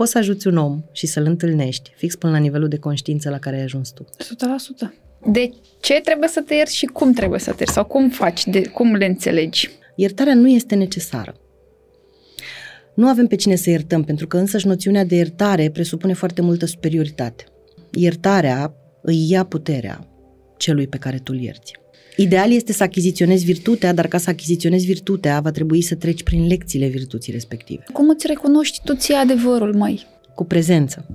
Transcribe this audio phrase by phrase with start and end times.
[0.00, 3.38] poți să ajuți un om și să-l întâlnești fix până la nivelul de conștiință la
[3.38, 4.04] care ai ajuns tu.
[4.04, 4.90] 100%.
[5.26, 7.74] De ce trebuie să te ierți și cum trebuie să te ierți?
[7.74, 8.46] Sau cum faci?
[8.46, 9.70] De, cum le înțelegi?
[9.94, 11.34] Iertarea nu este necesară.
[12.94, 16.66] Nu avem pe cine să iertăm, pentru că însăși noțiunea de iertare presupune foarte multă
[16.66, 17.44] superioritate.
[17.92, 20.08] Iertarea îi ia puterea
[20.56, 21.79] celui pe care tu îl ierți.
[22.16, 26.46] Ideal este să achiziționezi virtutea, dar ca să achiziționezi virtutea, va trebui să treci prin
[26.46, 27.84] lecțiile virtuții respective.
[27.92, 30.06] Cum îți recunoști tu ție adevărul, mai?
[30.34, 31.06] Cu prezență.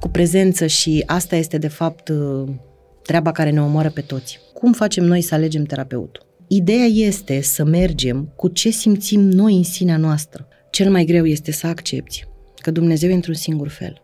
[0.00, 2.10] Cu prezență și asta este, de fapt,
[3.02, 4.38] treaba care ne omoară pe toți.
[4.52, 6.26] Cum facem noi să alegem terapeutul?
[6.46, 10.48] Ideea este să mergem cu ce simțim noi în sinea noastră.
[10.70, 12.26] Cel mai greu este să accepti
[12.56, 14.00] că Dumnezeu e într-un singur fel,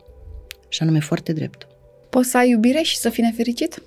[0.69, 1.67] și anume foarte drept.
[2.11, 3.83] Poți să ai iubire și să fii nefericit?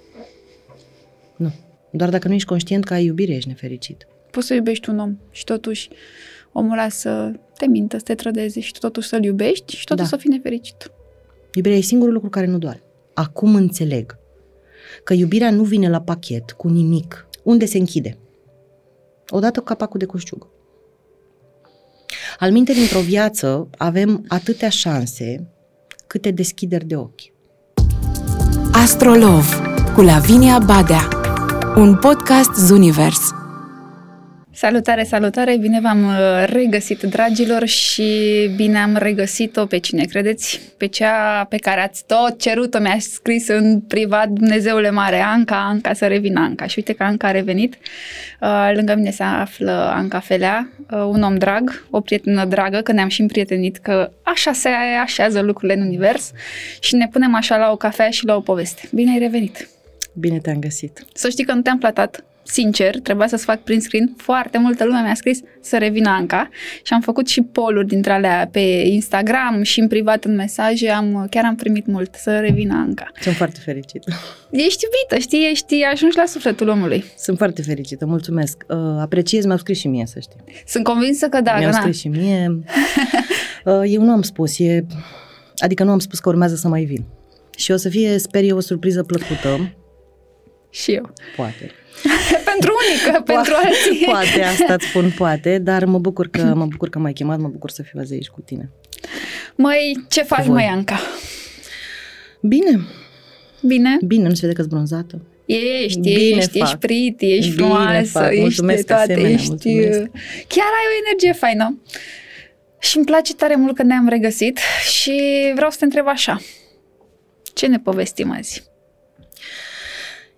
[1.35, 1.51] Nu.
[1.97, 4.07] Doar dacă nu ești conștient că ai iubire, ești nefericit.
[4.31, 5.89] Poți să iubești un om și totuși
[6.51, 10.15] omul ăla să te mintă, să te trădeze și totuși să-l iubești și totuși da.
[10.15, 10.91] să fii nefericit.
[11.53, 12.83] Iubirea e singurul lucru care nu doare.
[13.13, 14.17] Acum înțeleg
[15.03, 17.27] că iubirea nu vine la pachet cu nimic.
[17.43, 18.17] Unde se închide?
[19.29, 20.47] Odată cu capacul de coșciug.
[22.39, 25.47] Al minte, dintr-o viață avem atâtea șanse
[26.07, 27.21] câte deschideri de ochi.
[28.71, 29.61] Astrolov
[29.95, 31.16] cu Lavinia Badea
[31.77, 33.33] Un podcast Zunivers
[34.51, 35.57] Salutare, salutare!
[35.57, 36.13] Bine v-am uh,
[36.45, 38.11] regăsit, dragilor, și
[38.55, 40.59] bine am regăsit-o pe cine credeți?
[40.77, 45.93] Pe cea pe care ați tot cerut-o, mi-a scris în privat Dumnezeule Mare, Anca, Anca,
[45.93, 46.65] să revină Anca.
[46.65, 47.77] Și uite că Anca a revenit.
[48.41, 52.91] Uh, lângă mine se află Anca Felea, uh, un om drag, o prietenă dragă, că
[52.91, 54.69] ne-am și împrietenit, că așa se
[55.03, 56.31] așează lucrurile în univers
[56.79, 58.81] și ne punem așa la o cafea și la o poveste.
[58.91, 59.76] Bine ai revenit!
[60.19, 61.05] Bine te-am găsit!
[61.13, 65.01] Să știi că nu te-am platat sincer, trebuia să-ți fac prin screen, foarte multă lume
[65.01, 66.49] mi-a scris să revină Anca
[66.83, 71.27] și am făcut și poluri dintre alea pe Instagram și în privat în mesaje, am,
[71.29, 73.11] chiar am primit mult să revină Anca.
[73.21, 74.11] Sunt foarte fericită.
[74.49, 77.03] Ești iubită, știi, ești, ajungi la sufletul omului.
[77.17, 78.63] Sunt foarte fericită, mulțumesc.
[78.69, 80.39] Uh, apreciez, mi-au scris și mie, să știi.
[80.65, 81.57] Sunt convinsă că da.
[81.57, 82.47] Mi-au că scris și mie.
[83.65, 84.85] uh, eu nu am spus, e...
[85.57, 87.05] adică nu am spus că urmează să mai vin.
[87.57, 89.71] Și o să fie, sper eu, o surpriză plăcută.
[90.81, 91.13] Și eu.
[91.35, 91.71] Poate.
[92.51, 94.05] pentru unii, că pentru alții.
[94.11, 97.47] Poate, asta îți spun poate, dar mă bucur că mă bucur că m-ai chemat, mă
[97.47, 98.69] bucur să fiu azi aici cu tine.
[99.55, 100.99] Măi, ce faci, mai Anca?
[102.41, 102.79] Bine.
[103.61, 103.97] Bine?
[104.05, 105.21] Bine, nu se vede că bronzată.
[105.45, 106.67] Ești, Bine ești, fac.
[106.67, 108.31] ești pretty, ești Bine frumoasă, fac.
[108.31, 109.49] ești de toate, asemenea, ești...
[109.49, 109.99] Mulțumesc.
[110.47, 111.81] Chiar ai o energie faină.
[112.79, 114.59] Și îmi place tare mult că ne-am regăsit
[114.89, 115.21] și
[115.55, 116.39] vreau să te întreb așa.
[117.53, 118.63] Ce ne povestim azi?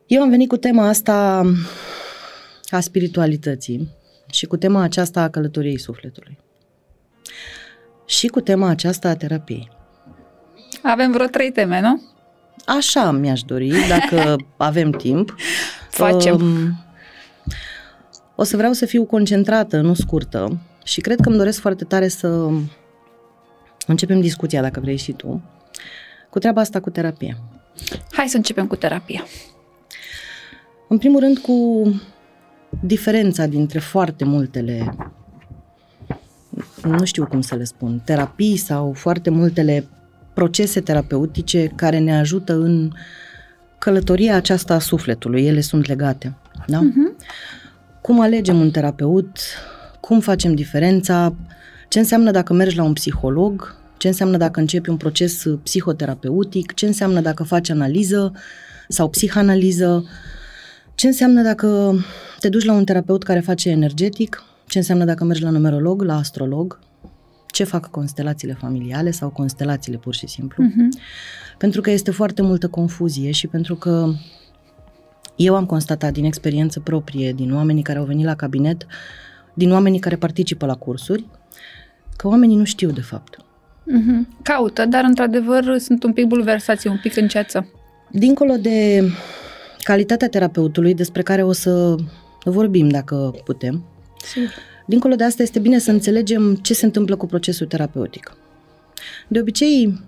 [0.10, 1.46] Eu am venit cu tema asta
[2.70, 3.90] a spiritualității
[4.32, 6.38] și cu tema aceasta a călătoriei sufletului.
[8.06, 9.72] Și cu tema aceasta a terapiei.
[10.82, 12.02] Avem vreo trei teme, nu?
[12.66, 15.36] Așa mi-aș dori, dacă avem timp.
[15.90, 16.36] Facem.
[16.36, 16.86] Um,
[18.36, 22.08] o să vreau să fiu concentrată, nu scurtă, și cred că îmi doresc foarte tare
[22.08, 22.50] să
[23.88, 25.42] începem discuția, dacă vrei și tu,
[26.30, 27.38] cu treaba asta cu terapie.
[28.12, 29.24] Hai să începem cu terapia.
[30.92, 31.84] În primul rând cu
[32.82, 34.96] diferența dintre foarte multele,
[36.84, 39.88] nu știu cum să le spun, terapii sau foarte multele
[40.34, 42.92] procese terapeutice care ne ajută în
[43.78, 45.46] călătoria aceasta a sufletului.
[45.46, 46.36] Ele sunt legate.
[46.68, 46.80] Da?
[46.80, 47.26] Uh-huh.
[48.02, 49.38] Cum alegem un terapeut?
[50.00, 51.36] Cum facem diferența?
[51.88, 53.76] Ce înseamnă dacă mergi la un psiholog?
[53.98, 56.74] Ce înseamnă dacă începi un proces psihoterapeutic?
[56.74, 58.34] Ce înseamnă dacă faci analiză
[58.88, 60.06] sau psihanaliză?
[61.00, 62.00] Ce înseamnă dacă
[62.40, 64.44] te duci la un terapeut care face energetic?
[64.68, 66.80] Ce înseamnă dacă mergi la numerolog, la astrolog?
[67.48, 70.64] Ce fac constelațiile familiale sau constelațiile pur și simplu?
[70.64, 71.02] Uh-huh.
[71.58, 74.14] Pentru că este foarte multă confuzie și pentru că
[75.36, 78.86] eu am constatat din experiență proprie, din oamenii care au venit la cabinet,
[79.54, 81.26] din oamenii care participă la cursuri,
[82.16, 83.38] că oamenii nu știu de fapt.
[83.38, 84.42] Uh-huh.
[84.42, 87.72] Caută, dar într-adevăr sunt un pic bulversați, un pic în ceață.
[88.12, 89.04] Dincolo de
[89.84, 91.96] calitatea terapeutului, despre care o să
[92.44, 93.84] vorbim dacă putem.
[94.24, 94.50] Sigur.
[94.86, 98.38] Dincolo de asta, este bine să înțelegem ce se întâmplă cu procesul terapeutic.
[99.28, 100.02] De obicei,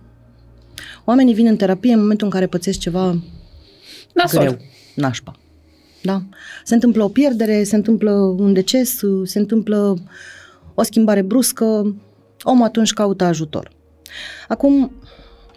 [1.06, 3.20] oamenii vin în terapie în momentul în care pățesc ceva
[4.14, 4.40] Nasol.
[4.40, 4.58] greu,
[4.96, 5.36] nașpa.
[6.02, 6.24] Da?
[6.64, 9.98] Se întâmplă o pierdere, se întâmplă un deces, se întâmplă
[10.74, 11.96] o schimbare bruscă,
[12.44, 13.72] omul atunci caută ajutor.
[14.48, 14.92] Acum,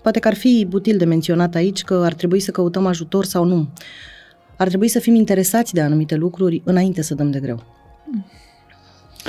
[0.04, 3.44] poate că ar fi util de menționat aici că ar trebui să căutăm ajutor sau
[3.44, 3.68] nu
[4.56, 7.62] ar trebui să fim interesați de anumite lucruri înainte să dăm de greu.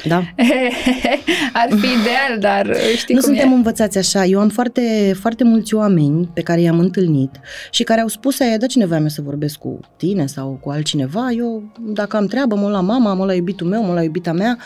[0.08, 0.18] Da?
[1.62, 3.56] Ar fi ideal, dar știi Nu cum suntem e.
[3.56, 4.26] învățați așa.
[4.26, 7.40] Eu am foarte, foarte mulți oameni pe care i-am întâlnit
[7.72, 11.32] și care au spus aia, da cineva meu să vorbesc cu tine sau cu altcineva,
[11.32, 14.58] eu dacă am treabă, mă la mama, mă la iubitul meu, mă la iubita mea.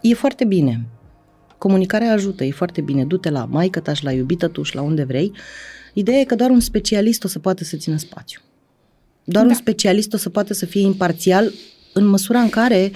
[0.00, 0.80] E foarte bine.
[1.58, 3.04] Comunicarea ajută, e foarte bine.
[3.04, 5.32] Du-te la maică ta și la iubită tu și la unde vrei.
[5.92, 8.40] Ideea e că doar un specialist o să poată să țină spațiu.
[9.24, 9.50] Doar Da.
[9.50, 11.52] un specialist o să poată să fie imparțial
[11.92, 12.90] în măsura în care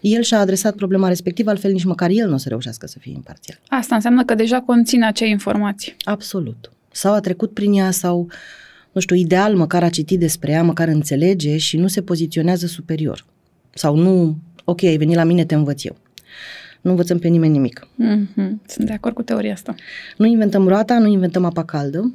[0.00, 3.12] el și-a adresat problema respectivă, altfel nici măcar el nu o să reușească să fie
[3.12, 3.60] imparțial.
[3.68, 5.96] Asta înseamnă că deja conține acea informație.
[6.04, 6.70] Absolut.
[6.90, 8.28] Sau a trecut prin ea sau,
[8.92, 13.24] nu știu, ideal măcar a citit despre ea, măcar înțelege și nu se poziționează superior.
[13.74, 15.96] Sau nu, ok, ai venit la mine, te învăț eu.
[16.84, 17.86] Nu învățăm pe nimeni nimic.
[17.86, 18.50] Mm-hmm.
[18.66, 19.74] Sunt de acord cu teoria asta.
[20.16, 22.14] Nu inventăm roata, nu inventăm apa caldă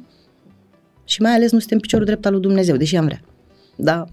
[1.04, 3.20] și mai ales nu suntem piciorul drept al lui Dumnezeu, deși am vrea.
[3.76, 4.06] Da?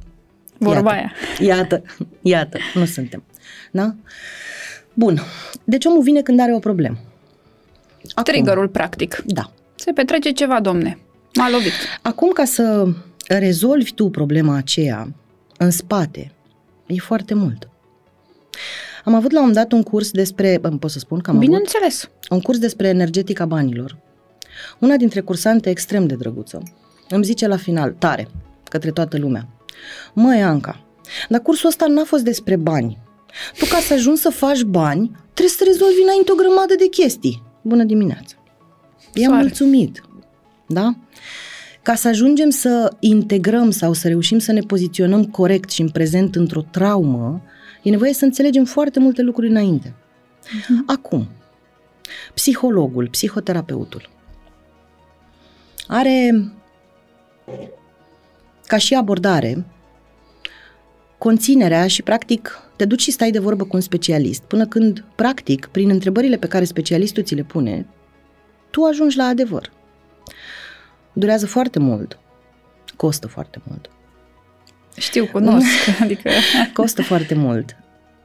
[0.57, 1.55] Vorba iată, aia.
[1.55, 1.81] Iată,
[2.21, 3.23] iată, nu suntem.
[3.71, 3.95] Da?
[4.93, 5.19] Bun.
[5.63, 6.97] Deci omul vine când are o problemă.
[8.13, 9.23] Acum, Triggerul, practic.
[9.25, 9.51] Da.
[9.75, 10.97] Se petrece ceva, domne.
[11.33, 11.71] M-a lovit.
[12.01, 12.87] Acum, ca să
[13.27, 15.13] rezolvi tu problema aceea
[15.57, 16.31] în spate,
[16.85, 17.69] e foarte mult.
[19.07, 21.47] Am avut la un dat un curs despre, bă, pot să spun că am avut
[21.47, 22.09] Bineînțeles.
[22.29, 23.97] un curs despre energetica banilor.
[24.79, 26.63] Una dintre cursante extrem de drăguță
[27.09, 28.27] îmi zice la final, tare,
[28.63, 29.47] către toată lumea,
[30.13, 30.85] măi Anca,
[31.29, 32.97] dar cursul ăsta n-a fost despre bani.
[33.57, 37.43] Tu ca să ajungi să faci bani, trebuie să rezolvi înainte o grămadă de chestii.
[37.61, 38.35] Bună dimineața!
[39.13, 39.41] I-am Soare.
[39.41, 40.03] mulțumit.
[40.67, 40.95] Da?
[41.81, 46.35] Ca să ajungem să integrăm sau să reușim să ne poziționăm corect și în prezent
[46.35, 47.41] într-o traumă,
[47.87, 49.93] e nevoie să înțelegem foarte multe lucruri înainte.
[50.85, 51.27] Acum,
[52.33, 54.09] psihologul, psihoterapeutul,
[55.87, 56.51] are
[58.65, 59.65] ca și abordare
[61.17, 65.65] conținerea și practic te duci și stai de vorbă cu un specialist până când practic
[65.65, 67.87] prin întrebările pe care specialistul ți le pune
[68.69, 69.71] tu ajungi la adevăr.
[71.13, 72.19] Durează foarte mult,
[72.95, 73.89] costă foarte mult.
[74.97, 75.67] Știu, cunosc.
[76.01, 76.29] adică...
[76.73, 77.75] Costă foarte mult.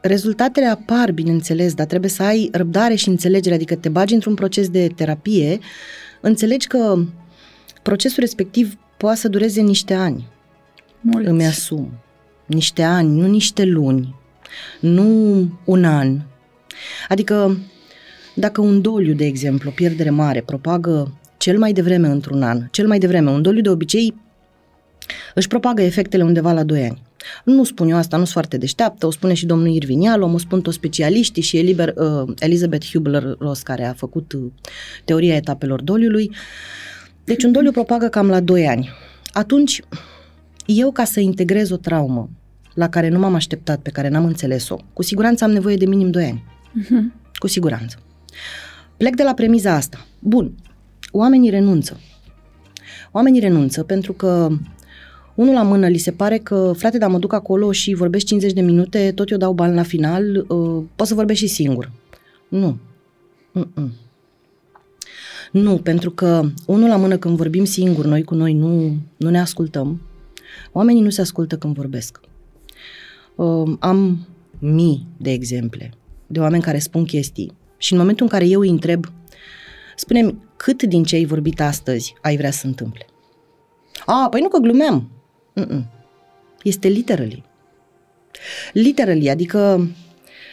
[0.01, 4.69] Rezultatele apar, bineînțeles, dar trebuie să ai răbdare și înțelegere, adică te bagi într-un proces
[4.69, 5.59] de terapie,
[6.21, 7.05] înțelegi că
[7.83, 10.27] procesul respectiv poate să dureze niște ani.
[11.01, 11.29] Mulți.
[11.29, 11.93] Îmi asum.
[12.47, 14.15] Niște ani, nu niște luni,
[14.81, 16.21] nu un an.
[17.09, 17.59] Adică,
[18.35, 22.87] dacă un doliu, de exemplu, o pierdere mare, propagă cel mai devreme într-un an, cel
[22.87, 24.15] mai devreme, un doliu de obicei
[25.35, 27.03] își propagă efectele undeva la 2 ani.
[27.45, 30.61] Nu spun eu asta, nu sunt foarte deșteaptă, o spune și domnul Irvinial, o spun
[30.61, 34.51] toți specialiștii și Eliber, uh, Elizabeth Hubler-Ross, care a făcut uh,
[35.05, 36.31] teoria etapelor doliului.
[37.25, 38.91] Deci un doliu propagă cam la 2 ani.
[39.33, 39.81] Atunci,
[40.67, 42.31] eu ca să integrez o traumă
[42.75, 46.11] la care nu m-am așteptat, pe care n-am înțeles-o, cu siguranță am nevoie de minim
[46.11, 46.45] 2 ani.
[46.73, 47.15] Mhm.
[47.35, 47.97] Cu siguranță.
[48.97, 50.07] Plec de la premiza asta.
[50.19, 50.55] Bun,
[51.11, 52.01] oamenii renunță.
[53.13, 54.49] Oamenii renunță pentru că
[55.35, 58.53] unul la mână li se pare că, frate, dar mă duc acolo și vorbesc 50
[58.53, 61.91] de minute, tot eu dau bani la final, uh, pot să vorbesc și singur.
[62.49, 62.77] Nu.
[63.53, 63.93] Mm-mm.
[65.53, 69.41] Nu, pentru că unul la mână când vorbim singur, noi cu noi nu, nu ne
[69.41, 70.01] ascultăm.
[70.73, 72.21] Oamenii nu se ascultă când vorbesc.
[73.35, 74.27] Uh, am
[74.59, 75.93] mii de exemple
[76.33, 79.07] de oameni care spun chestii și în momentul în care eu îi întreb,
[79.97, 83.07] spune-mi cât din ce ai vorbit astăzi ai vrea să întâmple?
[84.07, 85.11] A, păi nu că glumeam.
[85.61, 85.85] Mm-mm.
[86.63, 87.45] Este literally.
[88.73, 89.89] Literally, adică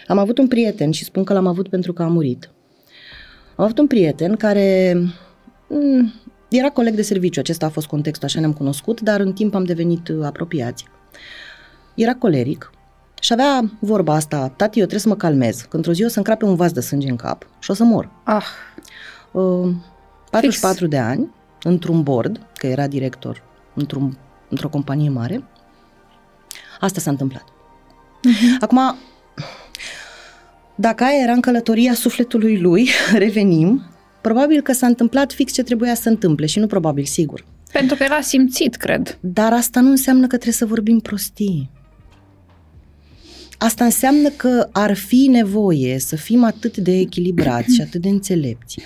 [0.07, 2.49] am avut un prieten și spun că l-am avut pentru că a murit.
[3.55, 4.93] Am avut un prieten care
[5.67, 6.13] mm,
[6.49, 9.63] era coleg de serviciu, acesta a fost contextul, așa ne-am cunoscut, dar în timp am
[9.63, 10.85] devenit uh, apropiați.
[11.95, 12.71] Era coleric
[13.21, 16.17] și avea vorba asta, tati, eu trebuie să mă calmez, că într-o zi o să
[16.17, 18.11] încrape un vas de sânge în cap și o să mor.
[18.23, 18.45] Ah,
[19.31, 19.75] Uh,
[20.31, 21.29] 44 de ani,
[21.63, 24.17] într-un board, că era director într-un,
[24.49, 25.43] într-o companie mare.
[26.79, 27.43] Asta s-a întâmplat.
[28.59, 28.79] Acum,
[30.75, 32.89] dacă aia era în călătoria sufletului lui,
[33.23, 33.83] revenim,
[34.21, 37.45] probabil că s-a întâmplat fix ce trebuia să întâmple și nu probabil, sigur.
[37.71, 39.17] pentru că era simțit, cred.
[39.21, 41.69] Dar asta nu înseamnă că trebuie să vorbim prostii.
[43.57, 48.79] Asta înseamnă că ar fi nevoie să fim atât de echilibrați și atât de înțelepți,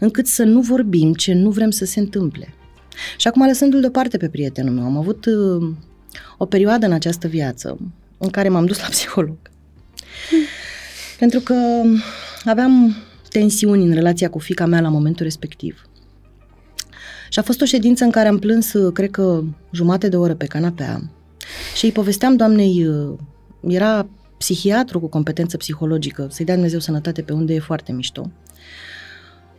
[0.00, 2.54] încât să nu vorbim ce nu vrem să se întâmple.
[3.16, 5.68] Și acum, lăsându-l deoparte pe prietenul meu, am avut uh,
[6.38, 7.78] o perioadă în această viață
[8.18, 9.36] în care m-am dus la psiholog.
[11.18, 11.54] Pentru că
[12.44, 12.96] aveam
[13.28, 15.88] tensiuni în relația cu fica mea la momentul respectiv.
[17.28, 20.34] Și a fost o ședință în care am plâns, uh, cred că, jumate de oră
[20.34, 21.10] pe canapea
[21.76, 23.18] și îi povesteam doamnei, uh,
[23.68, 24.06] era
[24.38, 28.30] psihiatru cu competență psihologică, să-i dea Dumnezeu sănătate pe unde e foarte mișto.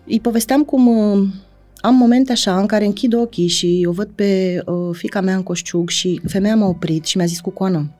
[0.06, 1.27] Îi povesteam cum uh,
[1.86, 5.44] am momente așa în care închid ochii și o văd pe uh, fica mea în
[5.44, 7.92] coșciug și femeia m-a oprit și mi-a zis cu coană,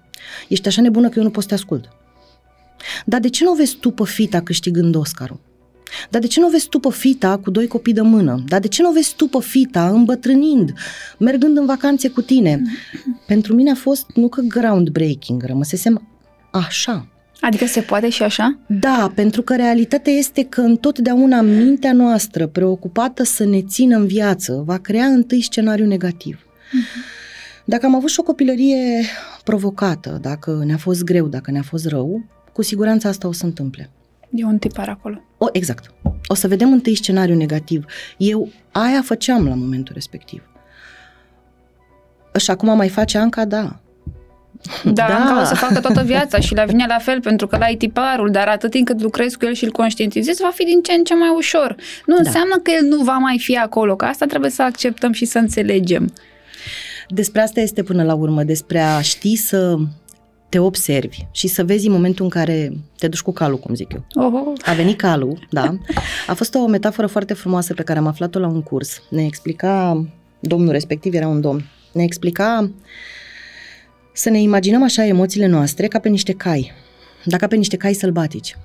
[0.48, 1.89] ești așa nebună că eu nu pot să te ascult.
[3.06, 5.39] Dar de ce nu o vezi tu pe fita câștigând Oscarul?
[6.10, 8.44] Dar de ce nu o vezi tu pe fita cu doi copii de mână?
[8.48, 10.74] Dar de ce nu o vezi tu pe fita îmbătrânind,
[11.18, 12.62] mergând în vacanțe cu tine?
[13.27, 16.08] Pentru mine a fost nu că groundbreaking, rămăsesem
[16.51, 17.08] așa.
[17.39, 18.58] Adică se poate și așa?
[18.68, 24.63] Da, pentru că realitatea este că întotdeauna mintea noastră, preocupată să ne țină în viață,
[24.65, 26.39] va crea întâi scenariu negativ.
[26.39, 27.24] Uh-huh.
[27.65, 29.06] Dacă am avut și o copilărie
[29.44, 33.89] provocată, dacă ne-a fost greu, dacă ne-a fost rău, cu siguranță asta o să întâmple.
[34.30, 35.22] E un tipar acolo.
[35.38, 35.94] O, exact.
[36.27, 37.86] O să vedem întâi scenariu negativ.
[38.18, 40.44] Eu aia făceam la momentul respectiv.
[42.38, 43.80] Și acum mai face Anca, da.
[44.83, 45.15] Da, da.
[45.15, 47.75] Anca o să facă toată viața și la vine la fel pentru că la ai
[47.75, 50.91] tiparul, dar atât timp cât lucrezi cu el și îl conștientizezi, va fi din ce
[50.91, 51.75] în ce mai ușor.
[52.05, 52.21] Nu da.
[52.25, 55.38] înseamnă că el nu va mai fi acolo, că asta trebuie să acceptăm și să
[55.38, 56.13] înțelegem.
[57.07, 59.77] Despre asta este până la urmă, despre a ști să
[60.50, 63.93] te observi și să vezi în momentul în care te duci cu calul, cum zic
[63.93, 64.05] eu.
[64.24, 64.53] Oho.
[64.65, 65.77] A venit calul, da.
[66.27, 69.01] A fost o metaforă foarte frumoasă pe care am aflat-o la un curs.
[69.09, 70.05] Ne explica,
[70.39, 72.71] domnul respectiv era un domn, ne explica
[74.17, 76.72] să ne imaginăm așa emoțiile noastre ca pe niște cai,
[77.24, 78.57] dar ca pe niște cai sălbatici.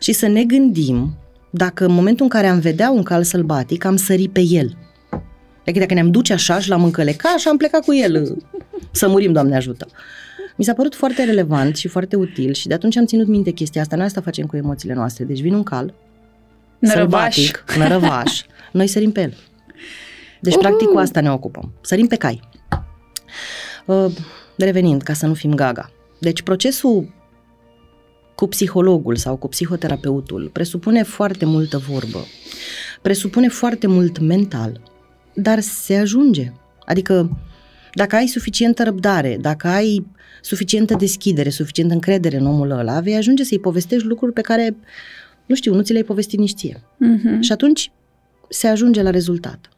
[0.00, 1.16] Și să ne gândim
[1.50, 4.76] dacă în momentul în care am vedea un cal sălbatic, am sări pe el.
[5.60, 8.36] Adică dacă ne-am duce așa și l-am încăleca și am plecat cu el
[8.92, 9.86] să murim, Doamne ajută.
[10.56, 13.80] Mi s-a părut foarte relevant și foarte util și de atunci am ținut minte chestia
[13.80, 13.96] asta.
[13.96, 15.24] Noi asta facem cu emoțiile noastre.
[15.24, 15.94] Deci vine un cal,
[16.78, 19.34] nărăvaș, sălbatic, nărăvaș, noi sărim pe el.
[20.40, 20.58] Deci, uh-huh.
[20.58, 21.72] practic, cu asta ne ocupăm.
[21.80, 22.40] Sărim pe cai.
[23.86, 24.12] Uh,
[24.56, 25.90] revenind, ca să nu fim gaga.
[26.18, 27.14] Deci, procesul
[28.34, 32.24] cu psihologul sau cu psihoterapeutul presupune foarte multă vorbă,
[33.02, 34.80] presupune foarte mult mental,
[35.34, 36.52] dar se ajunge.
[36.84, 37.38] Adică,
[37.94, 40.06] dacă ai suficientă răbdare, dacă ai
[40.40, 44.76] suficientă deschidere, suficientă încredere în omul ăla, vei ajunge să-i povestești lucruri pe care,
[45.46, 46.76] nu știu, nu ți le-ai povestit nici ție.
[46.76, 47.40] Uh-huh.
[47.40, 47.92] Și atunci
[48.48, 49.68] se ajunge la rezultat.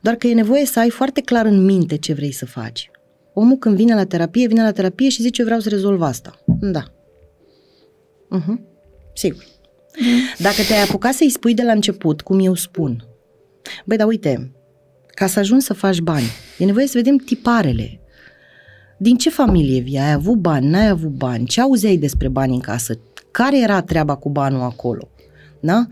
[0.00, 2.90] Doar că e nevoie să ai foarte clar în minte ce vrei să faci.
[3.34, 6.44] Omul când vine la terapie, vine la terapie și zice, eu vreau să rezolv asta.
[6.46, 6.82] Da.
[8.38, 8.60] Uh-huh.
[9.14, 9.42] Sigur.
[9.42, 10.38] Uh-huh.
[10.38, 13.04] Dacă te-ai apucat să-i spui de la început, cum eu spun,
[13.84, 14.52] băi, dar uite,
[15.06, 16.26] ca să ajungi să faci bani,
[16.58, 18.00] e nevoie să vedem tiparele,
[18.98, 19.98] din ce familie vii?
[19.98, 20.66] Ai avut bani?
[20.66, 21.46] N-ai avut bani?
[21.46, 22.98] Ce auzeai despre bani în casă?
[23.30, 25.08] Care era treaba cu banul acolo?
[25.60, 25.86] Da?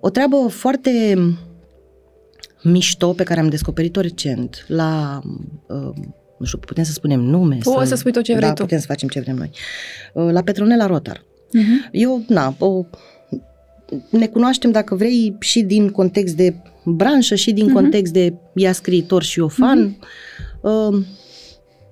[0.00, 1.16] O treabă foarte
[2.62, 5.20] mișto pe care am descoperit-o recent la,
[5.66, 5.94] uh,
[6.42, 7.58] nu știu, putem să spunem nume.
[7.64, 8.62] O să, să spui tot ce vrei da, tu.
[8.62, 9.50] putem să facem ce vrem noi.
[10.12, 11.16] Uh, la Petronela Rotar.
[11.18, 11.90] Uh-huh.
[11.90, 12.84] Eu, na, o,
[14.10, 17.72] ne cunoaștem, dacă vrei, și din context de branșă și din uh-huh.
[17.72, 19.96] context de ea scriitor și eu fan.
[19.96, 20.90] Uh-huh.
[20.90, 21.04] Uh,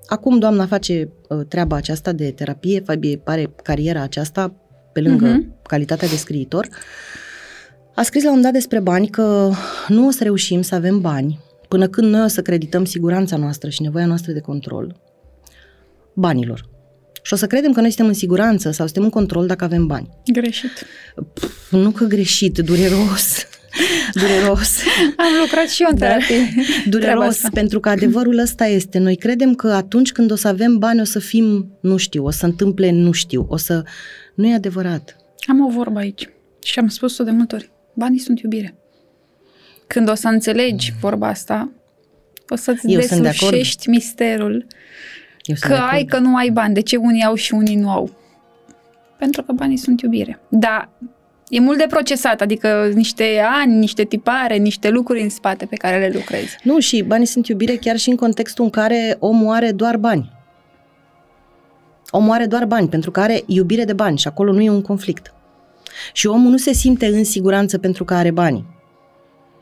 [0.07, 2.83] Acum doamna face uh, treaba aceasta de terapie,
[3.25, 4.55] pare cariera aceasta
[4.93, 5.63] pe lângă uh-huh.
[5.63, 6.69] calitatea de scriitor.
[7.95, 9.51] A scris la un dat despre bani că
[9.89, 11.39] nu o să reușim să avem bani
[11.71, 15.01] până când noi o să credităm siguranța noastră și nevoia noastră de control
[16.15, 16.69] banilor.
[17.23, 19.87] Și o să credem că noi suntem în siguranță sau suntem în control dacă avem
[19.87, 20.09] bani.
[20.33, 20.87] Greșit.
[21.35, 23.47] Pff, nu că greșit, dureros.
[24.21, 24.79] dureros.
[25.17, 26.07] Am lucrat și eu în da.
[26.07, 26.55] terapie.
[26.89, 28.99] Dureros, pentru că adevărul ăsta este.
[28.99, 32.31] Noi credem că atunci când o să avem bani o să fim, nu știu, o
[32.31, 33.83] să întâmple nu știu, o să...
[34.35, 35.17] Nu e adevărat.
[35.49, 36.29] Am o vorbă aici
[36.63, 37.71] și am spus-o de multe ori.
[37.95, 38.80] Banii sunt iubire.
[39.93, 41.71] Când o să înțelegi vorba asta,
[42.49, 44.67] o să-ți Eu deslușești de misterul
[45.43, 46.75] Eu că ai, că nu ai bani.
[46.75, 48.11] De ce unii au și unii nu au?
[49.19, 50.41] Pentru că banii sunt iubire.
[50.49, 50.89] Da,
[51.49, 55.99] E mult de procesat, adică niște ani, niște tipare, niște lucruri în spate pe care
[55.99, 56.57] le lucrezi.
[56.63, 60.33] Nu, și banii sunt iubire chiar și în contextul în care omul are doar bani.
[62.11, 64.83] Omul are doar bani, pentru că are iubire de bani și acolo nu e un
[64.83, 65.33] conflict.
[66.13, 68.79] Și omul nu se simte în siguranță pentru că are bani.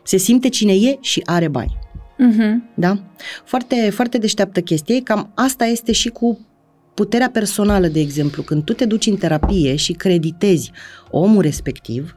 [0.09, 1.79] Se simte cine e și are bani.
[1.79, 2.75] Uh-huh.
[2.75, 3.03] Da?
[3.45, 5.03] Foarte, foarte deșteaptă chestie.
[5.03, 6.47] Cam asta este și cu
[6.95, 10.73] puterea personală, de exemplu, când tu te duci în terapie și creditezi
[11.11, 12.17] omul respectiv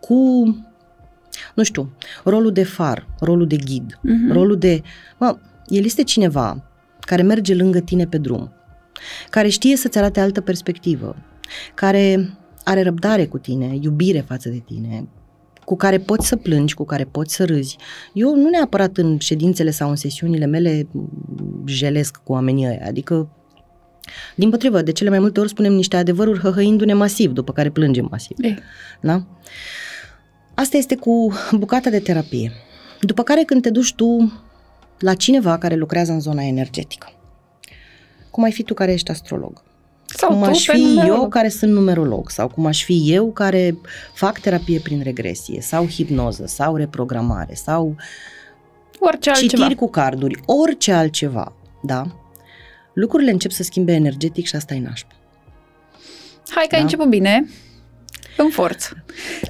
[0.00, 0.14] cu,
[1.54, 1.92] nu știu,
[2.24, 4.32] rolul de far, rolul de ghid, uh-huh.
[4.32, 4.82] rolul de...
[5.18, 8.52] Mă, el este cineva care merge lângă tine pe drum,
[9.30, 11.16] care știe să-ți arate altă perspectivă,
[11.74, 12.30] care
[12.64, 15.08] are răbdare cu tine, iubire față de tine,
[15.66, 17.76] cu care poți să plângi, cu care poți să râzi.
[18.12, 20.88] Eu nu neapărat în ședințele sau în sesiunile mele
[21.64, 23.28] jelesc cu oamenii ăia, adică
[24.34, 28.08] Din potrivă, de cele mai multe ori spunem niște adevăruri hăhăindu-ne masiv, după care plângem
[28.10, 28.36] masiv.
[28.40, 28.54] E.
[29.00, 29.26] Da?
[30.54, 32.52] Asta este cu bucata de terapie.
[33.00, 34.32] După care când te duci tu
[34.98, 37.08] la cineva care lucrează în zona energetică,
[38.30, 39.62] cum ai fi tu care ești astrolog,
[40.06, 41.16] Sau cum tu aș pe fi numerolog.
[41.22, 43.76] eu care sunt numerolog sau cum aș fi eu care
[44.14, 47.96] fac terapie prin regresie sau hipnoză sau reprogramare sau
[48.98, 49.50] Orice altceva.
[49.62, 52.06] citiri cu carduri, orice altceva, da?
[52.92, 55.14] Lucrurile încep să schimbe energetic și asta e nașpa.
[56.48, 56.76] Hai că Da.
[56.76, 57.46] ai început bine.
[58.36, 59.04] În forță.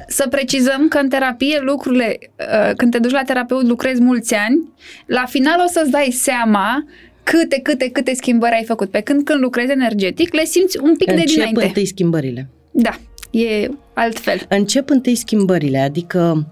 [0.09, 4.73] Să precizăm că în terapie lucrurile, uh, când te duci la terapeut, lucrezi mulți ani,
[5.07, 6.85] la final o să-ți dai seama
[7.31, 8.91] câte, câte, câte schimbări ai făcut.
[8.91, 11.65] Pe când când lucrezi energetic, le simți un pic de Încep dinainte.
[11.65, 12.49] întâi schimbările.
[12.71, 12.99] Da,
[13.31, 14.47] e altfel.
[14.49, 16.47] Încep întâi schimbările, adică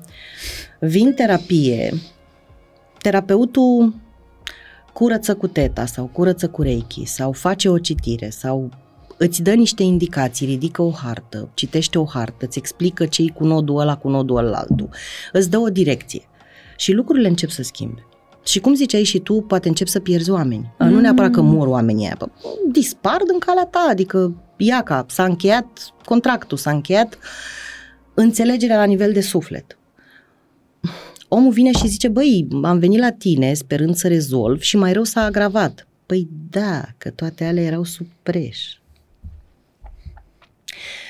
[0.80, 1.92] vin terapie,
[3.02, 3.94] terapeutul
[4.92, 8.70] curăță cu teta sau curăță cu reiki sau face o citire sau
[9.16, 13.78] îți dă niște indicații, ridică o hartă, citește o hartă, îți explică ce cu nodul
[13.78, 14.88] ăla, cu nodul ăla altul,
[15.32, 16.22] îți dă o direcție
[16.76, 18.06] și lucrurile încep să schimbe.
[18.44, 20.74] Și cum ziceai și tu, poate încep să pierzi oameni.
[20.78, 20.88] Mm.
[20.88, 22.28] Nu neapărat că mor oamenii aia, bă,
[22.72, 27.18] dispar din calea ta, adică iaca, s-a încheiat contractul, s-a încheiat
[28.14, 29.78] înțelegerea la nivel de suflet.
[31.28, 35.04] Omul vine și zice, băi, am venit la tine sperând să rezolv și mai rău
[35.04, 35.86] s-a agravat.
[36.06, 38.58] Păi da, că toate alea erau sub preș.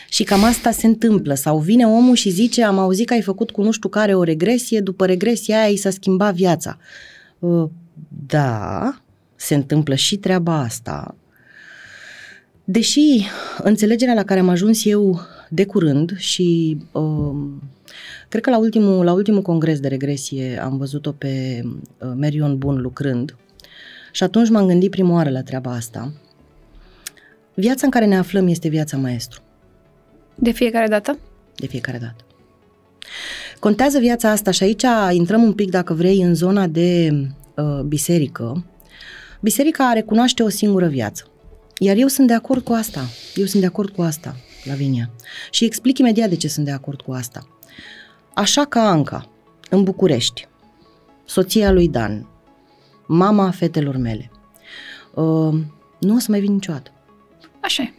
[0.08, 1.34] Și cam asta se întâmplă.
[1.34, 4.22] Sau vine omul și zice, am auzit că ai făcut cu nu știu care o
[4.22, 6.78] regresie, după regresia aia i s-a schimbat viața.
[6.78, 7.13] Uh,
[8.26, 8.94] Da,
[9.34, 11.14] se întâmplă și treaba asta.
[12.64, 13.26] Deși
[13.62, 17.62] înțelegerea la care am ajuns eu de curând și um,
[18.28, 22.80] cred că la ultimul, la ultimul congres de regresie am văzut-o pe uh, Merion Bun
[22.80, 23.36] lucrând
[24.12, 26.12] și atunci m-am gândit prima oară la treaba asta.
[27.54, 29.42] Viața în care ne aflăm este viața maestru,
[30.34, 31.18] De fiecare dată?
[31.56, 32.24] de fiecare dată.
[33.64, 37.10] Contează viața asta și aici intrăm un pic, dacă vrei, în zona de
[37.56, 38.64] uh, biserică.
[39.40, 41.26] Biserica recunoaște o singură viață.
[41.78, 43.00] Iar eu sunt de acord cu asta.
[43.34, 45.10] Eu sunt de acord cu asta, Lavinia.
[45.50, 47.48] Și explic imediat de ce sunt de acord cu asta.
[48.34, 49.30] Așa ca Anca,
[49.70, 50.48] în București,
[51.24, 52.26] soția lui Dan,
[53.06, 54.30] mama fetelor mele,
[55.14, 55.54] uh,
[56.00, 56.90] nu o să mai vin niciodată.
[57.60, 57.92] Așa e.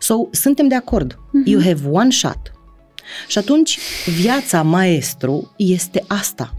[0.00, 1.12] So, suntem de acord.
[1.12, 1.44] Uh-huh.
[1.44, 2.55] You have one shot.
[3.26, 3.78] Și atunci,
[4.20, 6.54] viața maestru este asta.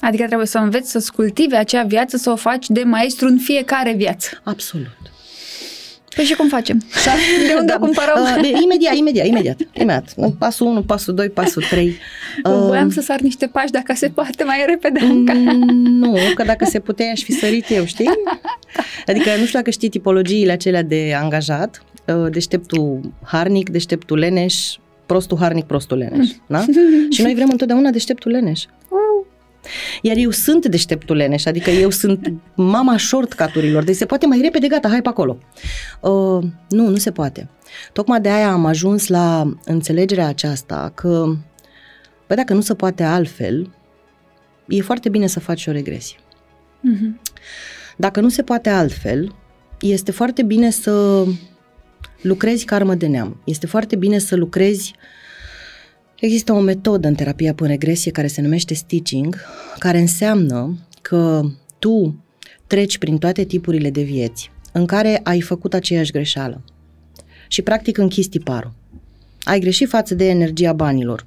[0.00, 3.92] Adică trebuie să înveți să-ți cultive acea viață, să o faci de maestru în fiecare
[3.96, 4.28] viață.
[4.44, 4.96] Absolut.
[6.14, 6.78] Păi și cum facem?
[7.46, 8.22] De unde Da, o cumpărăm?
[8.22, 10.14] uh, de- imediat, imediat, imediat, imediat.
[10.38, 11.86] Pasul 1, pasul 2, pasul 3.
[12.44, 15.00] Uh, Voiam să sar niște pași dacă se poate mai repede.
[15.02, 15.32] Anca.
[15.32, 18.08] Mm, Nu, că dacă se putea, aș fi sărit eu, știi?
[19.06, 24.74] Adică nu știu dacă știi tipologiile acelea de angajat, uh, deșteptul harnic, deșteptul leneș,
[25.10, 26.64] prostul harnic, prostul leneș, da?
[27.14, 28.64] Și noi vrem întotdeauna deșteptul leneș.
[30.02, 34.66] Iar eu sunt deșteptul leneș, adică eu sunt mama shortcut-urilor, deci se poate mai repede,
[34.66, 35.38] gata, hai pe acolo.
[36.00, 37.48] Uh, nu, nu se poate.
[37.92, 41.36] Tocmai de aia am ajuns la înțelegerea aceasta că,
[42.28, 43.74] bă, dacă nu se poate altfel,
[44.68, 46.16] e foarte bine să faci o regresie.
[46.80, 47.20] Mhm.
[47.96, 49.34] Dacă nu se poate altfel,
[49.80, 51.24] este foarte bine să
[52.22, 53.40] lucrezi karmă de neam.
[53.44, 54.94] Este foarte bine să lucrezi
[56.20, 59.36] Există o metodă în terapia prin regresie care se numește stitching,
[59.78, 61.42] care înseamnă că
[61.78, 62.24] tu
[62.66, 66.64] treci prin toate tipurile de vieți în care ai făcut aceeași greșeală
[67.48, 68.72] și practic închizi tiparul.
[69.42, 71.26] Ai greșit față de energia banilor.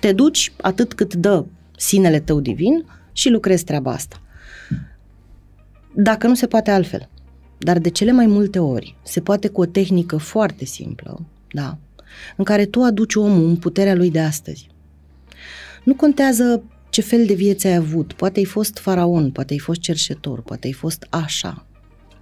[0.00, 1.44] Te duci atât cât dă
[1.76, 4.20] sinele tău divin și lucrezi treaba asta.
[5.94, 7.08] Dacă nu se poate altfel.
[7.62, 11.20] Dar de cele mai multe ori se poate cu o tehnică foarte simplă,
[11.52, 11.78] da,
[12.36, 14.68] în care tu aduci omul în puterea lui de astăzi.
[15.84, 19.80] Nu contează ce fel de viață ai avut, poate ai fost faraon, poate ai fost
[19.80, 21.66] cerșetor, poate ai fost așa.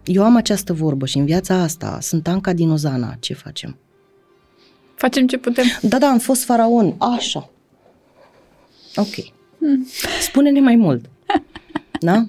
[0.05, 3.79] Eu am această vorbă și în viața asta sunt Anca din Ozana, ce facem?
[4.95, 5.65] Facem ce putem.
[5.83, 7.51] Da, da, am fost faraon, așa.
[8.97, 9.15] Ok.
[10.21, 11.05] Spune-ne mai mult.
[12.01, 12.15] Da?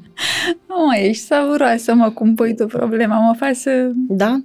[0.67, 3.91] Mă, ești savuroasă, mă, cum pui tu problema, mă faci să...
[3.93, 4.41] Da?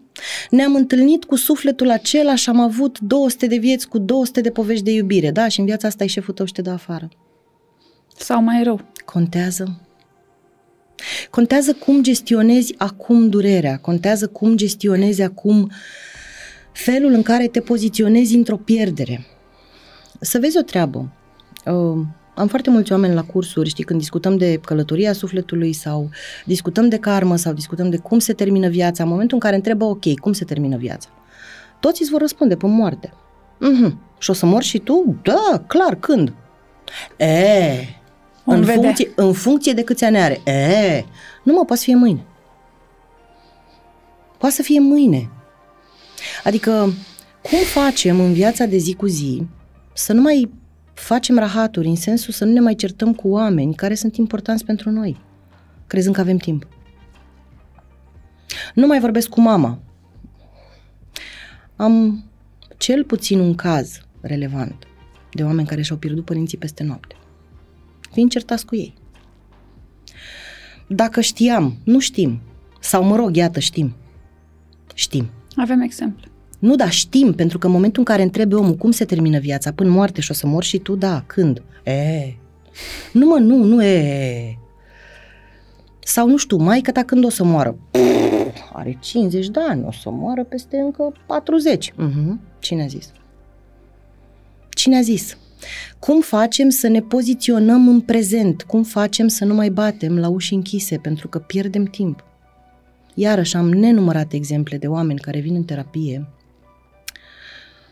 [0.50, 4.84] Ne-am întâlnit cu sufletul acela și am avut 200 de vieți cu 200 de povești
[4.84, 5.48] de iubire, da?
[5.48, 7.08] Și în viața asta e șeful tău și te dă afară.
[8.16, 8.80] Sau mai rău.
[9.04, 9.80] Contează?
[11.30, 15.70] Contează cum gestionezi acum durerea, contează cum gestionezi acum
[16.72, 19.26] felul în care te poziționezi într-o pierdere.
[20.20, 21.12] Să vezi o treabă.
[21.64, 26.10] Uh, Am foarte mulți oameni la cursuri, știi, când discutăm de călătoria sufletului sau
[26.44, 29.84] discutăm de karmă sau discutăm de cum se termină viața, în momentul în care întrebă,
[29.84, 31.08] ok, cum se termină viața?
[31.80, 33.12] Toți îți vor răspunde pe moarte.
[33.58, 33.98] Mhm.
[34.18, 35.16] Și o să mor și tu?
[35.22, 36.32] Da, clar, când?
[37.16, 37.26] E,
[38.44, 38.82] Vom în vedea.
[38.82, 40.40] funcție, în funcție de câți ani are.
[40.44, 41.04] E,
[41.42, 42.24] nu mă, poate să fie mâine.
[44.38, 45.30] Poate să fie mâine.
[46.44, 46.70] Adică,
[47.42, 49.46] cum facem în viața de zi cu zi
[49.92, 50.50] să nu mai
[50.94, 54.90] facem rahaturi, în sensul să nu ne mai certăm cu oameni care sunt importanți pentru
[54.90, 55.20] noi,
[55.86, 56.66] crezând că avem timp.
[58.74, 59.78] Nu mai vorbesc cu mama.
[61.76, 62.24] Am
[62.76, 64.86] cel puțin un caz relevant
[65.32, 67.16] de oameni care și-au pierdut părinții peste noapte.
[68.12, 68.94] Fiind certați cu ei.
[70.88, 72.40] Dacă știam, nu știm.
[72.80, 73.94] Sau mă rog, iată, știm.
[74.94, 75.30] Știm.
[75.56, 76.28] Avem exemple.
[76.64, 79.72] Nu, dar știm, pentru că în momentul în care întrebi omul cum se termină viața,
[79.72, 81.62] până moarte și o să mor și tu, da, când?
[81.82, 82.34] E.
[83.12, 84.58] Nu mă, nu, nu e.
[86.00, 87.78] Sau nu știu, maica ta când o să moară?
[87.90, 91.92] Pff, are 50 de ani, o să moară peste încă 40.
[91.96, 92.40] Mhm.
[92.58, 93.12] Cine a zis?
[94.68, 95.36] Cine a zis?
[95.98, 98.62] Cum facem să ne poziționăm în prezent?
[98.62, 102.24] Cum facem să nu mai batem la uși închise pentru că pierdem timp?
[103.14, 106.28] Iarăși am nenumărate exemple de oameni care vin în terapie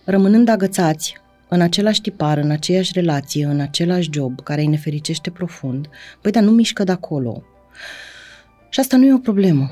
[0.04, 5.88] rămânând agățați în același tipar, în aceeași relație, în același job care îi nefericește profund,
[6.20, 7.42] păi dar nu mișcă de acolo.
[8.68, 9.70] Și asta nu e o problemă,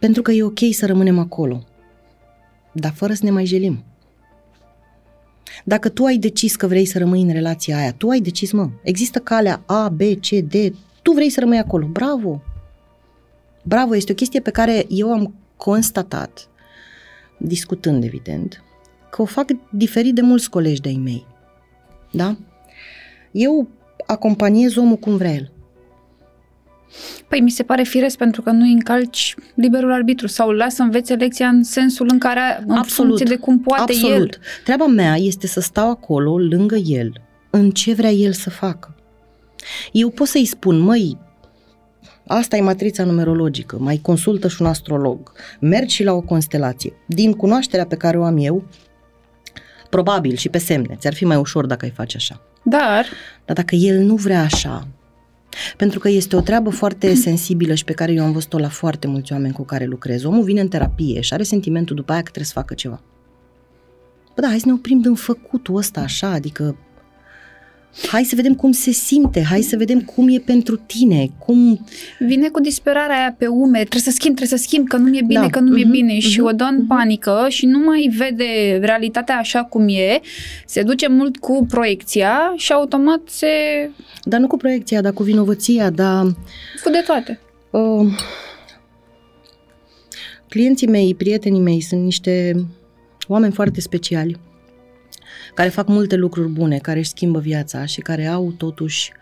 [0.00, 1.64] pentru că e ok să rămânem acolo,
[2.72, 3.84] dar fără să ne mai jelim.
[5.64, 8.70] Dacă tu ai decis că vrei să rămâi în relația aia, tu ai decis, mă,
[8.82, 10.54] există calea A, B, C, D,
[11.02, 12.42] tu vrei să rămâi acolo, bravo!
[13.62, 16.48] Bravo, este o chestie pe care eu am constatat,
[17.38, 18.62] discutând evident,
[19.10, 21.26] că o fac diferit de mulți colegi de-ai mei.
[22.10, 22.36] Da?
[23.30, 23.68] Eu
[24.06, 25.52] acompaniez omul cum vrea el.
[27.28, 30.74] Păi mi se pare firesc pentru că nu îi încalci liberul arbitru sau îl las
[30.74, 34.16] să învețe lecția în sensul în care, în funcție de cum poate absolut.
[34.16, 34.30] el.
[34.64, 37.12] Treaba mea este să stau acolo, lângă el,
[37.50, 38.94] în ce vrea el să facă.
[39.92, 41.18] Eu pot să-i spun, măi,
[42.26, 46.92] asta e matrița numerologică, mai consultă și un astrolog, mergi și la o constelație.
[47.06, 48.64] Din cunoașterea pe care o am eu,
[49.88, 52.40] probabil și pe semne, ți-ar fi mai ușor dacă ai face așa.
[52.62, 53.06] Dar,
[53.44, 54.88] Dar dacă el nu vrea așa,
[55.76, 59.06] pentru că este o treabă foarte sensibilă și pe care eu am văzut-o la foarte
[59.06, 60.24] mulți oameni cu care lucrez.
[60.24, 63.02] Omul vine în terapie și are sentimentul după aia că trebuie să facă ceva.
[64.34, 66.76] Bă, da, hai să ne oprim din făcutul ăsta așa, adică
[68.10, 71.84] hai să vedem cum se simte, hai să vedem cum e pentru tine, cum...
[72.18, 75.22] vine cu disperarea aia pe umeri, trebuie să schimb, trebuie să schimb, că nu mi-e
[75.26, 75.48] bine, Da.
[75.48, 78.78] că nu mi-e Mhm, bine și mhm, o dă în panică și nu mai vede
[78.80, 80.20] realitatea așa cum e,
[80.66, 83.46] se duce mult cu proiecția și automat se
[84.22, 86.24] Dar nu cu proiecția, dar cu vinovăția, dar...
[86.82, 87.40] cu de toate.
[87.70, 88.06] Uh,
[90.48, 92.54] clienții mei, prietenii mei sunt niște
[93.26, 94.38] oameni foarte speciali
[95.58, 99.12] care fac multe lucruri bune, care își schimbă viața și care au totuși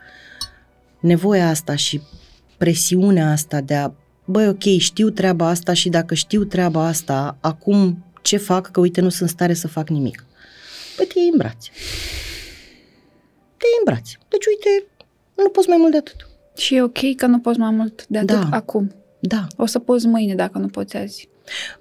[1.01, 2.01] nevoia asta și
[2.57, 3.90] presiunea asta de a,
[4.25, 8.70] băi, ok, știu treaba asta și dacă știu treaba asta, acum ce fac?
[8.70, 10.25] Că uite, nu sunt în stare să fac nimic.
[10.96, 11.70] Păi te iei în brațe.
[13.57, 14.18] Te iei în brațe.
[14.29, 14.87] Deci, uite,
[15.35, 16.29] nu poți mai mult de atât.
[16.57, 18.57] Și e ok că nu poți mai mult de atât Da.
[18.57, 18.94] acum.
[19.18, 21.29] Da, O să poți mâine dacă nu poți azi.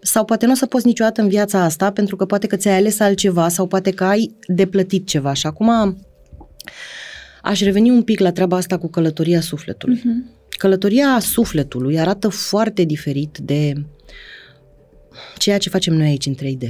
[0.01, 2.77] Sau poate nu o să poți niciodată în viața asta, pentru că poate că ți-ai
[2.77, 5.33] ales altceva sau poate că ai deplătit ceva.
[5.33, 5.97] Și acum
[7.41, 10.01] aș reveni un pic la treaba asta cu călătoria sufletului.
[10.03, 10.29] Mhm.
[10.49, 13.73] Călătoria sufletului arată foarte diferit de
[15.37, 16.69] ceea ce facem noi aici în 3D.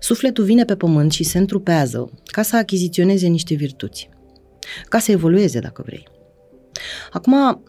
[0.00, 4.08] Sufletul vine pe pământ și se întrupează ca să achiziționeze niște virtuți,
[4.88, 6.08] ca să evolueze, dacă vrei.
[7.10, 7.62] Acum,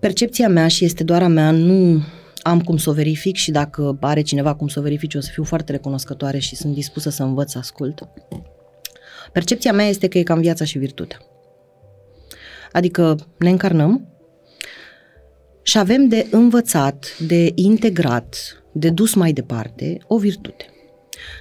[0.00, 2.02] percepția mea și este doar a mea, nu
[2.42, 5.30] am cum să o verific și dacă are cineva cum să o verifice, o să
[5.32, 8.08] fiu foarte recunoscătoare și sunt dispusă să învăț să ascult.
[9.32, 11.18] Percepția mea este că e cam viața și virtutea.
[12.72, 14.08] Adică ne încarnăm
[15.62, 18.36] și avem de învățat, de integrat,
[18.72, 20.64] de dus mai departe o virtute.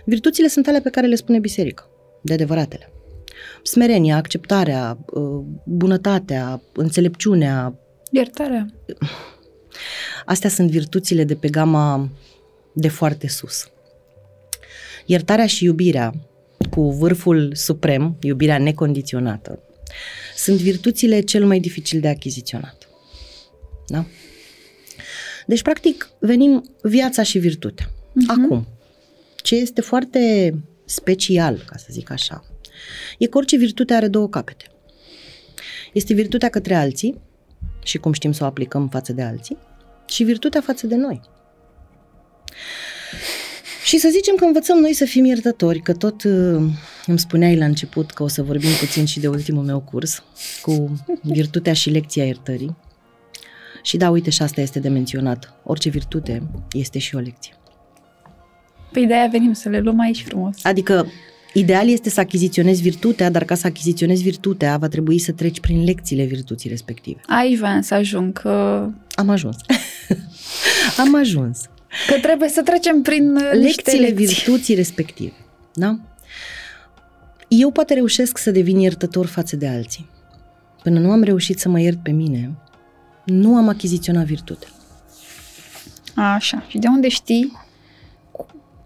[0.06, 1.90] Virtuțile sunt ale pe care le spune biserica,
[2.22, 2.92] de adevăratele.
[3.64, 7.80] Smerenia, acceptarea, uh, bunătatea, înțelepciunea,
[8.12, 8.66] Iertarea.
[10.26, 12.10] Astea sunt virtuțile de pe gama
[12.74, 13.70] de foarte sus.
[15.06, 16.14] Iertarea și iubirea,
[16.70, 19.60] cu vârful suprem, iubirea necondiționată,
[20.36, 22.88] sunt virtuțile cel mai dificil de achiziționat.
[23.88, 24.06] Da?
[25.46, 27.86] Deci, practic, venim viața și virtutea.
[27.86, 28.28] Uh-huh.
[28.28, 28.68] Acum,
[29.36, 30.54] ce este foarte
[30.86, 32.46] special, ca să zic așa,
[33.18, 34.66] e că orice virtute are două capete.
[35.94, 37.22] Este virtutea către alții
[37.84, 39.58] și cum știm să o aplicăm față de alții
[40.08, 41.22] și virtutea față de noi.
[43.86, 46.32] Și să zicem că învățăm noi să fim iertători, că tot uh,
[47.06, 50.24] îmi spuneai la început că o să vorbim puțin și de ultimul meu curs
[50.62, 52.76] cu virtutea și lecția iertării.
[53.84, 55.54] Și da, uite, și asta este de menționat.
[55.64, 57.54] Orice virtute este și o lecție.
[58.92, 60.58] Păi de-aia venim să le luăm aici frumos.
[60.64, 61.08] Adică,
[61.58, 65.84] ideal este să achiziționezi virtutea, dar ca să achiziționezi virtutea, va trebui să treci prin
[65.84, 67.20] lecțiile virtuții respective.
[67.28, 68.50] Aici vreau să ajung, că...
[69.16, 69.56] Am ajuns.
[71.04, 71.62] Am ajuns.
[72.08, 74.26] Că trebuie să trecem prin uh, lecțiile lecții.
[74.26, 75.34] virtuții respective.
[75.74, 76.00] Da?
[77.48, 80.10] Eu poate reușesc să devin iertător față de alții.
[80.84, 82.52] Până nu am reușit să mă iert pe mine,
[83.26, 84.68] nu am achiziționat virtute.
[86.16, 86.66] Așa.
[86.68, 87.52] Și de unde știi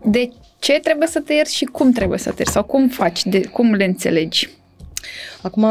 [0.06, 2.54] de ce trebuie să te ierți și cum trebuie să te ierți?
[2.54, 3.26] Sau cum faci?
[3.26, 4.50] De, cum le înțelegi?
[5.42, 5.62] Acum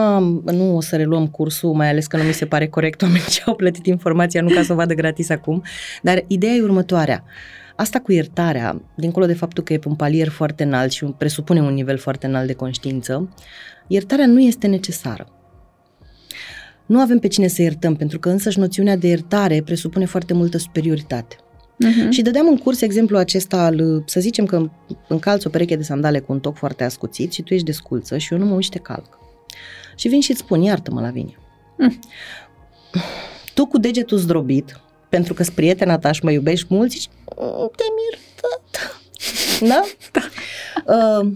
[0.45, 3.43] nu o să reluăm cursul, mai ales că nu mi se pare corect oamenii ce
[3.47, 5.63] au plătit informația, nu ca să o vadă gratis acum,
[6.03, 7.25] dar ideea e următoarea.
[7.77, 11.61] Asta cu iertarea, dincolo de faptul că e pe un palier foarte înalt și presupune
[11.61, 13.35] un nivel foarte înalt de conștiință,
[13.87, 15.29] iertarea nu este necesară.
[16.87, 20.59] Nu avem pe cine să iertăm, pentru că însăși noțiunea de iertare presupune foarte multă
[20.59, 21.37] superioritate.
[21.87, 22.09] Uh-huh.
[22.11, 24.71] Și dădeam în curs exemplu acesta al, să zicem că
[25.09, 28.33] încalți o pereche de sandale cu un toc foarte ascuțit și tu ești desculță și
[28.33, 29.19] eu nu mă uit și te calc.
[29.97, 31.37] Și vin și îți spun, iartă-mă la vine.
[31.79, 31.99] Mm.
[33.55, 37.95] Tu cu degetul zdrobit, pentru că-s prietena ta și mă iubești mult, zici, "Mm, te-am
[38.11, 39.01] iertat.
[39.71, 39.83] Da?
[40.87, 41.33] Uh,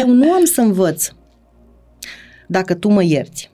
[0.00, 1.08] eu nu am să învăț
[2.46, 3.50] dacă tu mă ierți.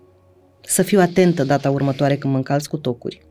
[0.60, 3.22] Să fiu atentă data următoare când mă încalți cu tocuri.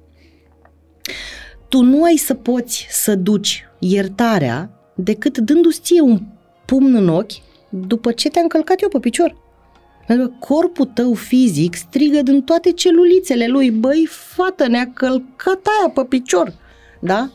[1.74, 6.22] Tu nu ai să poți să duci iertarea decât dându-ți ție un
[6.66, 7.32] pumn în ochi
[7.70, 9.36] după ce te-am încălcat eu pe picior.
[10.08, 15.90] Pentru că corpul tău fizic strigă din toate celulițele lui, băi, fată, ne-a călcat aia
[15.94, 16.54] pe picior.
[17.00, 17.32] Da?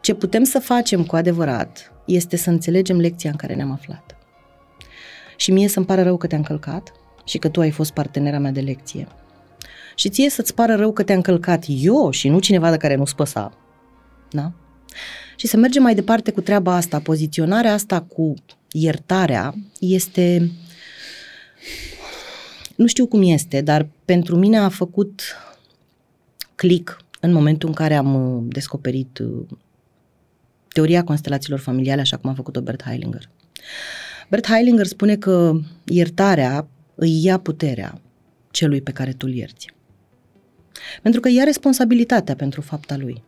[0.00, 4.16] Ce putem să facem cu adevărat este să înțelegem lecția în care ne-am aflat.
[5.36, 6.92] Și mie să-mi pară rău că te-am călcat
[7.24, 9.08] și că tu ai fost partenera mea de lecție.
[9.94, 13.04] Și ție să-ți pară rău că te-am călcat eu și nu cineva de care nu
[13.04, 13.52] spăsa.
[14.30, 14.52] Da?
[15.36, 17.00] Și să mergem mai departe cu treaba asta.
[17.00, 18.34] Poziționarea asta cu
[18.72, 20.50] iertarea este
[22.80, 25.22] nu știu cum este, dar pentru mine a făcut
[26.54, 29.46] click în momentul în care am uh, descoperit uh,
[30.72, 33.30] teoria constelațiilor familiale, așa cum a făcut-o Bert Heilinger.
[34.28, 38.00] Bert Heilinger spune că iertarea îi ia puterea
[38.50, 39.74] celui pe care tu îl ierți.
[41.02, 43.22] Pentru că ia responsabilitatea pentru fapta lui.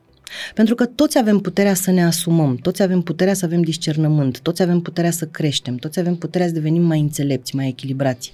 [0.53, 4.61] Pentru că toți avem puterea să ne asumăm, toți avem puterea să avem discernământ, toți
[4.61, 8.33] avem puterea să creștem, toți avem puterea să devenim mai înțelepți, mai echilibrați.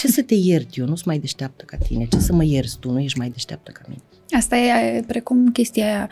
[0.00, 0.84] Ce să te iert eu?
[0.84, 2.06] Nu sunt mai deșteaptă ca tine.
[2.10, 2.90] Ce să mă ierți tu?
[2.90, 4.02] Nu ești mai deșteaptă ca mine.
[4.30, 6.10] Asta e precum chestia aia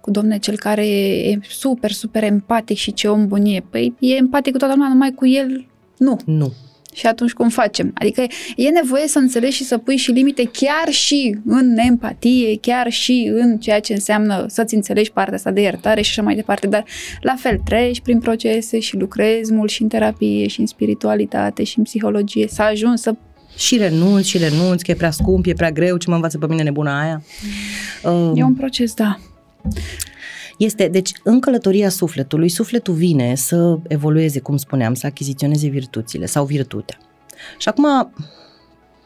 [0.00, 3.64] cu domne cel care e super, super empatic și ce om bun e.
[3.70, 5.66] Păi e empatic cu toată lumea, numai cu el
[5.98, 6.16] nu.
[6.24, 6.52] Nu.
[6.94, 7.90] Și atunci cum facem?
[7.94, 8.26] Adică
[8.56, 13.30] e nevoie să înțelegi și să pui și limite chiar și în empatie, chiar și
[13.34, 16.84] în ceea ce înseamnă să-ți înțelegi partea asta de iertare și așa mai departe, dar
[17.20, 21.78] la fel treci prin procese și lucrezi mult și în terapie și în spiritualitate și
[21.78, 23.14] în psihologie, să ajungi să
[23.56, 26.46] Și renunți, și renunți, că e prea scump, e prea greu, ce mă învață pe
[26.46, 27.22] mine nebuna aia.
[28.04, 29.18] Uh, E un proces, da.
[30.58, 36.44] Este, deci, în călătoria sufletului, sufletul vine să evolueze, cum spuneam, să achiziționeze virtuțile sau
[36.44, 36.98] virtutea.
[37.58, 38.12] Și acum,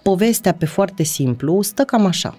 [0.03, 2.39] povestea pe foarte simplu stă cam așa.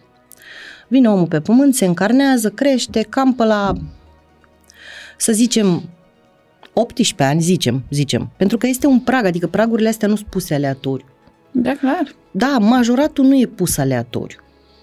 [0.87, 3.73] Vine omul pe pământ, se încarnează, crește, cam pe la,
[5.17, 5.89] să zicem,
[6.73, 8.31] 18 ani, zicem, zicem.
[8.37, 11.05] Pentru că este un prag, adică pragurile astea nu sunt puse aleatoriu.
[11.51, 12.15] Da, clar.
[12.31, 14.37] Da, majoratul nu e pus aleatoriu.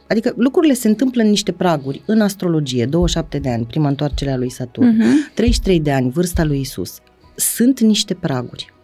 [0.09, 2.03] Adică lucrurile se întâmplă în niște praguri.
[2.07, 5.31] În astrologie, 27 de ani, prima întoarcere a lui Saturn, Mhm.
[5.35, 6.99] 33 de ani, vârsta lui Isus.
[7.35, 8.75] Sunt niște praguri.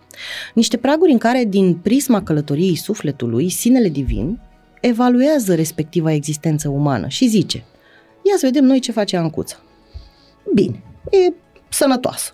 [0.54, 4.40] Niște praguri în care, din prisma călătoriei sufletului, sinele divin
[4.80, 7.56] evaluează respectiva existență umană și zice
[8.24, 9.56] Ia să vedem noi ce face Ancuța.
[10.54, 11.32] Bine, e
[11.68, 12.32] sănătoasă.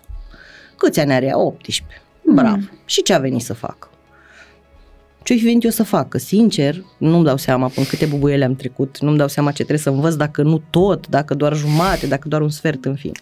[0.77, 1.37] Câți ani are ea?
[1.39, 2.01] 18.
[2.33, 2.55] Bravo.
[2.55, 2.69] Mm.
[2.85, 3.89] Și ce a venit să facă?
[5.23, 6.09] Ce-o fi venit eu să fac?
[6.09, 9.77] Că, sincer, nu-mi dau seama până câte bubuiele am trecut, nu-mi dau seama ce trebuie
[9.77, 13.19] să învăț, dacă nu tot, dacă doar jumate, dacă doar un sfert, în fine.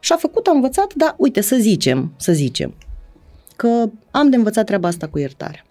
[0.00, 2.74] Și a făcut, a învățat, dar uite, să zicem, să zicem,
[3.56, 5.64] că am de învățat treaba asta cu iertarea.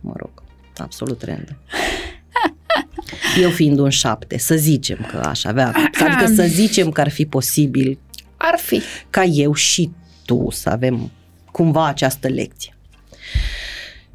[0.00, 0.30] Mă rog,
[0.76, 1.56] absolut random.
[3.42, 5.72] Eu fiind un șapte, să zicem că aș avea,
[6.06, 7.98] adică să zicem că ar fi posibil
[8.36, 8.80] Ar fi.
[9.10, 9.90] ca eu și
[10.24, 11.10] tu să avem
[11.52, 12.73] cumva această lecție.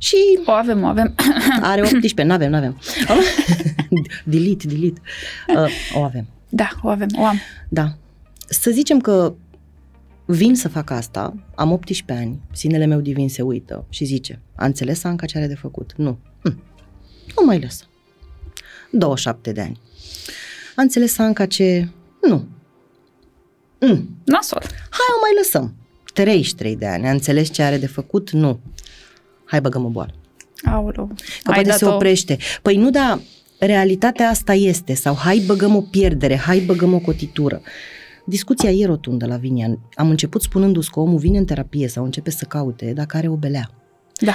[0.01, 1.15] Și O avem, o avem.
[1.61, 2.79] are 18, nu avem, nu avem.
[4.23, 5.01] delete, delete.
[5.55, 6.27] Uh, o avem.
[6.49, 7.39] Da, o avem, o am.
[7.69, 7.97] Da.
[8.47, 9.33] Să zicem că
[10.25, 14.65] vin să fac asta, am 18 ani, sinele meu divin se uită și zice, a
[14.65, 15.93] înțeles Anca ce are de făcut?
[15.97, 16.19] Nu.
[16.41, 16.63] Hm.
[17.39, 17.83] Nu mai lăsă.
[18.91, 19.79] 27 de ani.
[20.75, 21.87] A înțeles Anca ce...
[22.21, 22.47] Nu.
[23.79, 24.17] Hm.
[24.25, 24.63] Nasol.
[24.89, 25.75] Hai o mai lăsăm.
[26.13, 27.07] 33 de ani.
[27.07, 28.31] A înțeles ce are de făcut?
[28.31, 28.59] Nu.
[29.49, 30.13] Hai băgăm o boală.
[30.63, 31.11] Aoleu.
[31.43, 32.37] Că poate se oprește.
[32.61, 33.19] Păi nu, da,
[33.59, 34.93] realitatea asta este.
[34.93, 37.61] Sau hai băgăm o pierdere, hai băgăm o cotitură.
[38.25, 39.79] Discuția e rotundă la Vinian.
[39.93, 43.35] Am început spunându-ți că omul vine în terapie sau începe să caute dacă are o
[43.35, 43.69] belea.
[44.19, 44.33] Da.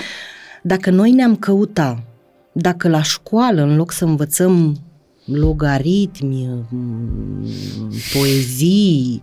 [0.63, 2.05] Dacă noi ne-am căuta,
[2.53, 4.77] dacă la școală, în loc să învățăm
[5.25, 9.21] logaritmi, m, poezii,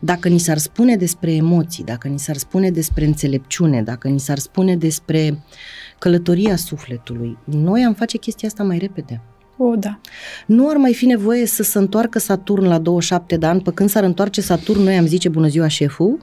[0.00, 4.38] dacă ni s-ar spune despre emoții, dacă ni s-ar spune despre înțelepciune, dacă ni s-ar
[4.38, 5.42] spune despre
[5.98, 9.22] călătoria sufletului, noi am face chestia asta mai repede.
[9.56, 10.00] O, da.
[10.46, 13.88] Nu ar mai fi nevoie să se întoarcă Saturn la 27 de ani, pe când
[13.88, 16.18] s-ar întoarce Saturn, noi am zice bună ziua șeful,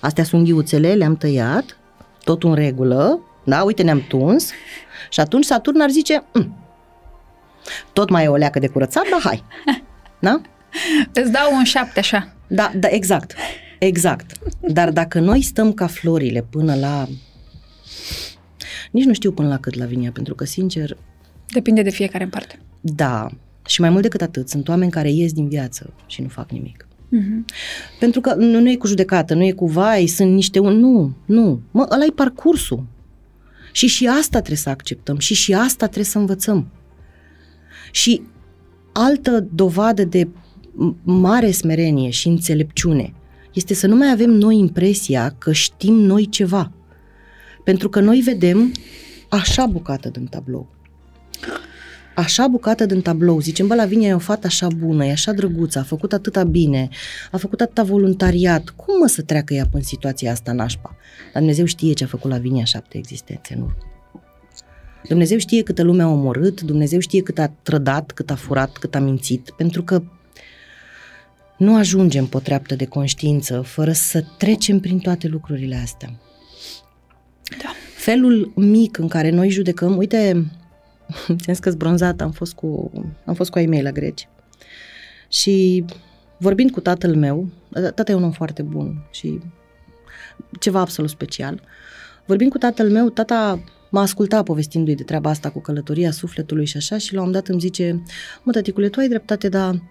[0.00, 1.78] astea sunt ghiuțele, le-am tăiat,
[2.24, 4.50] tot în regulă, da, uite ne-am tuns
[5.10, 6.56] și atunci Saturn ar zice, "Mm,
[7.92, 9.44] tot mai e o leacă de curățat, dar hai.
[10.20, 10.40] Da?
[11.12, 12.34] Îți dau un șapte așa.
[12.46, 13.34] Da, da, exact.
[13.78, 14.30] Exact.
[14.60, 17.06] Dar dacă noi stăm ca florile până la...
[18.90, 20.96] Nici nu știu până la cât la vinia, pentru că, sincer,
[21.48, 22.58] Depinde de fiecare în parte.
[22.80, 23.28] da.
[23.66, 26.86] Și mai mult decât atât, sunt oameni care ies din viață și nu fac nimic.
[27.08, 27.44] Mhm.
[27.98, 30.58] Pentru că nu, nu e cu judecată, nu e cu vai, sunt niște...
[30.58, 31.60] un- Nu, nu.
[31.70, 32.84] Mă, ăla e parcursul.
[33.72, 36.66] Și și asta trebuie să acceptăm și și asta trebuie să învățăm.
[37.90, 38.22] Și
[38.92, 43.14] altă dovadă de m- mare smerenie și înțelepciune
[43.54, 46.72] este să nu mai avem noi impresia că știm noi ceva.
[47.64, 48.72] Pentru că noi vedem
[49.28, 50.68] așa bucată din tablou.
[52.14, 53.40] Așa bucată din tablou.
[53.40, 56.88] Zicem, bă, Lavinia e o fată așa bună, e așa drăguță, a făcut atâta bine,
[57.30, 58.68] a făcut atâta voluntariat.
[58.68, 60.96] Cum mă să treacă ea în situația asta nașpa?
[61.24, 63.89] Dar Dumnezeu știe ce a făcut Lavinia șapte existențe în urmă.
[65.08, 68.94] Dumnezeu știe câtă lume a omorât, Dumnezeu știe cât a trădat, cât a furat, cât
[68.94, 70.02] a mințit, pentru că
[71.56, 76.10] nu ajungem pe o treaptă de conștiință fără să trecem prin toate lucrurile astea.
[77.62, 77.70] Da.
[77.96, 80.50] Felul mic în care noi judecăm, uite,
[81.40, 82.90] ți-am scăs bronzat, am fost cu,
[83.24, 84.28] am fost cu ai mei la greci
[85.28, 85.84] și
[86.38, 89.38] vorbind cu tatăl meu, tata e un om foarte bun și
[90.60, 91.62] ceva absolut special,
[92.26, 96.76] vorbind cu tatăl meu, tata m-a ascultat povestindu-i de treaba asta cu călătoria sufletului și
[96.76, 98.02] așa și la un moment dat îmi zice,
[98.42, 99.82] mă, tăticule, tu ai dreptate, dar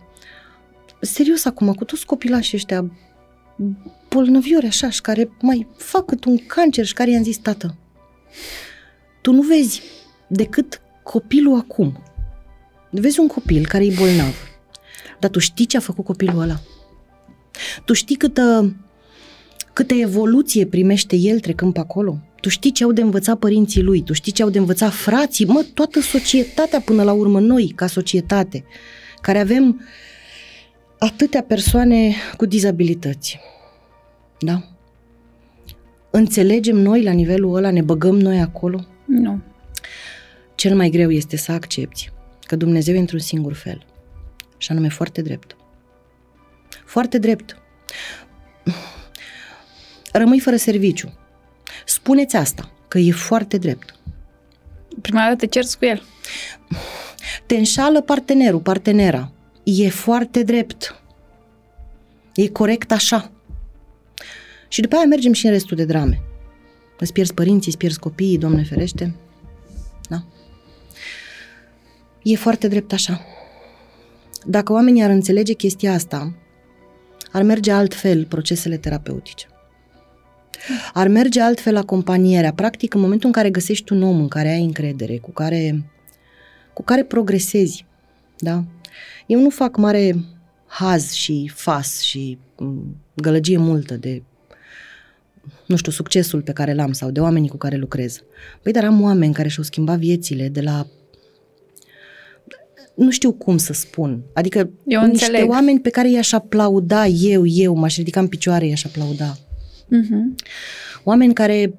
[1.02, 2.92] serios acum, cu toți copilașii ăștia
[4.10, 7.76] bolnăviori așa și care mai fac cât un cancer și care i-am zis, tată,
[9.22, 9.82] tu nu vezi
[10.28, 12.04] decât copilul acum.
[12.92, 14.36] Vezi un copil care e bolnav,
[15.20, 16.60] dar tu știi ce a făcut copilul ăla.
[17.86, 18.76] Tu știi câtă,
[19.74, 22.20] câtă evoluție primește el trecând pe acolo.
[22.42, 25.46] Tu știi ce au de învățat părinții lui, tu știi ce au de învățat frații,
[25.46, 28.66] mă, toată societatea până la urmă, noi ca societate,
[29.22, 29.82] care avem
[30.98, 33.40] atâtea persoane cu dizabilități.
[34.40, 34.64] Da?
[36.10, 38.86] Înțelegem noi la nivelul ăla, ne băgăm noi acolo?
[39.06, 39.40] Nu.
[40.56, 43.86] Cel mai greu este să accepti că Dumnezeu e într-un singur fel.
[44.58, 45.56] Și anume foarte drept.
[46.86, 47.58] Foarte drept.
[50.12, 51.19] Rămâi fără serviciu.
[51.90, 53.96] Spuneți asta, că e foarte drept.
[55.02, 56.04] Prima dată te cerți cu el.
[57.46, 59.32] Te înșală partenerul, partenera.
[59.64, 61.02] E foarte drept.
[62.36, 63.32] E corect așa.
[64.68, 66.22] Și după aia mergem și în restul de drame.
[67.00, 69.16] Îți pierzi părinții, îți pierzi copiii, Doamne ferește.
[70.10, 70.24] Da?
[72.24, 73.22] E foarte drept așa.
[74.46, 76.36] Dacă oamenii ar înțelege chestia asta,
[77.32, 79.48] ar merge altfel procesele terapeutice.
[80.94, 82.54] Ar merge altfel acompanierea.
[82.54, 85.84] Practic, în momentul în care găsești un om în care ai încredere, cu care,
[86.74, 87.86] cu care progresezi,
[88.38, 88.64] da?
[89.26, 90.16] Eu nu fac mare
[90.66, 94.24] haz și fas și m, gălăgie multă de
[95.66, 98.24] nu știu, succesul pe care l-am sau de oamenii cu care lucrez.
[98.62, 100.88] Păi, dar am oameni care și-au schimbat viețile de la
[102.96, 104.22] nu știu cum să spun.
[104.34, 105.50] Adică Eu niște înțeleg.
[105.50, 109.38] oameni pe care i-aș aplauda eu, eu, m-aș ridica în picioare, i-aș aplauda.
[109.90, 110.36] Mhm.
[111.04, 111.74] Oameni care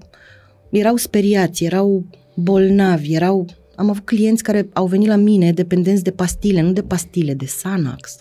[0.71, 3.47] erau speriați, erau bolnavi, erau...
[3.75, 7.45] Am avut clienți care au venit la mine dependenți de pastile, nu de pastile, de
[7.45, 8.17] Xanax.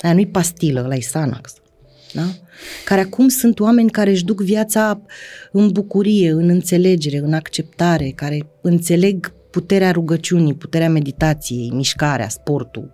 [0.00, 1.54] Aia nu-i pastilă, ăla e Xanax.
[2.12, 2.26] Da?
[2.84, 5.02] Care acum sunt oameni care își duc viața
[5.52, 12.92] în bucurie, în înțelegere, în acceptare, care înțeleg puterea rugăciunii, puterea meditației, mișcarea, sportul.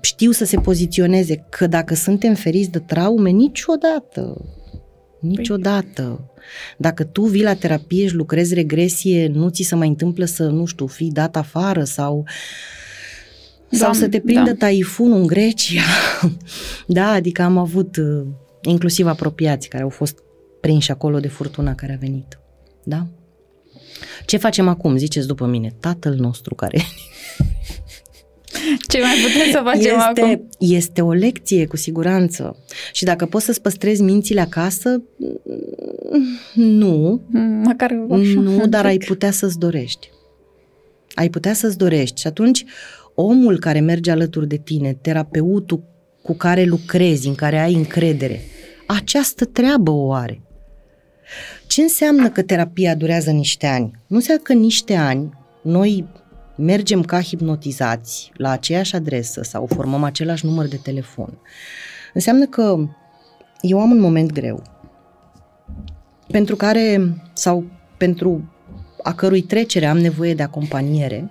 [0.00, 4.44] Știu să se poziționeze că dacă suntem feriți de traume, niciodată,
[5.20, 6.30] niciodată.
[6.76, 10.64] Dacă tu vii la terapie și lucrezi regresie, nu ți se mai întâmplă să, nu
[10.64, 12.24] știu, fii dat afară sau
[13.70, 14.56] sau da, să te prindă da.
[14.56, 15.82] taifunul în Grecia.
[16.86, 18.26] da, adică am avut uh,
[18.62, 20.18] inclusiv apropiați care au fost
[20.60, 22.38] prinși acolo de furtuna care a venit.
[22.84, 23.06] Da?
[24.26, 25.74] Ce facem acum, ziceți după mine?
[25.80, 26.80] Tatăl nostru care...
[28.88, 30.48] Ce mai putem să facem este, acum?
[30.58, 32.56] Este o lecție, cu siguranță.
[32.92, 35.02] Și dacă poți să-ți păstrezi mințile acasă,
[36.54, 37.22] nu.
[37.62, 40.10] Măcar Nu, dar ai putea să-ți dorești.
[41.14, 42.20] Ai putea să-ți dorești.
[42.20, 42.64] Și atunci,
[43.14, 45.82] omul care merge alături de tine, terapeutul
[46.22, 48.40] cu care lucrezi, în care ai încredere,
[48.86, 50.40] această treabă o are.
[51.66, 53.90] Ce înseamnă că terapia durează niște ani?
[54.06, 55.30] Nu înseamnă că niște ani
[55.62, 56.04] noi
[56.56, 61.38] mergem ca hipnotizați la aceeași adresă sau formăm același număr de telefon.
[62.14, 62.88] Înseamnă că
[63.60, 64.62] eu am un moment greu
[66.28, 67.64] pentru care sau
[67.96, 68.52] pentru
[69.02, 71.30] a cărui trecere am nevoie de acompaniere,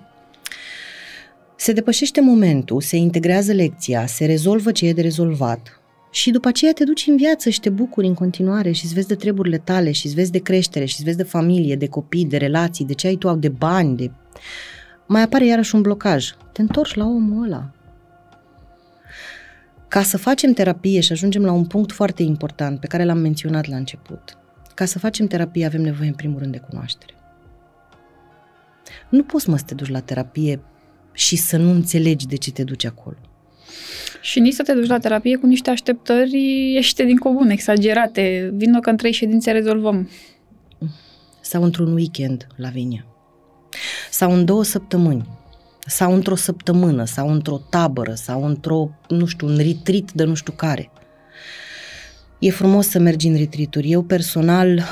[1.56, 6.72] se depășește momentul, se integrează lecția, se rezolvă ce e de rezolvat și după aceea
[6.72, 9.92] te duci în viață și te bucuri în continuare și îți vezi de treburile tale
[9.92, 12.94] și îți vezi de creștere și îți vezi de familie, de copii, de relații, de
[12.94, 14.10] ce ai tu, de bani, de...
[15.06, 16.34] Mai apare iarăși un blocaj.
[16.52, 17.70] Te întorci la omul ăla.
[19.88, 23.66] Ca să facem terapie și ajungem la un punct foarte important pe care l-am menționat
[23.66, 24.38] la început.
[24.74, 27.14] Ca să facem terapie avem nevoie în primul rând de cunoaștere.
[29.08, 30.60] Nu poți mă să te duci la terapie
[31.12, 33.16] și să nu înțelegi de ce te duci acolo.
[34.20, 38.50] Și nici să te duci la terapie cu niște așteptări ieșite din comun, exagerate.
[38.54, 40.10] Vino că în trei ședințe rezolvăm.
[41.40, 43.06] Sau într-un weekend, la Vinia.
[44.10, 45.28] Sau în două săptămâni.
[45.86, 50.52] Sau într-o săptămână, sau într-o tabără, sau într-o, nu știu, un retreat de nu știu
[50.52, 50.90] care.
[52.38, 54.82] E frumos să mergi în retreat Eu personal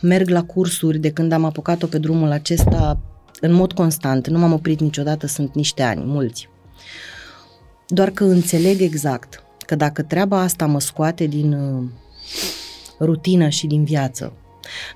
[0.00, 3.00] merg la cursuri de când am apucat-o pe drumul acesta
[3.40, 4.28] în mod constant.
[4.28, 6.48] Nu m-am oprit niciodată, sunt niște ani, mulți.
[7.86, 11.84] Doar că înțeleg exact că dacă treaba asta mă scoate din uh,
[13.00, 14.32] rutină și din viață,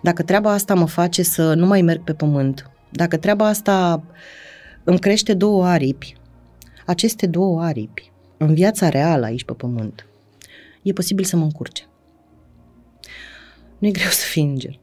[0.03, 4.05] dacă treaba asta mă face să nu mai merg pe pământ, dacă treaba asta
[4.85, 6.17] îmi crește două aripi,
[6.87, 10.07] aceste două aripi, în viața reală aici pe pământ,
[10.83, 11.89] e posibil să mă încurce.
[13.79, 14.79] Nu e greu să fii înger.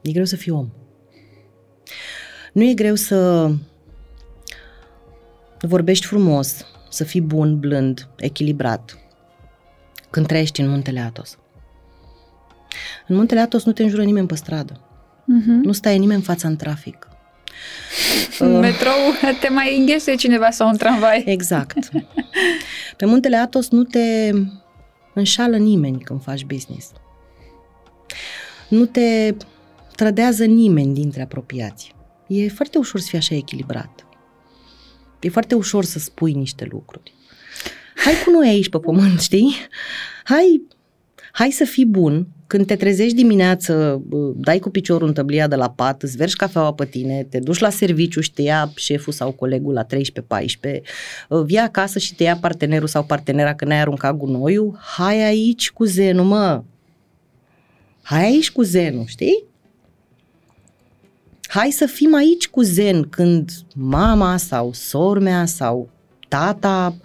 [0.00, 0.68] E greu să fii om.
[2.52, 3.50] Nu e greu să
[5.60, 8.98] vorbești frumos, să fii bun, blând, echilibrat,
[10.10, 11.38] când trăiești în muntele Atos.
[13.06, 14.89] În muntele Atos nu te înjură nimeni pe stradă.
[15.38, 15.62] Uh-huh.
[15.62, 17.08] Nu stai nimeni în fața în trafic.
[18.38, 18.96] În uh, metrou
[19.40, 21.22] te mai înghese cineva sau un tramvai.
[21.26, 21.90] Exact.
[22.96, 24.30] Pe muntele Atos nu te
[25.14, 26.92] înșală nimeni când faci business.
[28.68, 29.34] Nu te
[29.94, 31.94] trădează nimeni dintre apropiați.
[32.26, 34.06] E foarte ușor să fii așa echilibrat.
[35.20, 37.14] E foarte ușor să spui niște lucruri.
[37.94, 39.54] Hai cu noi aici pe pământ, știi?
[40.24, 40.62] Hai,
[41.32, 42.26] hai să fii bun.
[42.50, 44.02] Când te trezești dimineață,
[44.36, 47.58] dai cu piciorul în tăblia de la pat, îți vergi cafeaua pe tine, te duci
[47.58, 49.88] la serviciu și te ia șeful sau colegul la 13-14,
[51.44, 55.84] vii acasă și te ia partenerul sau partenera când ai aruncat gunoiul, hai aici cu
[55.84, 56.62] zenul, mă!
[58.02, 59.44] Hai aici cu zenul, știi?
[61.46, 65.90] hai să fim aici cu zen când mama sau sormea sau
[66.28, 66.96] tata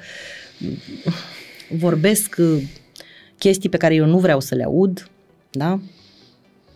[1.70, 2.64] vorbesc uh,
[3.38, 5.10] chestii pe care eu nu vreau să le aud,
[5.58, 5.80] da?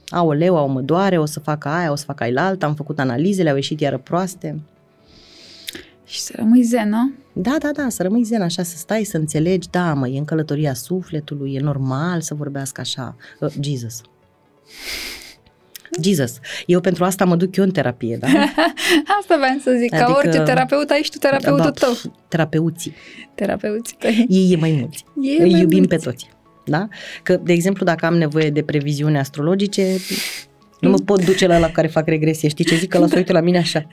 [0.10, 3.50] Aoleu, au mă doare, o să fac aia, o să fac alta, am făcut analizele,
[3.50, 4.60] au ieșit iară proaste.
[6.06, 7.12] Și să rămâi zen, nu?
[7.34, 10.26] Da, da, da, să rămâi zen, așa, să stai, să înțelegi, da, mă, e în
[10.26, 13.16] călătoria sufletului, e normal să vorbească așa.
[13.40, 14.02] Uh, Jesus.
[16.04, 16.40] Jesus.
[16.66, 18.28] Eu pentru asta mă duc eu în terapie, da?
[19.20, 21.94] asta vreau să zic, adică, ca orice terapeut, ai și tu terapeutul da, tău.
[22.28, 22.94] Terapeuții.
[23.36, 24.26] Terapeuții tăi.
[24.30, 25.06] Ei e mai mulți.
[25.22, 25.96] Ei Îi mai iubim mulți.
[25.96, 26.30] pe toți.
[26.70, 26.88] Da?
[27.24, 29.98] Că, de exemplu, dacă am nevoie de previziuni astrologice,
[30.80, 32.50] nu mă pot duce la la care fac regresie.
[32.50, 32.90] Știi ce zic?
[32.90, 33.88] Că la să uită la mine așa.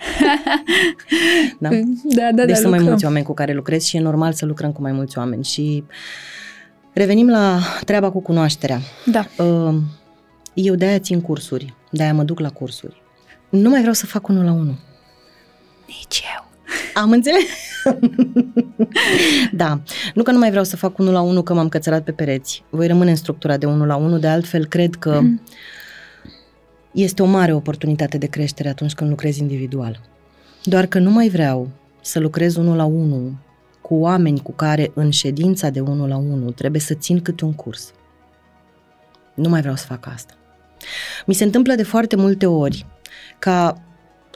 [1.59, 1.68] Da,
[2.03, 2.45] da, da.
[2.45, 4.83] Deci da, sunt mai mulți oameni cu care lucrez și e normal să lucrăm cu
[4.83, 5.45] mai mulți oameni.
[5.45, 5.85] Și
[6.93, 8.81] revenim la treaba cu cunoașterea.
[9.05, 9.27] Da.
[9.45, 9.74] Uh,
[10.55, 13.03] eu de-aia țin cursuri, de-aia mă duc la cursuri.
[13.49, 14.79] Nu mai vreau să fac unul la unul.
[15.87, 16.49] Nici eu.
[17.03, 17.43] Am înțeles?
[19.53, 19.80] da,
[20.14, 22.64] nu că nu mai vreau să fac unul la unul că m-am cățărat pe pereți.
[22.70, 25.41] Voi rămâne în structura de unul la unul, de altfel cred că mm.
[26.93, 30.01] este o mare oportunitate de creștere atunci când lucrezi individual.
[30.64, 31.68] Doar că nu mai vreau
[32.01, 33.34] să lucrez unul la unul
[33.80, 37.53] cu oameni cu care în ședința de unul la unul trebuie să țin câte un
[37.53, 37.93] curs.
[39.34, 40.34] Nu mai vreau să fac asta.
[41.26, 42.87] Mi se întâmplă de foarte multe ori
[43.39, 43.82] ca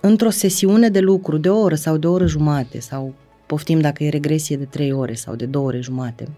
[0.00, 3.14] într-o sesiune de lucru de o oră sau de o oră jumate sau
[3.50, 6.28] poftim dacă e regresie de trei ore sau de două ore jumate,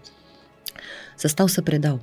[1.15, 2.01] să stau să predau.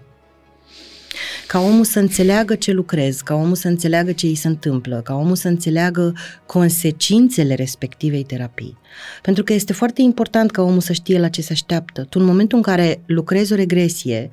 [1.47, 5.15] Ca omul să înțeleagă ce lucrez, ca omul să înțeleagă ce îi se întâmplă, ca
[5.15, 6.15] omul să înțeleagă
[6.47, 8.79] consecințele respectivei terapii.
[9.23, 12.03] Pentru că este foarte important ca omul să știe la ce se așteaptă.
[12.03, 14.29] Tu în momentul în care lucrezi o regresie,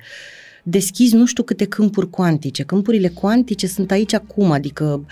[0.62, 2.62] deschizi nu știu câte câmpuri cuantice.
[2.62, 5.06] Câmpurile cuantice sunt aici acum, adică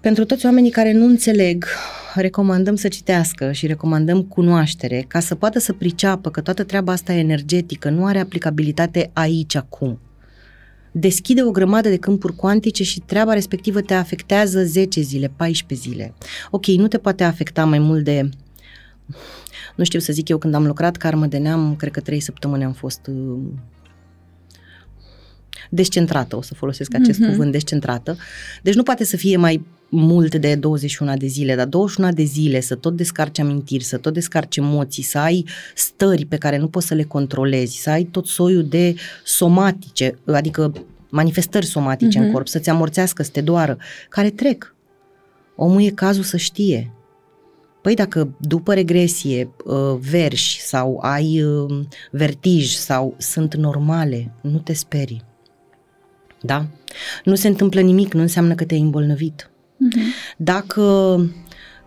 [0.00, 1.64] pentru toți oamenii care nu înțeleg,
[2.14, 7.12] recomandăm să citească și recomandăm cunoaștere ca să poată să priceapă că toată treaba asta
[7.12, 9.98] energetică nu are aplicabilitate aici acum.
[10.92, 16.14] Deschide o grămadă de câmpuri cuantice și treaba respectivă te afectează 10 zile, 14 zile.
[16.50, 18.28] Ok, nu te poate afecta mai mult de
[19.74, 22.64] nu știu să zic eu, când am lucrat karmă de neam, cred că trei săptămâni
[22.64, 23.38] am fost uh,
[25.70, 27.30] descentrată, o să folosesc acest mm-hmm.
[27.30, 28.16] cuvânt, descentrată.
[28.62, 32.60] Deci nu poate să fie mai mult de 21 de zile, dar 21 de zile
[32.60, 35.44] să tot descarci amintiri, să tot descarci emoții, să ai
[35.74, 38.94] stări pe care nu poți să le controlezi, să ai tot soiul de
[39.24, 40.72] somatice, adică
[41.08, 42.20] manifestări somatice mm-hmm.
[42.20, 42.32] în mhm.
[42.32, 43.78] corp, să-ți amorțească, să te doară,
[44.08, 44.74] care trec.
[45.56, 46.92] Omul e cazul să știe.
[47.82, 51.80] Păi dacă după regresie uh, verși sau ai uh,
[52.10, 55.27] vertij sau sunt normale, nu te sperii.
[56.40, 56.66] Da?
[57.24, 59.50] Nu se întâmplă nimic, nu înseamnă că te-ai îmbolnăvit.
[59.50, 60.36] Uh-huh.
[60.36, 61.20] Dacă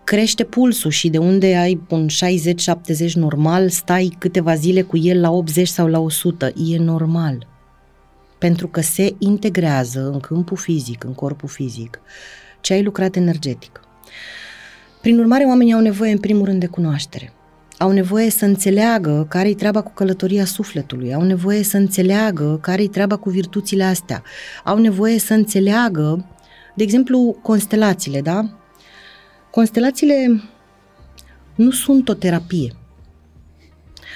[0.04, 2.06] crește pulsul și de unde ai un
[3.10, 7.46] 60-70 normal, stai câteva zile cu el la 80 sau la 100, e normal.
[8.38, 12.00] Pentru că se integrează în câmpul fizic, în corpul fizic,
[12.60, 13.80] ce ai lucrat energetic.
[15.00, 17.32] Prin urmare, oamenii au nevoie în primul rând de cunoaștere
[17.82, 23.16] au nevoie să înțeleagă care-i treaba cu călătoria sufletului, au nevoie să înțeleagă care-i treaba
[23.16, 24.22] cu virtuțile astea,
[24.64, 26.26] au nevoie să înțeleagă,
[26.74, 28.58] de exemplu, constelațiile, da?
[29.50, 30.42] Constelațiile
[31.54, 32.72] nu sunt o terapie,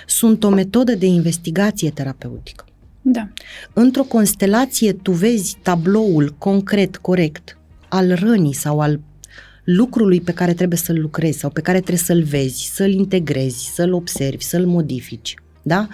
[0.07, 2.65] sunt o metodă de investigație terapeutică.
[3.03, 3.29] Da.
[3.73, 7.59] Într-o constelație tu vezi tabloul concret, corect,
[7.89, 9.01] al rănii sau al
[9.67, 13.93] lucrului pe care trebuie să-l lucrezi sau pe care trebuie să-l vezi, să-l integrezi, să-l
[13.93, 15.35] observi, să-l modifici.
[15.63, 15.89] Da?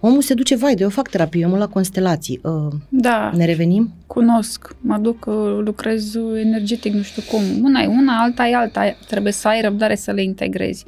[0.00, 2.40] Omul se duce, vai, de eu fac terapie, eu mă la constelații.
[2.42, 3.32] Uh, da.
[3.36, 3.92] Ne revenim?
[4.06, 4.76] Cunosc.
[4.80, 7.42] Mă duc, uh, lucrez energetic, nu știu cum.
[7.62, 8.96] Una e una, alta e alta.
[9.06, 10.84] Trebuie să ai răbdare să le integrezi.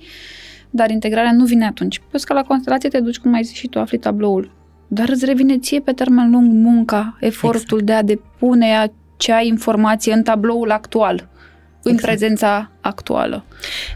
[0.71, 2.01] Dar integrarea nu vine atunci.
[2.09, 4.51] Plus că la constelație te duci, cum ai zis și tu, afli tabloul.
[4.89, 7.85] Dar îți revine ție pe termen lung munca, efortul exact.
[7.85, 11.29] de a depune acea informație în tabloul actual
[11.89, 12.17] în exact.
[12.17, 13.45] prezența actuală.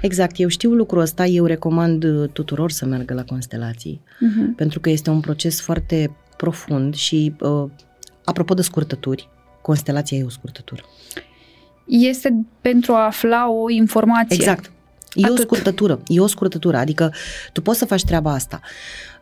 [0.01, 4.57] Exact, eu știu lucrul ăsta, eu recomand uh, tuturor să meargă la constelații, uh-huh.
[4.57, 7.71] pentru că este un proces foarte profund și, uh,
[8.25, 9.29] apropo de scurtături,
[9.63, 10.83] constelația e o scurtătură.
[11.87, 14.37] Este pentru a afla o informație.
[14.37, 14.71] Exact.
[15.15, 15.39] E Atât.
[15.39, 17.13] o scurtătură, e o scurtătură, adică
[17.53, 18.61] tu poți să faci treaba asta.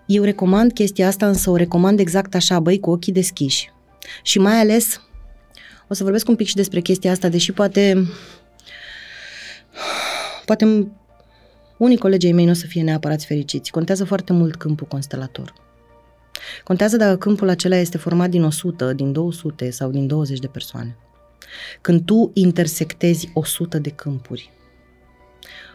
[0.06, 3.72] Eu recomand chestia asta, însă o recomand exact așa, băi, cu ochii deschiși.
[4.22, 5.00] Și mai ales,
[5.88, 8.06] o să vorbesc un pic și despre chestia asta, deși poate
[10.44, 10.92] Poate
[11.76, 13.70] unii colegii mei nu o să fie neapărat fericiți.
[13.70, 15.52] Contează foarte mult câmpul constelator.
[16.64, 20.96] Contează dacă câmpul acela este format din 100, din 200 sau din 20 de persoane.
[21.80, 24.50] Când tu intersectezi 100 de câmpuri,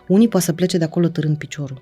[0.08, 1.82] unii poate să plece de acolo târând piciorul.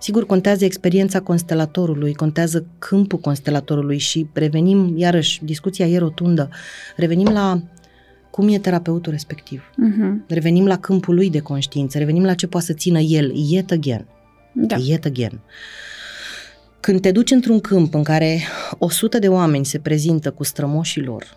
[0.00, 6.48] Sigur, contează experiența constelatorului, contează câmpul constelatorului și revenim, iarăși, discuția e rotundă,
[6.96, 7.62] revenim la
[8.34, 9.70] cum e terapeutul respectiv.
[9.70, 10.26] Uh-huh.
[10.28, 14.06] Revenim la câmpul lui de conștiință, revenim la ce poate să țină el, yet again.
[14.52, 14.76] Da.
[14.76, 15.40] Yet again.
[16.80, 18.40] Când te duci într-un câmp în care
[18.78, 21.36] 100 de oameni se prezintă cu strămoșii lor,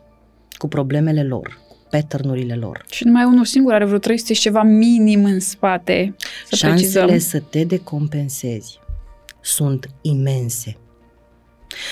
[0.58, 2.86] cu problemele lor, cu pattern lor.
[2.90, 6.16] Și numai unul singur are vreo 300 și ceva minim în spate.
[6.50, 7.40] Să Șansele precizăm.
[7.42, 8.80] să te decompensezi
[9.42, 10.78] sunt imense.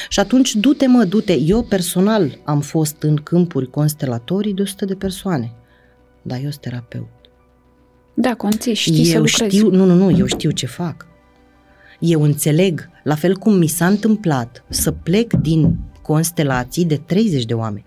[0.10, 1.38] Și atunci, du-te mă, du-te.
[1.38, 5.52] Eu personal am fost în câmpuri constelatorii de 100 de persoane.
[6.22, 7.08] Dar eu sunt terapeut.
[8.14, 11.08] Da, conții, știi eu să știu, Nu, nu, nu, eu știu ce fac.
[12.00, 17.54] Eu înțeleg, la fel cum mi s-a întâmplat să plec din constelații de 30 de
[17.54, 17.86] oameni.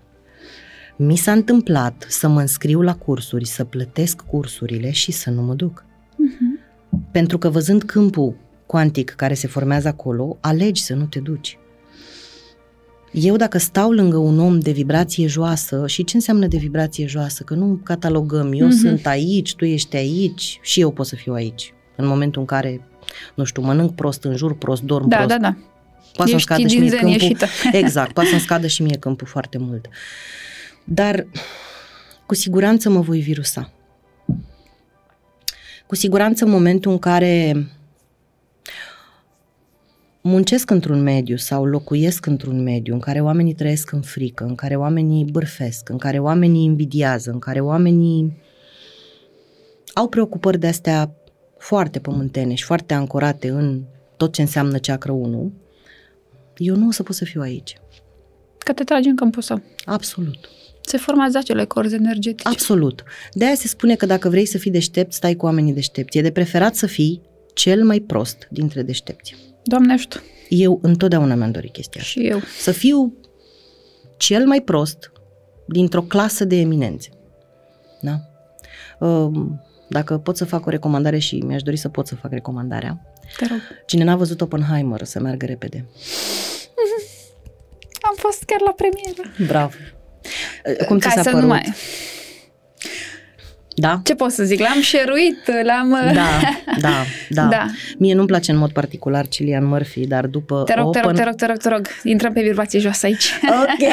[0.95, 5.53] Mi s-a întâmplat să mă înscriu la cursuri, să plătesc cursurile și să nu mă
[5.53, 5.83] duc.
[5.83, 6.79] Uh-huh.
[7.11, 8.35] Pentru că văzând câmpul
[8.65, 11.58] cuantic care se formează acolo, alegi să nu te duci.
[13.11, 17.43] Eu dacă stau lângă un om de vibrație joasă, și ce înseamnă de vibrație joasă?
[17.43, 18.81] Că nu catalogăm, eu mm-hmm.
[18.81, 21.73] sunt aici, tu ești aici și eu pot să fiu aici.
[21.95, 22.87] În momentul în care,
[23.35, 25.29] nu știu, mănânc prost, în jur prost, dorm da, prost.
[25.29, 25.57] Da, da,
[26.13, 27.09] Poate să scadă și mie câmpul.
[27.09, 27.45] Ieșită.
[27.81, 29.87] Exact, poate să-mi scadă și mie câmpul foarte mult.
[30.83, 31.27] Dar
[32.25, 33.71] cu siguranță mă voi virusa.
[35.87, 37.65] Cu siguranță în momentul în care
[40.21, 44.75] muncesc într-un mediu sau locuiesc într-un mediu în care oamenii trăiesc în frică, în care
[44.75, 48.37] oamenii bârfesc, în care oamenii invidiază, în care oamenii
[49.93, 51.13] au preocupări de astea
[51.57, 53.81] foarte pământene și foarte ancorate în
[54.17, 55.53] tot ce înseamnă ceacră 1,
[56.57, 57.77] eu nu o să pot să fiu aici.
[58.57, 59.61] Că te tragi în câmpul său.
[59.85, 60.49] Absolut.
[60.81, 62.47] Se formează acele corzi energetice.
[62.47, 63.03] Absolut.
[63.33, 66.17] De aia se spune că dacă vrei să fii deștept, stai cu oamenii deștepți.
[66.17, 67.21] E de preferat să fii
[67.53, 69.35] cel mai prost dintre deștepți.
[69.69, 70.23] Doamne ajută!
[70.47, 72.39] Eu întotdeauna mi-am dorit chestia Și eu.
[72.59, 73.13] Să fiu
[74.17, 75.11] cel mai prost
[75.67, 77.09] dintr-o clasă de eminențe.
[78.01, 78.19] Da?
[79.05, 83.01] Um, dacă pot să fac o recomandare și mi-aș dori să pot să fac recomandarea.
[83.37, 83.57] Te rog.
[83.85, 85.85] Cine n-a văzut Oppenheimer, să meargă repede.
[88.09, 89.21] Am fost chiar la premieră.
[89.47, 89.73] Bravo.
[90.87, 91.41] Cum ți Ca s-a să părut?
[91.41, 91.73] nu mai...
[93.79, 94.01] Da?
[94.03, 94.59] Ce pot să zic?
[94.59, 95.89] L-am șeruit, l-am...
[96.13, 96.41] Da,
[96.79, 97.65] da, da, Da.
[97.97, 101.15] Mie nu-mi place în mod particular Cillian Murphy, dar după Te rog, te rog, Open...
[101.15, 101.87] te rog, te rog, te rog.
[102.03, 103.33] Intrăm pe vibrație jos aici.
[103.43, 103.87] Ok.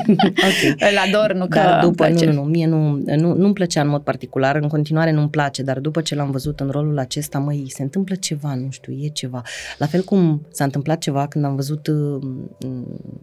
[0.48, 0.80] ok.
[0.90, 2.26] Îl ador, nu că Dar îmi după, nu, place.
[2.26, 5.78] nu, nu, mie nu, nu, nu-mi plăcea în mod particular, în continuare nu-mi place, dar
[5.78, 9.42] după ce l-am văzut în rolul acesta, măi, se întâmplă ceva, nu știu, e ceva.
[9.78, 12.22] La fel cum s-a întâmplat ceva când am văzut, uh,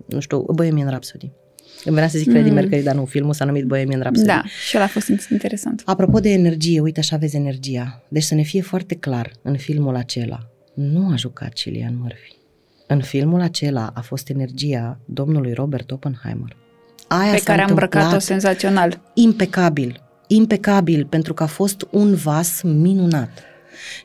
[0.05, 1.31] nu știu, Bohemian Rhapsody.
[1.85, 2.55] Îmi venea să zic Freddie Mm.
[2.55, 4.27] Mercury, dar nu, filmul s-a numit Bohemian Rhapsody.
[4.27, 5.81] Da, și ăla a fost interesant.
[5.85, 8.03] Apropo de energie, uite așa vezi energia.
[8.07, 12.35] Deci să ne fie foarte clar, în filmul acela nu a jucat Cillian Murphy.
[12.87, 16.55] În filmul acela a fost energia domnului Robert Oppenheimer.
[17.07, 19.01] Aia Pe s-a care am îmbrăcat-o întâmplat senzațional.
[19.13, 23.43] impecabil, impecabil, pentru că a fost un vas minunat.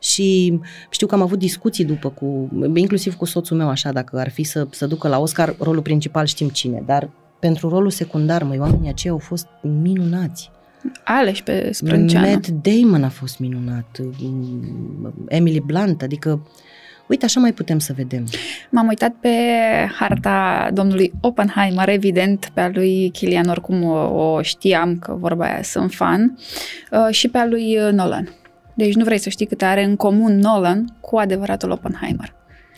[0.01, 0.59] Și
[0.91, 4.43] știu că am avut discuții după cu, inclusiv cu soțul meu așa, dacă ar fi
[4.43, 8.89] să, să ducă la Oscar, rolul principal știm cine, dar pentru rolul secundar, măi, oamenii
[8.89, 10.51] aceia au fost minunați.
[11.05, 12.27] Aleși pe sprânceană.
[12.27, 16.47] Matt Damon a fost minunat, mm, Emily Blunt, adică,
[17.07, 18.25] uite, așa mai putem să vedem.
[18.71, 19.29] M-am uitat pe
[19.99, 25.63] harta domnului Oppenheimer, evident, pe a lui Kilian, oricum o, o știam că vorba aia
[25.63, 26.39] sunt fan,
[26.91, 28.29] uh, și pe a lui uh, Nolan.
[28.75, 32.35] Deci nu vrei să știi câte are în comun Nolan cu adevăratul Oppenheimer.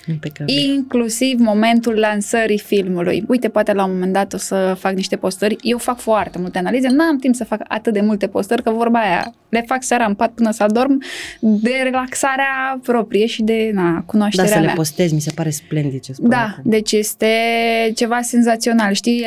[0.09, 0.55] Impecabil.
[0.74, 3.24] Inclusiv momentul lansării filmului.
[3.28, 5.57] Uite, poate la un moment dat o să fac niște postări.
[5.62, 8.98] Eu fac foarte multe analize, n-am timp să fac atât de multe postări, că vorba
[8.98, 11.03] aia le fac seara în pat până să adorm,
[11.40, 14.74] de relaxarea proprie și de na, Da, cunoașterea să le mea.
[14.74, 16.70] postezi, mi se pare splendid ce spui Da, acum.
[16.70, 17.26] deci este
[17.94, 19.24] ceva senzațional, știi?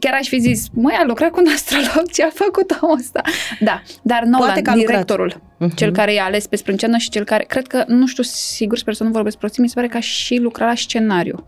[0.00, 3.20] Chiar aș fi zis, măi, a lucrat cu un astrolog, ce a făcut omul ăsta?
[3.60, 4.90] Da, dar Nolan, Poate că a lucrat.
[4.92, 5.74] directorul, Mhm.
[5.74, 8.94] cel care i-a ales pe sprânceană și cel care, cred că, nu știu sigur, sper
[8.94, 11.44] să nu vorbesc prostii, mi se pare că a și lucrat la scenariu.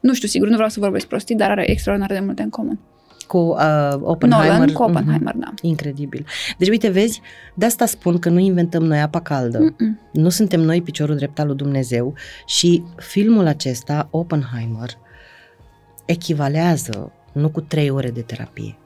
[0.00, 2.78] Nu știu sigur, nu vreau să vorbesc prostii, dar are extraordinar de multe în comun.
[3.26, 4.50] Cu uh, Oppenheimer.
[4.52, 4.90] Nolan cu Mhm.
[4.90, 5.52] Oppenheimer, da.
[5.62, 6.26] Incredibil.
[6.58, 7.20] Deci, uite, vezi,
[7.54, 9.58] de asta spun că nu inventăm noi apa caldă.
[9.58, 10.00] Mm-mm.
[10.12, 12.14] Nu suntem noi piciorul drept al lui Dumnezeu
[12.46, 14.88] și filmul acesta, Oppenheimer,
[16.06, 18.76] echivalează nu cu trei ore de terapie,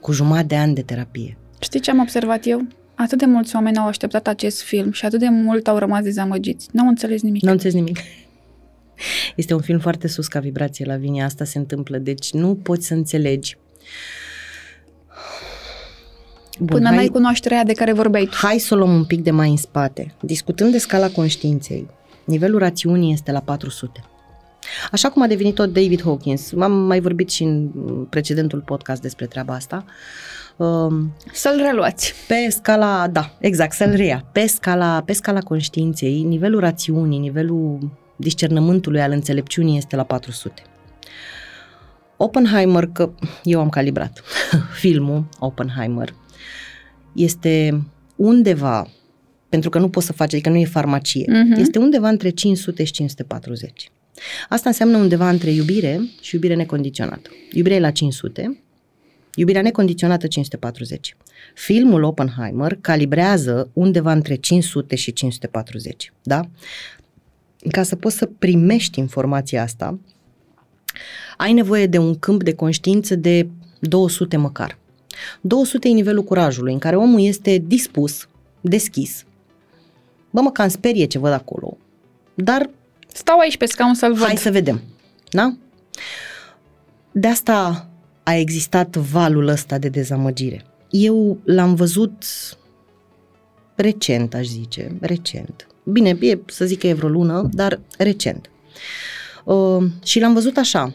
[0.00, 1.36] cu jumătate de ani de terapie.
[1.60, 2.66] Știi ce am observat eu?
[2.96, 6.68] Atât de mulți oameni au așteptat acest film și atât de mult au rămas dezamăgiți.
[6.72, 7.42] Nu au înțeles nimic.
[7.42, 7.98] Nu înțeles nimic.
[9.36, 12.86] Este un film foarte sus ca vibrație la Vinia, asta se întâmplă, deci nu poți
[12.86, 13.56] să înțelegi.
[16.58, 18.36] Bun, Până hai, n-ai cunoașterea de care vorbeai tu.
[18.36, 20.14] hai să o luăm un pic de mai în spate.
[20.20, 21.88] Discutând de scala conștiinței,
[22.24, 24.04] nivelul rațiunii este la 400.
[24.92, 27.68] Așa cum a devenit tot David Hawkins, am mai vorbit și în
[28.10, 29.84] precedentul podcast despre treaba asta,
[30.56, 32.14] um, Să-l reluați.
[32.28, 34.28] pe scala, da, exact, să-l rea.
[34.32, 40.62] Pe scala, pe scala conștiinței, nivelul rațiunii, nivelul discernământului al înțelepciunii este la 400.
[42.16, 43.10] Oppenheimer, că
[43.42, 44.22] eu am calibrat
[44.80, 46.14] filmul Oppenheimer,
[47.14, 47.82] este
[48.16, 48.88] undeva,
[49.48, 51.60] pentru că nu poți să faci, adică nu e farmacie, Mhm.
[51.60, 53.90] este undeva între 500 și 540.
[54.48, 57.30] Asta înseamnă undeva între iubire și iubire necondiționată.
[57.52, 58.60] Iubirea e la 500,
[59.36, 61.16] Iubirea necondiționată 540.
[61.54, 66.48] Filmul Oppenheimer calibrează undeva între 500 și 540, da?
[67.70, 69.98] Ca să poți să primești informația asta,
[71.36, 73.48] ai nevoie de un câmp de conștiință de
[73.80, 74.78] 200 măcar.
[75.40, 78.28] 200 e nivelul curajului, în care omul este dispus,
[78.60, 79.24] deschis.
[80.30, 81.76] bă, mă cam sperie ce văd acolo,
[82.34, 82.70] dar
[83.12, 84.26] Stau aici pe scaun să-l văd.
[84.26, 84.82] hai să vedem.
[85.30, 85.56] Da?
[87.12, 87.88] De asta
[88.28, 90.64] a existat valul ăsta de dezamăgire.
[90.90, 92.24] Eu l-am văzut
[93.74, 95.66] recent, aș zice, recent.
[95.84, 98.50] Bine, e, să zic că e vreo lună, dar recent.
[99.44, 100.94] Uh, și l-am văzut așa.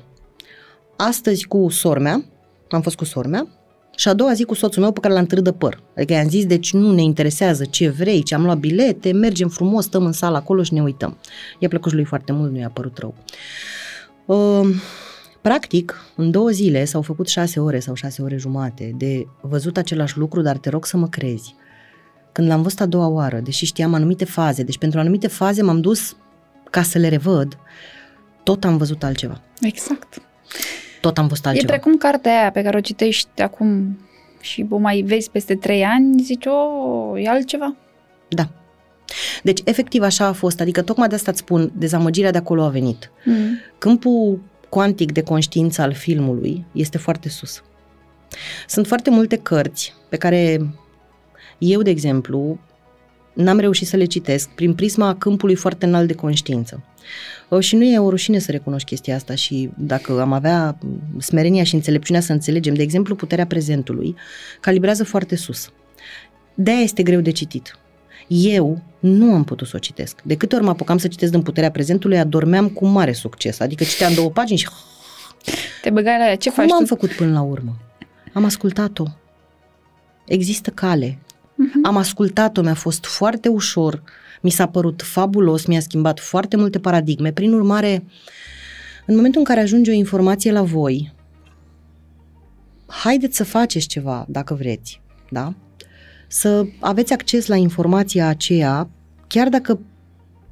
[0.97, 2.25] Astăzi cu sormea,
[2.69, 3.47] am fost cu sormea,
[3.95, 5.81] și a doua zi cu soțul meu pe care l-am târât de păr.
[5.95, 9.85] Adică i-am zis, deci nu ne interesează ce vrei, ce am luat bilete, mergem frumos,
[9.85, 11.17] stăm în sală acolo și ne uităm.
[11.59, 13.15] I-a plăcut și lui foarte mult, nu i-a părut rău.
[14.25, 14.75] Uh,
[15.41, 20.17] practic, în două zile s-au făcut șase ore sau șase ore jumate de văzut același
[20.17, 21.55] lucru, dar te rog să mă crezi.
[22.31, 25.81] Când l-am văzut a doua oară, deși știam anumite faze, deci pentru anumite faze m-am
[25.81, 26.15] dus
[26.69, 27.57] ca să le revăd,
[28.43, 29.41] tot am văzut altceva.
[29.61, 30.21] Exact.
[31.01, 31.71] Tot am văzut E altceva.
[31.71, 33.99] precum cartea aia pe care o citești acum
[34.39, 37.75] și o mai vezi peste trei ani, zici, o, e altceva.
[38.27, 38.49] Da.
[39.43, 40.59] Deci, efectiv, așa a fost.
[40.59, 43.11] Adică, tocmai de asta îți spun, dezamăgirea de acolo a venit.
[43.25, 43.57] Mm.
[43.77, 44.39] Câmpul
[44.71, 47.63] cuantic de conștiință al filmului este foarte sus.
[48.67, 50.73] Sunt foarte multe cărți pe care
[51.57, 52.59] eu, de exemplu,
[53.33, 56.83] n-am reușit să le citesc prin prisma câmpului foarte înalt de conștiință.
[57.49, 60.77] Uh, Și nu e o rușine să recunoști chestia asta și dacă am avea
[61.17, 64.15] smerenia și înțelepciunea să înțelegem, de exemplu, puterea prezentului,
[64.59, 65.71] calibrează foarte sus.
[66.55, 67.79] De-aia este greu de citit.
[68.33, 70.21] Eu nu am putut să o citesc.
[70.23, 73.59] De câte ori mă apucam să citesc din puterea prezentului, adormeam cu mare succes.
[73.59, 74.67] Adică citeam două pagini și
[75.81, 76.35] Te băgai la ea.
[76.35, 76.85] Ce cum faci am tu?
[76.85, 77.77] făcut până la urmă?
[78.33, 79.03] Am ascultat-o.
[80.25, 81.19] Există cale.
[81.55, 81.79] Mhm.
[81.83, 84.03] Am ascultat-o, mi-a fost foarte ușor,
[84.41, 87.31] mi s-a părut fabulos, mi-a schimbat foarte multe paradigme.
[87.31, 88.03] Prin urmare,
[89.05, 91.13] în momentul în care ajunge o informație la voi,
[92.85, 95.53] haideți să faceți ceva, dacă vreți, da?
[96.33, 98.89] Să aveți acces la informația aceea,
[99.27, 99.79] chiar dacă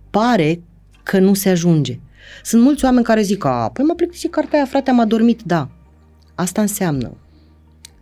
[0.10, 0.62] pare
[1.04, 2.00] că nu se ajunge.
[2.44, 5.70] Sunt mulți oameni care zic, a, păi mă plictisit cartea aia, frate, am adormit, da.
[6.36, 7.18] Asta înseamnă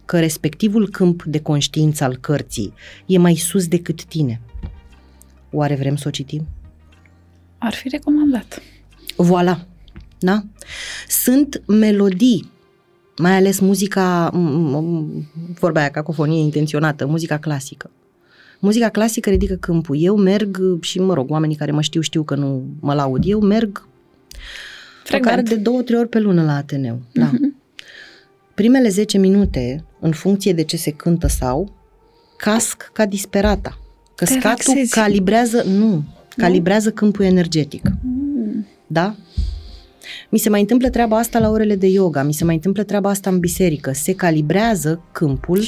[0.05, 2.73] că respectivul câmp de conștiință al cărții
[3.05, 4.41] e mai sus decât tine.
[5.51, 6.47] Oare vrem să o citim?
[7.57, 8.61] Ar fi recomandat.
[9.23, 9.67] Voilà.
[10.19, 10.43] Da?
[11.07, 12.51] Sunt melodii,
[13.17, 15.23] mai ales muzica, m- m-
[15.59, 17.89] vorba aia, cacofonie intenționată, muzica clasică.
[18.59, 19.95] Muzica clasică ridică câmpul.
[19.99, 23.23] Eu merg și, mă rog, oamenii care mă știu, știu că nu mă laud.
[23.25, 23.87] Eu merg
[25.11, 25.49] măcar Frecvent.
[25.49, 26.99] de două, trei ori pe lună la Ateneu.
[27.13, 27.25] Da.
[27.25, 27.55] Mhm.
[28.53, 31.73] Primele 10 minute, în funcție de ce se cântă sau,
[32.37, 33.77] casc ca disperata.
[34.15, 34.93] Că Te scatul relaxezi.
[34.93, 36.03] calibrează, nu,
[36.37, 37.81] calibrează câmpul energetic.
[38.03, 38.65] Mm.
[38.87, 39.15] Da?
[40.29, 43.09] Mi se mai întâmplă treaba asta la orele de yoga, mi se mai întâmplă treaba
[43.09, 43.91] asta în biserică.
[43.93, 45.63] Se calibrează câmpul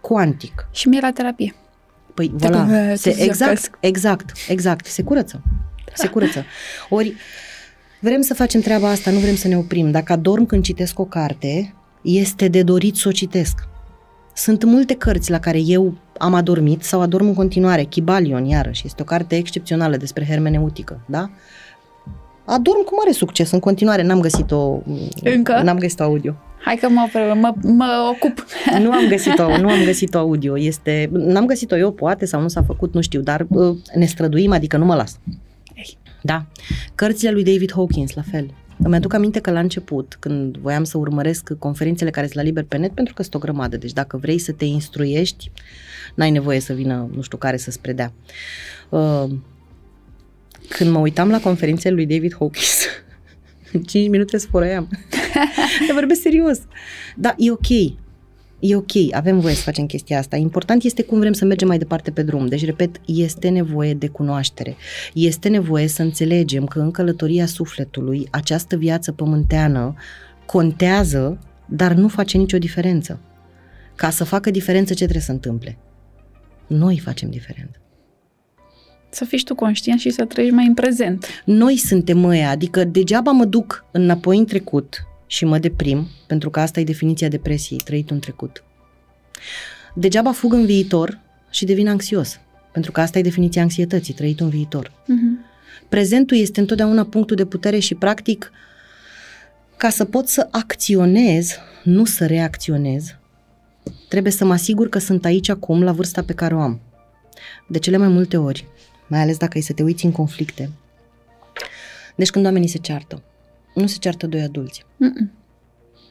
[0.00, 0.68] cuantic.
[0.72, 1.54] Și mie la terapie.
[2.14, 3.70] Păi, Te voilà, converți, se, zic exact, acasă.
[3.80, 5.42] exact, exact, se curăță,
[5.94, 6.44] se curăță.
[6.88, 7.14] Ori,
[8.00, 9.90] vrem să facem treaba asta, nu vrem să ne oprim.
[9.90, 13.68] Dacă adorm când citesc o carte, este de dorit să o citesc.
[14.34, 17.82] Sunt multe cărți la care eu am adormit sau adorm în continuare.
[17.82, 21.30] Kybalion, iarăși, este o carte excepțională despre hermeneutică, da?
[22.46, 24.82] Adorm cu mare succes în continuare, n-am găsit-o
[25.22, 25.60] Încă?
[25.64, 26.36] N-am găsit-o audio.
[26.64, 28.46] Hai că mă, mă, mă ocup.
[28.82, 30.58] Nu am găsit-o, nu am găsit-o audio.
[30.58, 34.52] Este, n-am găsit-o eu, poate, sau nu s-a făcut, nu știu, dar uh, ne străduim,
[34.52, 35.18] adică nu mă las.
[35.74, 35.98] Ei.
[36.22, 36.46] Da.
[36.94, 38.50] Cărțile lui David Hawkins, la fel.
[38.82, 42.64] Îmi aduc aminte că la început, când voiam să urmăresc conferințele care sunt la liber
[42.64, 45.50] pe net, pentru că sunt o grămadă, deci dacă vrei să te instruiești,
[46.14, 48.12] n-ai nevoie să vină nu știu care să-ți predea.
[48.88, 49.24] Uh,
[50.68, 52.84] când mă uitam la conferințele lui David Hawkins,
[53.72, 54.88] în 5 minute sfărăiam.
[55.86, 56.58] Te vorbesc serios.
[57.16, 57.68] Da, e ok.
[58.58, 60.36] E ok, avem voie să facem chestia asta.
[60.36, 62.46] Important este cum vrem să mergem mai departe pe drum.
[62.46, 64.76] Deci, repet, este nevoie de cunoaștere.
[65.14, 69.94] Este nevoie să înțelegem că în călătoria sufletului această viață pământeană
[70.46, 73.20] contează, dar nu face nicio diferență.
[73.94, 75.78] Ca să facă diferență, ce trebuie să întâmple?
[76.66, 77.80] Noi facem diferență.
[79.16, 81.26] Să fii și tu conștient și să trăiești mai în prezent.
[81.44, 86.60] Noi suntem ăia, adică degeaba mă duc înapoi în trecut și mă deprim, pentru că
[86.60, 88.64] asta e definiția depresiei, trăit în trecut.
[89.94, 92.40] Degeaba fug în viitor și devin anxios,
[92.72, 94.88] pentru că asta e definiția anxietății, trăit în viitor.
[94.88, 95.46] Mm-hmm.
[95.88, 98.50] Prezentul este întotdeauna punctul de putere și practic
[99.76, 103.16] ca să pot să acționez, nu să reacționez,
[104.08, 106.80] trebuie să mă asigur că sunt aici acum la vârsta pe care o am.
[107.68, 108.66] De cele mai multe ori,
[109.08, 110.70] mai ales dacă e să te uiți în conflicte.
[112.16, 113.22] Deci când oamenii se ceartă,
[113.74, 114.84] nu se ceartă doi adulți.
[114.96, 115.32] Mm-mm.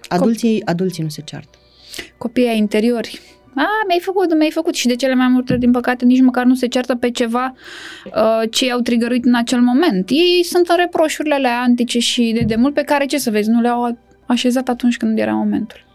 [0.07, 1.57] Adulții, adulții nu se ceartă.
[2.17, 3.21] Copiii ai interiori
[3.55, 6.45] A, mi-ai făcut, nu mi-ai făcut și de cele mai multe, din păcate, nici măcar
[6.45, 7.55] nu se certă pe ceva
[8.05, 10.09] uh, ce i-au trigărit în acel moment.
[10.09, 13.61] Ei sunt în reproșurile alea antice și de demult pe care, ce să vezi, nu
[13.61, 15.85] le-au așezat atunci când era momentul.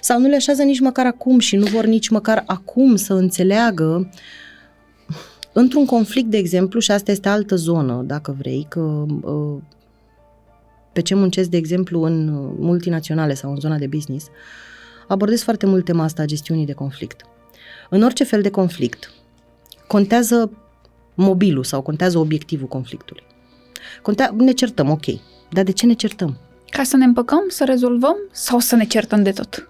[0.00, 4.10] Sau nu le așează nici măcar acum și nu vor nici măcar acum să înțeleagă
[5.52, 8.80] într-un conflict, de exemplu, și asta este altă zonă, dacă vrei, că
[9.22, 9.56] uh,
[10.92, 12.28] pe ce muncesc, de exemplu, în
[12.58, 14.26] multinaționale sau în zona de business,
[15.08, 17.20] abordez foarte mult tema asta a gestiunii de conflict.
[17.90, 19.12] În orice fel de conflict,
[19.86, 20.50] contează
[21.14, 23.22] mobilul sau contează obiectivul conflictului.
[24.02, 25.04] Contea- ne certăm, ok,
[25.50, 26.38] dar de ce ne certăm?
[26.70, 29.68] Ca să ne împăcăm, să rezolvăm sau să ne certăm de tot?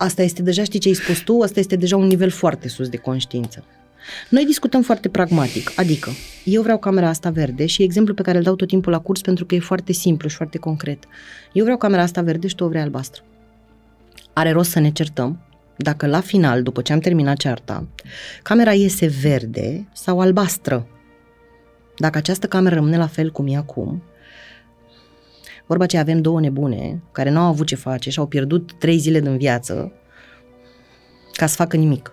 [0.00, 2.88] Asta este deja, știi ce ai spus tu, asta este deja un nivel foarte sus
[2.88, 3.64] de conștiință.
[4.28, 6.10] Noi discutăm foarte pragmatic, adică
[6.44, 9.20] eu vreau camera asta verde și exemplu pe care îl dau tot timpul la curs
[9.20, 11.04] pentru că e foarte simplu și foarte concret.
[11.52, 13.22] Eu vreau camera asta verde și tu o vrei albastră.
[14.32, 15.40] Are rost să ne certăm
[15.76, 17.86] dacă la final, după ce am terminat cearta,
[18.42, 20.86] camera iese verde sau albastră.
[21.96, 24.02] Dacă această cameră rămâne la fel cum e acum,
[25.68, 28.98] vorba ce avem două nebune care nu au avut ce face și au pierdut trei
[28.98, 29.92] zile din viață
[31.32, 32.12] ca să facă nimic.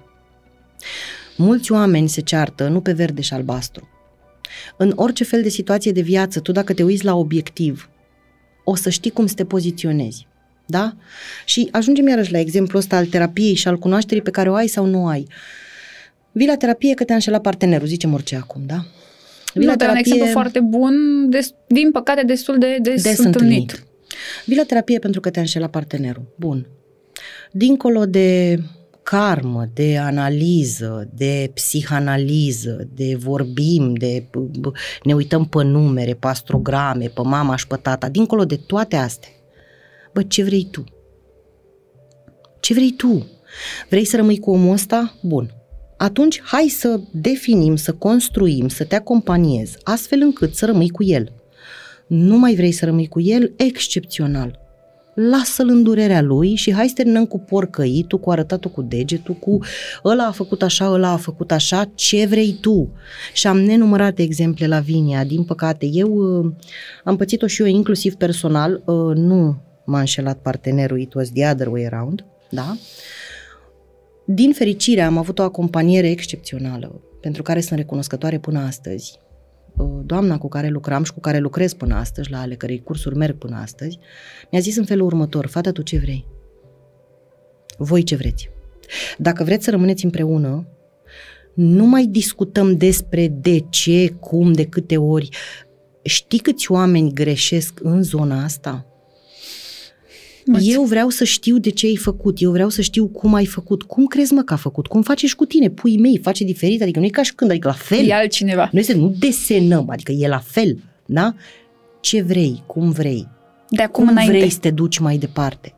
[1.38, 3.90] Mulți oameni se ceartă nu pe verde și albastru.
[4.78, 7.90] În orice fel de situație de viață, tu dacă te uiți la obiectiv,
[8.64, 10.28] o să știi cum să te poziționezi.
[10.66, 10.96] Da?
[11.46, 14.68] Și ajungem iarăși la exemplul ăsta al terapiei și al cunoașterii pe care o ai
[14.68, 15.28] sau nu ai.
[16.32, 18.86] Vii la terapie că te-a înșelat partenerul, zicem orice acum, da?
[19.56, 20.02] Vii la terapie...
[20.02, 20.94] un exemplu foarte bun,
[21.30, 23.60] des, din păcate destul de des, des întâlnit.
[23.60, 23.88] întâlnit.
[24.46, 26.34] Vii la terapie pentru că te-a înșelat partenerul.
[26.36, 26.68] Bun.
[27.52, 28.60] Dincolo de
[29.04, 34.26] karmă, de analiză, de psihanaliză, de vorbim, de
[35.04, 39.30] ne uităm pe numere, pe astrograme, pe mama și pe tata, dincolo de toate astea,
[40.14, 40.84] bă, ce vrei tu?
[42.60, 43.28] Ce vrei tu?
[43.90, 45.16] Vrei să rămâi cu omul ăsta?
[45.22, 45.54] Bun.
[45.98, 51.32] Atunci hai să definim, să construim, să te acompaniez, astfel încât să rămâi cu el.
[52.08, 53.54] Nu mai vrei să rămâi cu el?
[53.56, 54.66] Excepțional
[55.16, 59.60] lasă-l în durerea lui și hai să terminăm cu porcăitul, cu arătatul cu degetul, cu
[60.04, 62.92] ăla a făcut așa, ăla a făcut așa, ce vrei tu?
[63.34, 65.86] Și am nenumărate exemple la Vinia, din păcate.
[65.86, 66.52] Eu uh,
[67.04, 71.68] am pățit-o și eu inclusiv personal, uh, nu m-a înșelat partenerul, it was the other
[71.68, 72.78] way around, da?
[74.26, 79.20] Din fericire am avut o acompaniere excepțională, pentru care sunt recunoscătoare până astăzi
[80.06, 83.38] doamna cu care lucram și cu care lucrez până astăzi, la ale cărei cursuri merg
[83.38, 84.00] până astăzi,
[84.52, 86.26] mi-a zis în felul următor, fata, tu ce vrei?
[87.78, 88.50] Voi ce vreți?
[89.18, 90.68] Dacă vreți să rămâneți împreună,
[91.54, 95.30] nu mai discutăm despre de ce, cum, de câte ori.
[96.02, 98.86] Știi câți oameni greșesc în zona asta?
[100.46, 100.70] Măți.
[100.70, 103.84] Eu vreau să știu de ce ai făcut, eu vreau să știu cum ai făcut.
[103.84, 104.88] Cum crezi mă că a făcut?
[104.88, 105.70] Cum faci și cu tine?
[105.70, 108.08] Pui mei face diferit, adică nu e ca și când, adică la fel.
[108.08, 108.70] E altcineva.
[108.72, 111.36] Nu este, nu desenăm, adică e la fel, da?
[112.00, 113.28] Ce vrei, cum vrei.
[113.70, 114.38] De acum cum înainte.
[114.38, 115.74] vrei să te duci mai departe.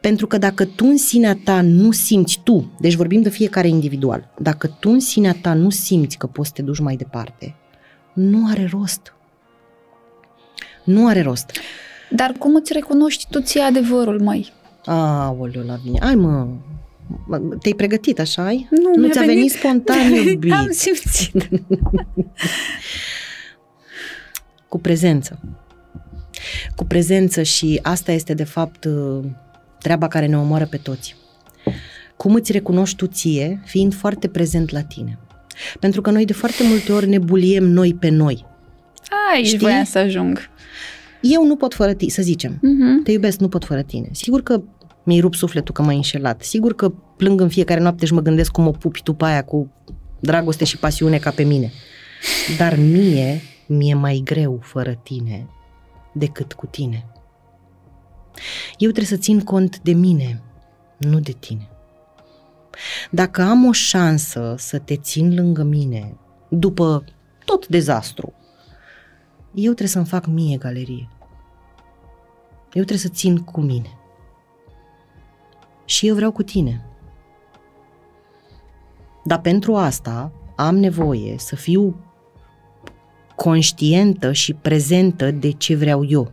[0.00, 4.32] Pentru că dacă tu în sinea ta nu simți tu, deci vorbim de fiecare individual,
[4.38, 7.54] dacă tu în sinea ta nu simți că poți să te duci mai departe,
[8.12, 9.14] nu are rost.
[10.84, 11.50] Nu are rost.
[12.14, 14.52] Dar cum îți recunoști tu ție adevărul, măi?
[14.84, 15.98] Aoleu, la bine.
[16.02, 16.46] Ai, mă,
[17.60, 18.68] te-ai pregătit, așa ai?
[18.70, 20.52] Nu, nu ți-a venit, venit spontan, iubit.
[20.52, 21.48] Am simțit.
[24.68, 25.40] Cu prezență.
[26.76, 28.88] Cu prezență și asta este, de fapt,
[29.78, 31.16] treaba care ne omoară pe toți.
[32.16, 35.18] Cum îți recunoști tu ție, fiind foarte prezent la tine.
[35.80, 38.46] Pentru că noi de foarte multe ori ne buliem noi pe noi.
[39.32, 40.50] Aici voiam să ajung
[41.22, 43.04] eu nu pot fără tine, să zicem, uh-huh.
[43.04, 44.08] te iubesc, nu pot fără tine.
[44.12, 44.62] Sigur că
[45.04, 46.42] mi-ai rupt sufletul că m-ai înșelat.
[46.42, 49.44] Sigur că plâng în fiecare noapte și mă gândesc cum o pupi tu pe aia
[49.44, 49.72] cu
[50.20, 51.72] dragoste și pasiune ca pe mine.
[52.58, 55.48] Dar mie, mi-e mai greu fără tine
[56.14, 57.06] decât cu tine.
[58.78, 60.42] Eu trebuie să țin cont de mine,
[60.98, 61.68] nu de tine.
[63.10, 66.16] Dacă am o șansă să te țin lângă mine
[66.48, 67.04] după
[67.44, 68.32] tot dezastru,
[69.54, 71.08] eu trebuie să-mi fac mie galerie.
[72.64, 73.98] Eu trebuie să țin cu mine.
[75.84, 76.86] Și eu vreau cu tine.
[79.24, 81.96] Dar pentru asta am nevoie să fiu
[83.36, 86.32] conștientă și prezentă de ce vreau eu.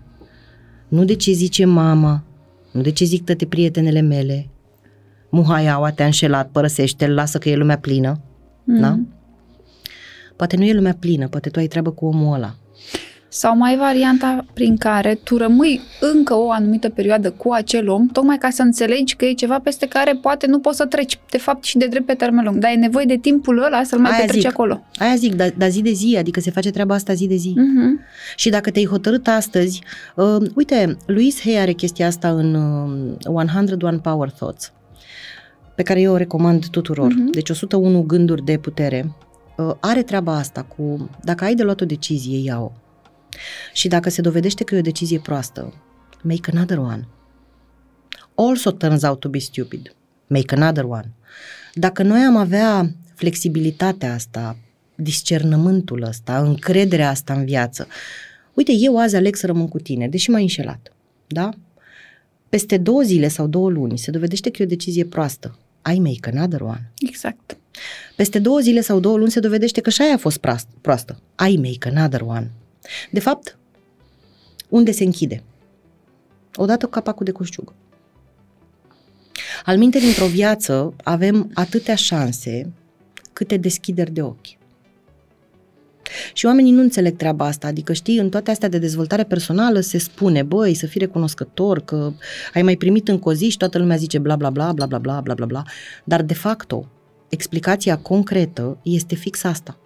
[0.87, 2.23] Nu de ce zice mama,
[2.71, 4.49] nu de ce zic toate prietenele mele.
[5.29, 8.21] Muhaiaua te-a înșelat, părăsește-l, lasă că e lumea plină.
[8.63, 8.79] Mm.
[8.79, 8.99] Da?
[10.35, 12.55] Poate nu e lumea plină, poate tu ai treabă cu omul ăla.
[13.31, 15.81] Sau mai varianta prin care tu rămâi
[16.13, 19.85] încă o anumită perioadă cu acel om, tocmai ca să înțelegi că e ceva peste
[19.87, 22.57] care poate nu poți să treci, de fapt, și de drept pe termen lung.
[22.57, 24.49] Dar e nevoie de timpul ăla să-l mai Aia petreci zic.
[24.51, 24.83] acolo.
[24.99, 27.53] Aia zic, dar da zi de zi, adică se face treaba asta zi de zi.
[27.55, 27.99] Mhm.
[28.35, 29.81] Și dacă te-ai hotărât astăzi,
[30.15, 34.71] uh, uite, Louise Hay are chestia asta în uh, 101 Power Thoughts,
[35.75, 37.13] pe care eu o recomand tuturor.
[37.13, 37.31] Mhm.
[37.31, 39.11] Deci 101 gânduri de putere.
[39.57, 42.71] Uh, are treaba asta cu, dacă ai de luat o decizie, ia-o.
[43.73, 45.73] Și dacă se dovedește că e o decizie proastă,
[46.21, 47.07] make another one.
[48.35, 49.95] Also turns out to be stupid.
[50.27, 51.11] Make another one.
[51.73, 54.57] Dacă noi am avea flexibilitatea asta,
[54.95, 57.87] discernământul ăsta, încrederea asta în viață,
[58.53, 60.93] uite, eu azi aleg să rămân cu tine, deși m-ai înșelat,
[61.27, 61.49] da?
[62.49, 65.57] Peste două zile sau două luni se dovedește că e o decizie proastă.
[65.93, 66.91] I make another one.
[66.97, 67.57] Exact.
[68.15, 71.21] Peste două zile sau două luni se dovedește că și aia a fost proast- proastă.
[71.49, 72.51] I make another one.
[73.11, 73.57] De fapt,
[74.69, 75.43] unde se închide?
[76.55, 77.73] Odată cu capacul de coșciug.
[79.65, 82.73] Al minte, dintr-o viață avem atâtea șanse
[83.33, 84.57] câte deschideri de ochi.
[86.33, 89.97] Și oamenii nu înțeleg treaba asta, adică știi, în toate astea de dezvoltare personală se
[89.97, 92.13] spune, băi, să fii recunoscător, că
[92.53, 94.97] ai mai primit încă o zi și toată lumea zice bla bla bla, bla bla
[94.97, 95.63] bla, bla bla bla,
[96.03, 96.89] dar de facto,
[97.29, 99.77] explicația concretă este fix asta.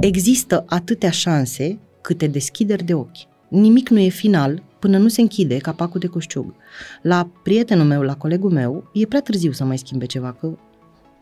[0.00, 3.28] Există atâtea șanse câte deschideri de ochi.
[3.48, 6.54] Nimic nu e final până nu se închide capacul de coșciug.
[7.02, 10.58] La prietenul meu, la colegul meu, e prea târziu să mai schimbe ceva, că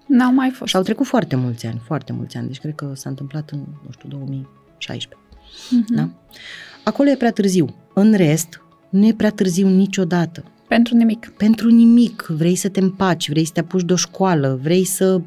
[0.06, 0.70] N-au mai fost.
[0.70, 3.58] și au trecut foarte mulți ani, foarte mulți ani, deci cred că s-a întâmplat în,
[3.58, 5.16] nu știu, 2016.
[5.70, 5.94] Mhm.
[5.94, 6.08] Da?
[6.84, 7.74] Acolo e prea târziu.
[7.94, 10.44] În rest, nu e prea târziu niciodată.
[10.68, 11.32] Pentru nimic.
[11.36, 12.22] Pentru nimic.
[12.22, 15.20] Vrei să te împaci, vrei să te apuci de o școală, vrei să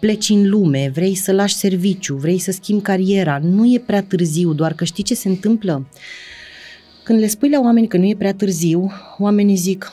[0.00, 3.38] pleci în lume, vrei să lași serviciu, vrei să schimbi cariera.
[3.42, 5.88] Nu e prea târziu, doar că știi ce se întâmplă?
[7.02, 9.92] Când le spui la oameni că nu e prea târziu, oamenii zic,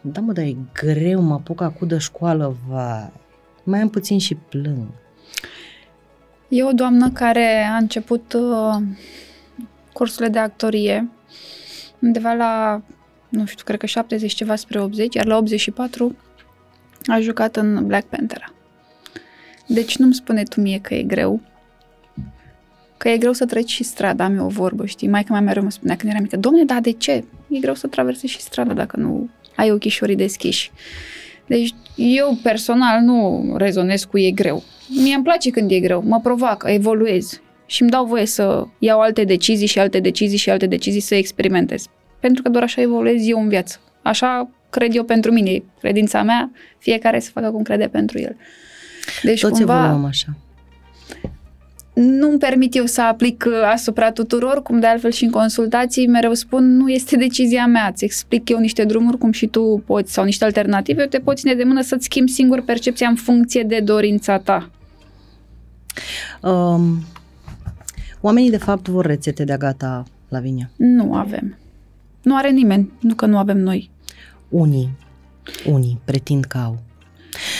[0.00, 3.12] da mă, dar e greu, mă apuc acum de școală, vai.
[3.64, 4.86] Mai am puțin și plâng.
[6.48, 8.82] E o doamnă care a început uh,
[9.92, 11.08] cursurile de actorie
[11.98, 12.82] undeva la,
[13.28, 16.16] nu știu, cred că 70 ceva spre 80, iar la 84
[17.06, 18.52] a jucat în Black Panther.
[19.66, 21.40] Deci nu-mi spune tu mie că e greu,
[22.96, 25.08] că e greu să treci și strada, am eu o vorbă, știi?
[25.08, 27.24] Maica mea mereu mă spunea când era mică, domne, dar de ce?
[27.48, 30.70] E greu să traversezi și strada dacă nu ai ochișorii deschiși.
[31.46, 34.62] Deci eu personal nu rezonez cu e greu.
[35.02, 39.00] Mie îmi place când e greu, mă provoacă, evoluez și îmi dau voie să iau
[39.00, 41.86] alte decizii și alte decizii și alte decizii să experimentez.
[42.20, 43.80] Pentru că doar așa evoluez eu în viață.
[44.02, 48.36] Așa cred eu pentru mine, credința mea, fiecare să facă cum crede pentru el.
[49.22, 50.36] Deci Toți cumva evoluăm așa.
[51.94, 56.34] nu-mi permit eu să aplic uh, asupra tuturor, cum de altfel și în consultații mereu
[56.34, 60.24] spun, nu este decizia mea, îți explic eu niște drumuri cum și tu poți, sau
[60.24, 63.80] niște alternative, eu te poți ține de mână să-ți schimbi singur percepția în funcție de
[63.80, 64.70] dorința ta.
[66.42, 67.04] Um,
[68.20, 70.70] oamenii, de fapt, vor rețete de-a gata la vinia.
[70.76, 71.56] Nu avem.
[72.28, 73.90] Nu are nimeni, nu că nu avem noi.
[74.48, 74.90] Unii,
[75.66, 76.78] unii pretind că au.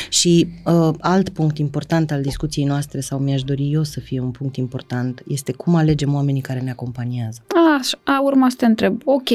[0.09, 4.31] Și uh, alt punct important al discuției noastre, sau mi-aș dori eu să fie un
[4.31, 7.43] punct important, este cum alegem oamenii care ne acompaniază.
[7.79, 9.29] Așa, a, urma să te întreb, ok,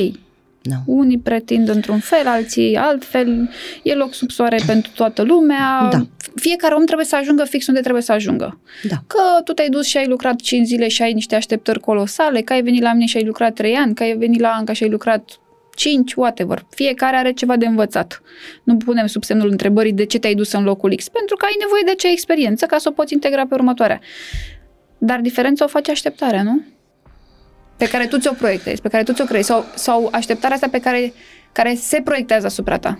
[0.64, 0.76] No.
[0.86, 3.50] unii pretind într-un fel, alții altfel,
[3.84, 6.06] e loc sub soare pentru toată lumea, Da.
[6.36, 8.60] fiecare om trebuie să ajungă fix unde trebuie să ajungă.
[8.90, 8.96] Da.
[9.08, 12.54] Că tu te-ai dus și ai lucrat 5 zile și ai niște așteptări colosale, că
[12.54, 14.84] ai venit la mine și ai lucrat 3 ani, că ai venit la Anca și
[14.84, 15.38] ai lucrat
[15.76, 16.66] 5, whatever.
[16.70, 18.22] Fiecare are ceva de învățat.
[18.64, 21.56] Nu punem sub semnul întrebării de ce te-ai dus în locul X, pentru că ai
[21.60, 24.00] nevoie de acea experiență ca să o poți integra pe următoarea.
[24.98, 26.62] Dar diferența o face așteptarea, nu?
[27.78, 30.80] Pe care tu ți-o proiectezi, pe care tu ți-o creezi, sau, sau așteptarea asta pe
[30.80, 31.14] care,
[31.52, 33.00] care se proiectează asupra ta.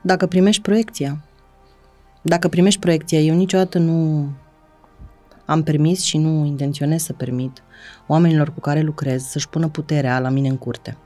[0.00, 1.18] Dacă primești proiecția,
[2.22, 4.28] dacă primești proiecția, eu niciodată nu
[5.44, 7.62] am permis și nu intenționez să permit
[8.06, 10.96] oamenilor cu care lucrez să-și pună puterea la mine în curte.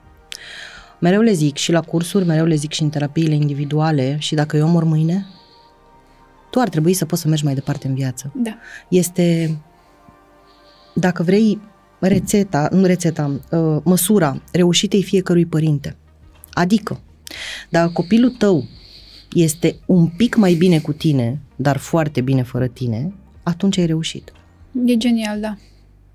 [0.99, 4.57] Mereu le zic și la cursuri, mereu le zic și în terapiile individuale și dacă
[4.57, 5.27] eu mor mâine,
[6.51, 8.33] tu ar trebui să poți să mergi mai departe în viață.
[8.35, 8.57] Da.
[8.89, 9.57] Este,
[10.95, 11.61] dacă vrei,
[12.09, 15.97] rețeta, nu rețeta, uh, măsura reușitei fiecărui părinte.
[16.53, 17.01] Adică,
[17.69, 18.65] dacă copilul tău
[19.33, 24.33] este un pic mai bine cu tine, dar foarte bine fără tine, atunci ai reușit.
[24.85, 25.57] E genial, da.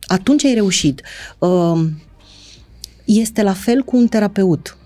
[0.05, 1.01] Atunci ai reușit.
[1.39, 1.79] Uh,
[3.05, 4.77] Este la fel cu un terapeut.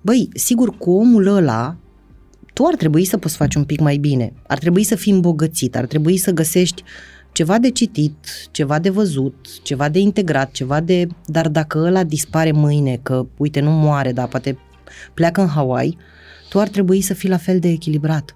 [0.00, 1.76] Băi, sigur, cu omul ăla,
[2.52, 4.32] tu ar trebui să poți face un pic mai bine.
[4.46, 6.82] Ar trebui să fii îmbogățit, ar trebui să găsești
[7.32, 11.06] ceva de citit, ceva de văzut, ceva de integrat, ceva de...
[11.26, 14.58] Dar dacă ăla dispare mâine, că, uite, nu moare, dar poate
[15.14, 15.98] pleacă în Hawaii,
[16.48, 18.34] tu ar trebui să fii la fel de echilibrat.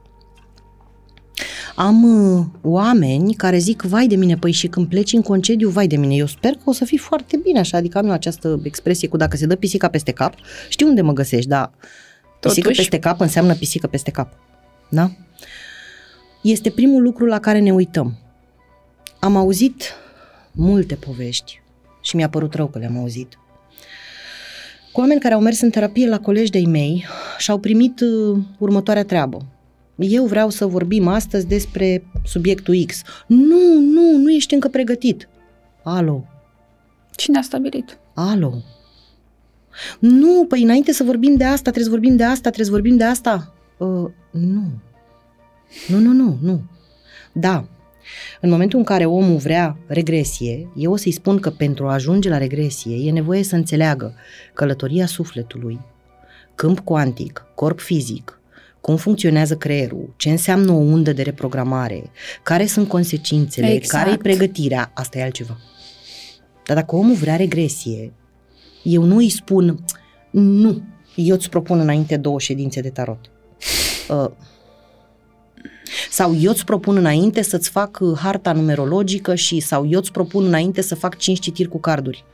[1.76, 5.86] Am uh, oameni care zic, vai de mine, păi și când pleci în concediu, vai
[5.86, 8.60] de mine, eu sper că o să fii foarte bine așa, adică am eu această
[8.62, 10.34] expresie cu dacă se dă pisica peste cap,
[10.68, 11.70] știu unde mă găsești, dar
[12.40, 12.76] pisică Totuși.
[12.76, 14.32] peste cap înseamnă pisică peste cap.
[14.88, 15.10] Da?
[16.42, 18.18] Este primul lucru la care ne uităm.
[19.24, 19.92] Am auzit
[20.52, 21.60] multe povești
[22.00, 23.38] și mi-a părut rău că le-am auzit.
[24.92, 27.04] Cu oameni care au mers în terapie la colegi de-ai mei
[27.38, 29.46] și au primit uh, următoarea treabă.
[29.96, 33.02] Eu vreau să vorbim astăzi despre subiectul X.
[33.26, 35.28] Nu, nu, nu ești încă pregătit.
[35.82, 36.24] Alo,
[37.16, 37.98] Cine a stabilit?
[38.14, 38.54] alo.
[39.98, 42.96] Nu, păi înainte să vorbim de asta, trebuie să vorbim de asta, trebuie să vorbim
[42.96, 43.54] de asta.
[43.78, 44.64] Uh, nu.
[45.88, 46.60] Nu, nu, nu, nu.
[47.32, 47.68] Da,
[48.40, 52.28] în momentul în care omul vrea regresie, eu o să-i spun că pentru a ajunge
[52.28, 54.14] la regresie e nevoie să înțeleagă
[54.54, 55.80] călătoria sufletului,
[56.54, 58.38] câmp cuantic, corp fizic,
[58.80, 62.10] cum funcționează creierul, ce înseamnă o undă de reprogramare,
[62.42, 64.02] care sunt consecințele, Exact.
[64.02, 65.58] care e pregătirea, asta e altceva.
[66.66, 68.12] Dar dacă omul vrea regresie,
[68.82, 69.84] eu nu îi spun,
[70.30, 70.82] nu,
[71.14, 73.30] eu îți propun înainte două ședințe de tarot.
[74.08, 74.26] Uh,
[76.10, 80.44] sau eu îți propun înainte să-ți fac uh, harta numerologică și sau eu îți propun
[80.44, 82.24] înainte să fac cinci citiri cu carduri.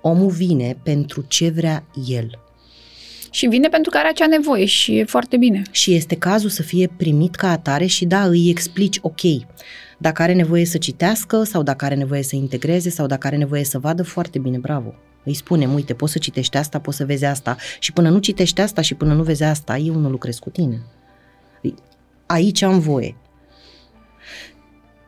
[0.00, 2.38] Omul vine pentru ce vrea el.
[3.30, 5.62] Și vine pentru că are acea nevoie și e foarte bine.
[5.70, 9.20] Și este cazul să fie primit ca atare și da, îi explici, ok,
[9.98, 13.64] dacă are nevoie să citească sau dacă are nevoie să integreze sau dacă are nevoie
[13.64, 14.94] să vadă, foarte bine, bravo.
[15.24, 18.60] Îi spunem, uite, poți să citești asta, poți să vezi asta și până nu citești
[18.60, 20.82] asta și până nu vezi asta, eu nu lucrez cu tine.
[22.26, 23.16] Aici am voie.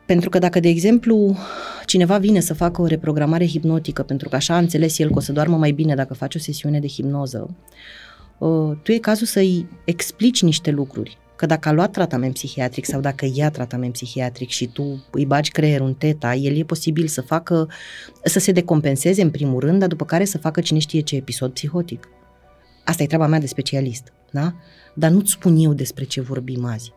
[0.05, 1.37] Pentru că dacă, de exemplu,
[1.85, 5.19] cineva vine să facă o reprogramare hipnotică, pentru că așa a înțeles el că o
[5.19, 7.55] să doarmă mai bine dacă face o sesiune de hipnoză,
[8.37, 11.17] uh, tu e cazul să-i explici niște lucruri.
[11.35, 15.51] Că dacă a luat tratament psihiatric sau dacă ia tratament psihiatric și tu îi bagi
[15.51, 17.69] creierul în teta, el e posibil să facă,
[18.23, 21.51] să se decompenseze în primul rând, dar după care să facă cine știe ce episod
[21.51, 22.09] psihotic.
[22.83, 24.55] Asta e treaba mea de specialist, da?
[24.99, 26.93] Dar nu-ți spun eu despre ce vorbim azi.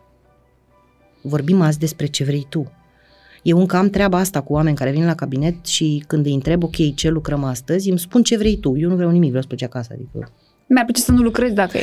[1.23, 2.73] Vorbim azi despre ce vrei tu.
[3.43, 6.63] Eu încă am treaba asta cu oameni care vin la cabinet și când îi întreb,
[6.63, 8.77] ok, ce lucrăm astăzi, îmi spun ce vrei tu.
[8.77, 9.91] Eu nu vreau nimic, vreau să plece acasă.
[9.93, 10.33] Adică
[10.67, 11.83] Mi-ar plăcea să nu lucrezi dacă e.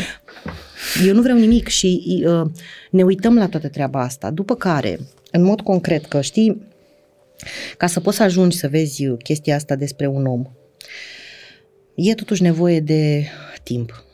[1.07, 2.49] eu nu vreau nimic și uh,
[2.91, 4.32] ne uităm la toată treaba asta.
[4.32, 4.99] După care,
[5.32, 6.61] în mod concret, că știi,
[7.78, 10.43] ca să poți să ajungi să vezi chestia asta despre un om,
[11.95, 13.26] e totuși nevoie de
[13.63, 14.06] timp.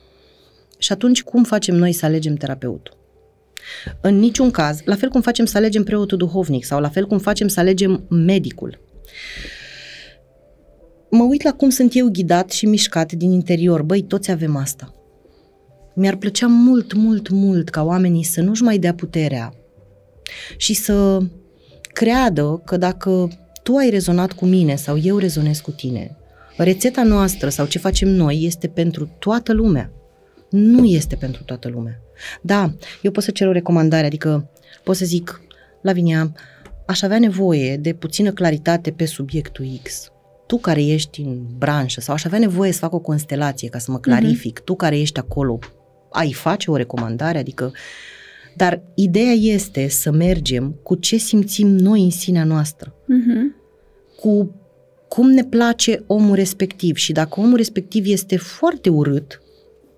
[0.84, 2.98] Și atunci, cum facem noi să alegem terapeutul?
[4.02, 7.18] În niciun caz, la fel cum facem să alegem preotul duhovnic sau la fel cum
[7.18, 8.80] facem să alegem medicul.
[11.10, 13.82] Mă uit la cum sunt eu ghidat și mișcat din interior.
[13.82, 14.94] Băi, toți avem asta.
[15.96, 19.54] Mi-ar plăcea mult, mult, mult ca oamenii să nu-și mai dea puterea
[20.58, 21.20] și să
[21.94, 23.28] creadă că dacă
[23.64, 26.18] tu ai rezonat cu mine sau eu rezonez cu tine,
[26.58, 29.92] rețeta noastră sau ce facem noi este pentru toată lumea.
[30.54, 32.00] Nu este pentru toată lumea.
[32.42, 34.50] Da, eu pot să cer o recomandare, adică
[34.84, 35.42] pot să zic,
[35.82, 36.34] Lavinia,
[36.86, 40.12] aș avea nevoie de puțină claritate pe subiectul X.
[40.48, 43.92] Tu care ești în branșă sau aș avea nevoie să fac o constelație ca să
[43.92, 44.64] mă clarific, mm-hmm.
[44.64, 45.60] tu care ești acolo,
[46.12, 47.72] ai face o recomandare, adică
[48.56, 53.56] dar ideea este să mergem cu ce simțim noi în sinea noastră, Mhm.
[54.20, 54.56] cu
[55.08, 59.42] cum ne place omul respectiv și dacă omul respectiv este foarte urât,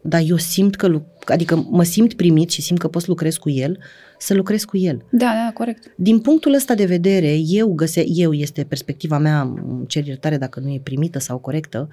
[0.08, 3.36] dar eu simt că, lu- adică mă simt primit și simt că pot să lucrez
[3.38, 3.78] cu el,
[4.18, 5.06] să lucrez cu el.
[5.12, 5.94] Da, da, corect.
[5.96, 10.60] Din punctul ăsta de vedere, eu găse, eu este perspectiva mea, îmi cer iertare dacă
[10.60, 11.90] nu e primită sau corectă,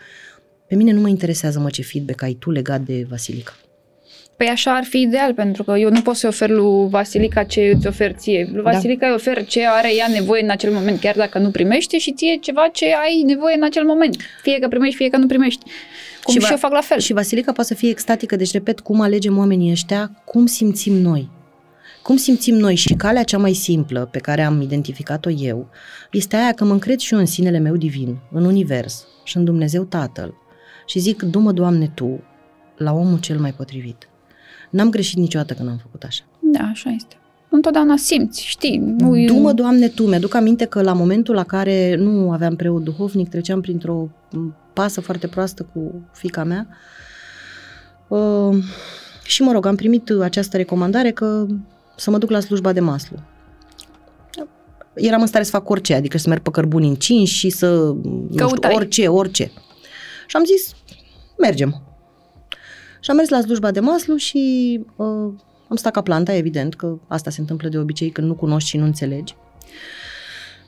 [0.68, 3.52] pe mine nu mă interesează mă ce feedback ai tu legat de Vasilica.
[4.36, 7.72] Păi așa ar fi ideal, pentru că eu nu pot să ofer lui Vasilica ce
[7.74, 8.48] îți ofer ție.
[8.52, 8.70] Lui Da.
[8.70, 12.12] Vasilica îi ofer ce are ea nevoie în acel moment, chiar dacă nu primește și
[12.12, 14.16] ție ceva ce ai nevoie în acel moment.
[14.43, 15.64] Fie că primești, fie că nu primești.
[16.22, 16.98] Cum și, va- și eu fac la fel.
[16.98, 21.28] Și Vasilica poate să fie extatică, deci repet, cum alegem oamenii ăștia, cum simțim noi.
[22.02, 25.68] Cum simțim noi și calea cea mai simplă pe care am identificat-o eu
[26.12, 29.44] este aia că mă încred și eu în sinele meu divin, în univers și în
[29.44, 30.34] Dumnezeu Tatăl
[30.86, 32.20] și zic, du-mă, Doamne, Tu
[32.76, 34.08] la omul cel mai potrivit.
[34.70, 36.22] N-am greșit niciodată când am făcut așa.
[36.40, 37.16] Da, așa este.
[37.48, 38.78] Întotdeauna simți, știi.
[38.98, 40.06] Nu e- Du-mă, Doamne, Tu.
[40.08, 45.00] Mi-aduc aminte că la momentul la care nu aveam preot duhovnic, treceam printr-o m, pasă
[45.00, 46.66] foarte proastă cu fica mea
[48.08, 48.64] uh,
[49.24, 51.46] și, mă rog, am primit această recomandare că
[51.96, 53.16] să mă duc la slujba de maslu.
[54.94, 58.26] eram în stare să fac orice, adică să merg pe cărbuni încinși și să, nu
[58.30, 58.74] știu, Căutai.
[58.74, 59.52] orice, orice.
[60.26, 60.74] Și am zis,
[61.38, 61.82] mergem.
[63.00, 65.32] Și am mers la slujba de maslu și uh,
[65.68, 68.76] am stat ca planta, evident, că asta se întâmplă de obicei când nu cunoști și
[68.76, 69.34] nu înțelegi.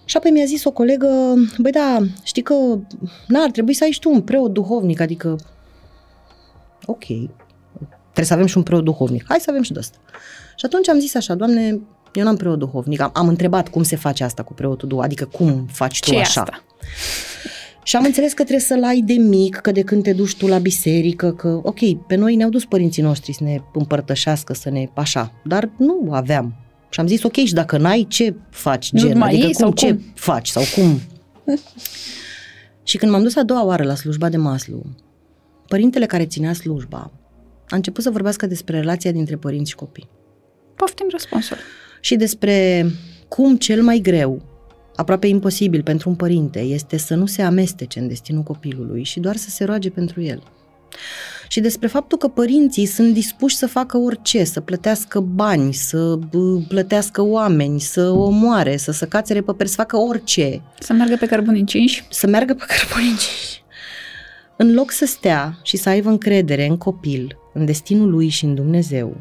[0.04, 2.54] Și apoi mi-a zis o colegă, băi da, știi că
[3.26, 5.38] n-ar trebui să ai și tu un preot duhovnic, adică,
[6.86, 7.04] ok,
[8.02, 9.98] trebuie să avem și un preot duhovnic, hai să avem și de asta.
[10.56, 11.80] Și atunci am zis așa, doamne,
[12.12, 15.36] eu n-am preot duhovnic, am, am întrebat cum se face asta cu preotul duhovnic, adică
[15.36, 16.40] cum faci tu ce e așa.
[16.40, 16.64] asta?
[17.82, 20.46] Și am înțeles că trebuie să-l ai de mic, că de când te duci tu
[20.46, 24.88] la biserică, că, ok, pe noi ne-au dus părinții noștri să ne împărtășească, să ne,
[24.94, 26.63] așa, dar nu aveam.
[26.94, 29.18] Și am zis, ok, și dacă n-ai, ce faci, Nu gen?
[29.18, 30.02] mai adică iei cum, sau ce cum?
[30.14, 31.00] faci sau cum?
[32.82, 34.82] și când m-am dus a doua oară la slujba de maslu,
[35.68, 37.10] părintele care ținea slujba
[37.68, 40.08] a început să vorbească despre relația dintre părinți și copii
[40.76, 41.56] Poftim răspunsul.
[42.00, 42.86] și despre
[43.28, 44.42] cum cel mai greu,
[44.96, 49.36] aproape imposibil pentru un părinte, este să nu se amestece în destinul copilului și doar
[49.36, 50.42] să se roage pentru el.
[51.54, 56.60] Și despre faptul că părinții sunt dispuși să facă orice, să plătească bani, să bă,
[56.68, 61.26] plătească oameni, să omoare, să se cațere pe per, să facă orice, Să meargă pe
[61.26, 62.04] cărbuni încinși.
[62.10, 63.62] să meargă pe cărbunici.
[64.56, 68.54] În loc să stea și să aibă încredere în copil, în destinul lui și în
[68.54, 69.20] Dumnezeu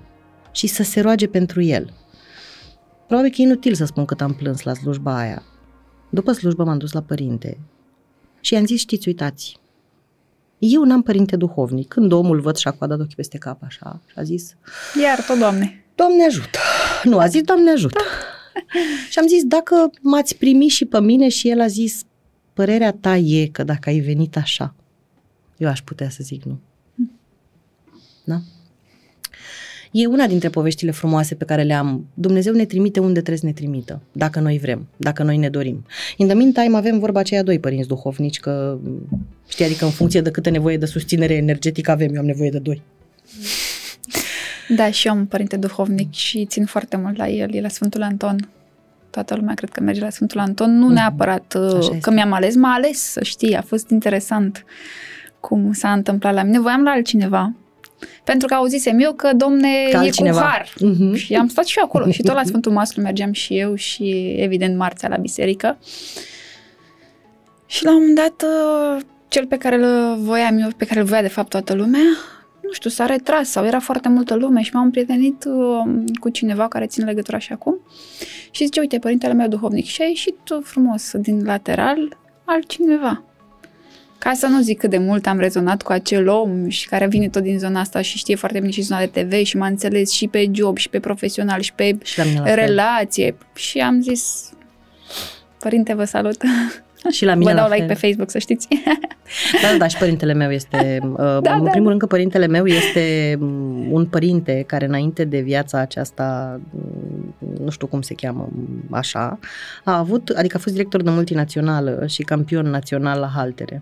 [0.51, 1.93] și să se roage pentru el.
[3.07, 5.43] Probabil că e inutil să spun cât am plâns la slujba aia.
[6.09, 7.57] După slujbă m-am dus la părinte
[8.39, 9.61] și i-am zis, știți, uitați,
[10.71, 11.87] eu n-am părinte duhovnic.
[11.87, 14.55] Când omul văd și-a coadat ochii peste cap așa și a zis,
[15.03, 15.85] Iar tot, Doamne.
[15.95, 16.59] Doamne ajută!
[17.03, 17.99] Nu, a zis Doamne ajută!
[19.09, 22.03] și am zis, dacă m-ați primit și pe mine și el a zis,
[22.53, 24.75] părerea ta e că dacă ai venit așa,
[25.57, 26.59] eu aș putea să zic nu.
[28.23, 28.39] Da?
[29.95, 32.05] E una dintre poveștile frumoase pe care le am.
[32.13, 35.85] Dumnezeu ne trimite unde trebuie să ne trimită, dacă noi vrem, dacă noi ne dorim.
[36.17, 38.77] In the meantime avem vorba aceia doi părinți duhovnici, că
[39.47, 42.59] știi, adică în funcție de câtă nevoie de susținere energetică avem, eu am nevoie de
[42.59, 42.81] doi.
[44.69, 47.55] Da, și eu am un părinte duhovnic și țin foarte mult la el.
[47.55, 48.49] E la Sfântul Anton.
[49.09, 50.77] Toată lumea cred că merge la Sfântul Anton.
[50.77, 51.97] Nu neapărat uh, Așa este.
[51.97, 53.55] că mi-am ales, m-a ales, să știi.
[53.55, 54.65] A fost interesant
[55.39, 56.59] cum s-a întâmplat la mine.
[56.59, 57.53] Voiam la altcineva.
[58.23, 60.39] Pentru că auzisem eu că, domne, Ca e altcineva.
[60.39, 60.73] cu har.
[60.79, 61.13] Mhm.
[61.13, 62.11] Și am stat și eu acolo.
[62.11, 65.77] și tot la Sfântul Maslu mergeam și eu și, evident, marțea la biserică.
[67.65, 71.05] Și la un moment dat, uh, cel pe care îl voiam eu, pe care îl
[71.05, 72.01] voia de fapt toată lumea,
[72.61, 76.67] nu știu, s-a retras sau era foarte multă lume și m-am prietenit uh, cu cineva
[76.67, 77.79] care ține legătura și acum
[78.51, 83.23] și zice, uite, părintele meu duhovnic și a ieșit uh, frumos din lateral altcineva.
[84.23, 87.29] Ca să nu zic cât de mult am rezonat cu acel om și care vine
[87.29, 90.11] tot din zona asta și știe foarte bine și zona de TV și m-a înțeles
[90.11, 92.55] și pe job și pe profesional și pe Și la mine la fel.
[92.55, 93.35] relație.
[93.55, 94.51] Și am zis,
[95.59, 96.41] părinte, vă salut.
[97.11, 97.95] Și la mine Vă dau la like fel.
[97.95, 98.67] pe Facebook, să știți.
[99.61, 101.69] Da, da, da, și părintele meu este, uh, da, în da.
[101.69, 107.35] primul rând că părintele meu este mm, un părinte care înainte de viața aceasta, mm,
[107.63, 109.39] nu știu cum se cheamă mm, așa,
[109.83, 113.81] a avut, adică a fost director de multinațională și campion național la haltere.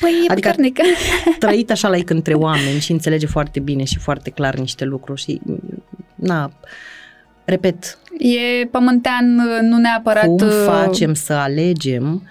[0.00, 0.78] Păi e Adică- puternic.
[1.38, 5.40] Trăit așa la între oameni și înțelege foarte bine și foarte clar niște lucruri și,
[5.44, 5.84] mm,
[6.14, 6.52] na,
[7.44, 10.24] repet, E pământean, nu neapărat...
[10.24, 12.28] cum uh, facem să alegem,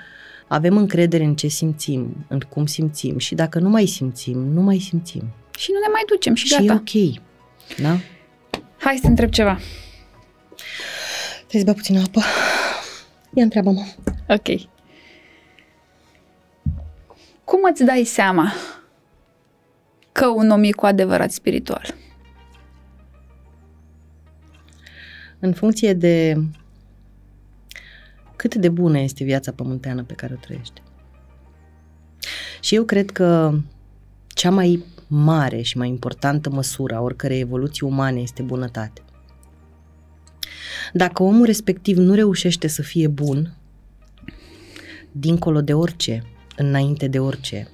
[0.47, 4.79] avem încredere în ce simțim, în cum simțim și dacă nu mai simțim, nu mai
[4.79, 5.23] simțim.
[5.57, 6.73] Și nu ne mai ducem și, Și gata.
[6.73, 7.21] e ok.
[7.81, 7.97] Da?
[8.77, 9.59] Hai să te întreb ceva.
[11.47, 12.21] Trebuie să bea puțină apă.
[13.33, 13.81] Ia întreabă-mă.
[14.27, 14.61] Ok.
[17.43, 18.53] Cum îți dai seama
[20.11, 21.95] că un om e cu adevărat spiritual?
[25.39, 26.43] În funcție de
[28.35, 30.81] cât de bună este viața pământeană pe care o trăiește.
[32.59, 33.59] Și eu cred că
[34.27, 39.01] cea mai mare și mai importantă măsură a oricărei evoluții umane este bunătate.
[40.93, 43.57] Dacă omul respectiv nu reușește să fie bun,
[45.11, 46.23] dincolo de orice,
[46.55, 47.67] înainte de orice,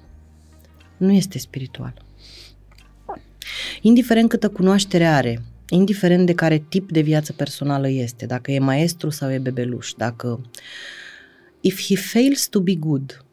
[0.98, 1.94] nu este spiritual.
[3.82, 9.10] Indiferent câtă cunoaștere are, indiferent de care tip de viață personală este, dacă e maestru
[9.10, 10.42] sau e bebeluș, dacă
[11.62, 13.26] if he fails to be good,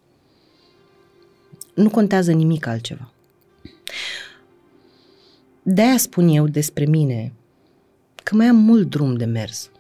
[1.75, 3.13] nu contează nimic altceva.
[5.63, 7.33] De-aia spun eu despre mine
[8.23, 9.71] că mai am mult drum de mers.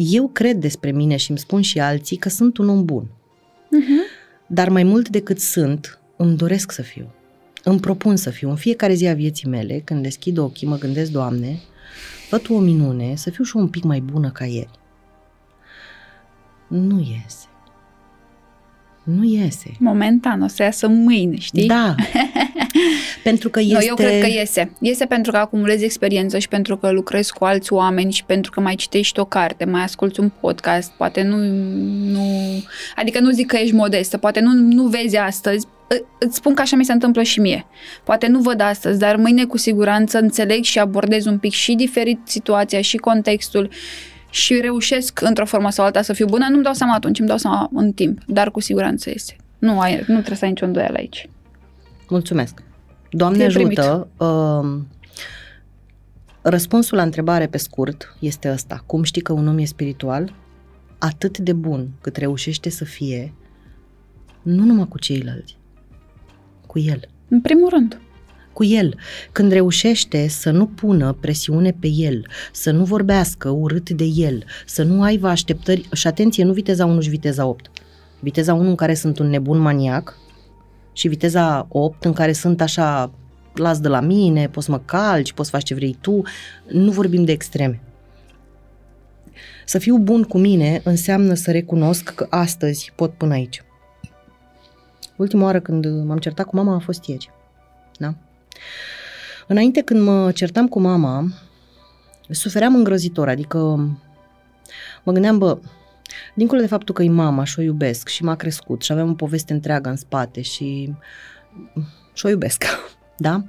[0.00, 3.06] Eu cred despre mine și îmi spun și alții că sunt un om bun.
[4.46, 7.10] Dar mai mult decât sunt, îmi doresc să fiu.
[7.64, 8.50] Îmi propun să fiu.
[8.50, 11.60] În fiecare zi a vieții mele, când deschid ochii, mă gândesc, Doamne,
[12.28, 14.78] Fă tu o minune, să fiu și eu un pic mai bună ca ieri.
[16.66, 17.46] Nu iese.
[19.04, 19.76] Nu iese.
[19.78, 21.66] Momentan, o să iasă mâine, știi?
[21.66, 21.94] Da.
[23.22, 23.74] pentru că este...
[23.74, 24.72] Nu, eu cred că iese.
[24.80, 28.60] Iese pentru că acumulezi experiență și pentru că lucrezi cu alți oameni și pentru că
[28.60, 31.36] mai citești o carte, mai asculți un podcast, poate nu...
[32.12, 32.26] nu
[32.96, 35.66] adică nu zic că ești modestă, poate nu, nu vezi astăzi,
[36.18, 37.66] îți spun că așa mi se întâmplă și mie.
[38.04, 42.18] Poate nu văd astăzi, dar mâine cu siguranță înțeleg și abordez un pic și diferit
[42.24, 43.70] situația și contextul
[44.30, 47.36] și reușesc într-o formă sau alta să fiu bună, nu-mi dau seama atunci, îmi dau
[47.36, 49.36] seama în timp, dar cu siguranță este.
[49.58, 51.28] Nu, ai, nu trebuie să ai nicio îndoială aici.
[52.08, 52.62] Mulțumesc.
[53.10, 54.80] Doamne ajută, uh,
[56.42, 58.82] răspunsul la întrebare pe scurt este ăsta.
[58.86, 60.34] Cum știi că un om e spiritual?
[60.98, 63.34] Atât de bun cât reușește să fie,
[64.42, 65.56] nu numai cu ceilalți,
[66.66, 67.00] cu el.
[67.28, 68.00] În primul rând
[68.52, 68.94] cu el,
[69.32, 74.82] când reușește să nu pună presiune pe el, să nu vorbească urât de el, să
[74.82, 77.70] nu aibă așteptări, și atenție, nu viteza 1 și viteza 8.
[78.20, 80.18] Viteza 1 în care sunt un nebun maniac
[80.98, 83.12] și viteza 8 în care sunt așa,
[83.54, 86.22] las de la mine, poți să mă calci, poți să faci ce vrei tu,
[86.68, 87.80] nu vorbim de extreme.
[89.64, 93.64] Să fiu bun cu mine înseamnă să recunosc că astăzi pot până aici.
[95.16, 97.30] Ultima oară când m-am certat cu mama a fost ieri.
[97.98, 98.14] Da?
[99.46, 101.24] Înainte când mă certam cu mama,
[102.30, 103.58] sufeream îngrozitor, adică
[105.04, 105.58] mă gândeam, bă,
[106.34, 109.14] dincolo de faptul că e mama și o iubesc și m-a crescut și avem o
[109.14, 110.94] poveste întreagă în spate și,
[112.12, 112.64] și o iubesc,
[113.16, 113.44] da?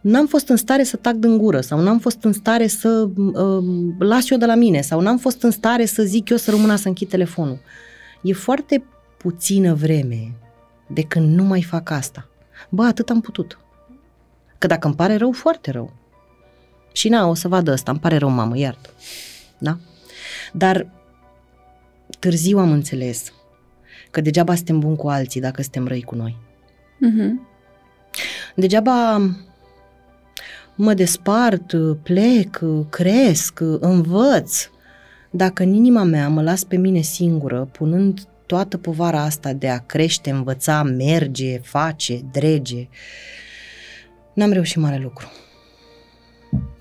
[0.00, 3.64] N-am fost în stare să tac din gură sau n-am fost în stare să uh,
[3.98, 6.76] las eu de la mine sau n-am fost în stare să zic eu să rămână
[6.76, 7.60] să închid telefonul.
[8.22, 8.84] E foarte
[9.18, 10.32] puțină vreme
[10.86, 12.28] de când nu mai fac asta.
[12.68, 13.58] Bă, atât am putut.
[14.58, 15.92] Că dacă îmi pare rău, foarte rău.
[16.92, 18.90] Și na, o să vadă asta, îmi pare rău, mamă, iartă.
[19.58, 19.76] Da?
[20.52, 20.86] Dar
[22.18, 23.32] târziu am înțeles
[24.10, 26.36] că degeaba suntem buni cu alții dacă suntem răi cu noi.
[26.96, 27.30] Uh-huh.
[28.54, 29.16] Degeaba
[30.74, 31.72] mă despart,
[32.02, 32.60] plec,
[32.90, 34.68] cresc, învăț,
[35.30, 39.78] dacă în inima mea mă las pe mine singură, punând toată povara asta de a
[39.78, 42.88] crește, învăța, merge, face, drege,
[44.34, 45.32] N-am reușit mare lucru.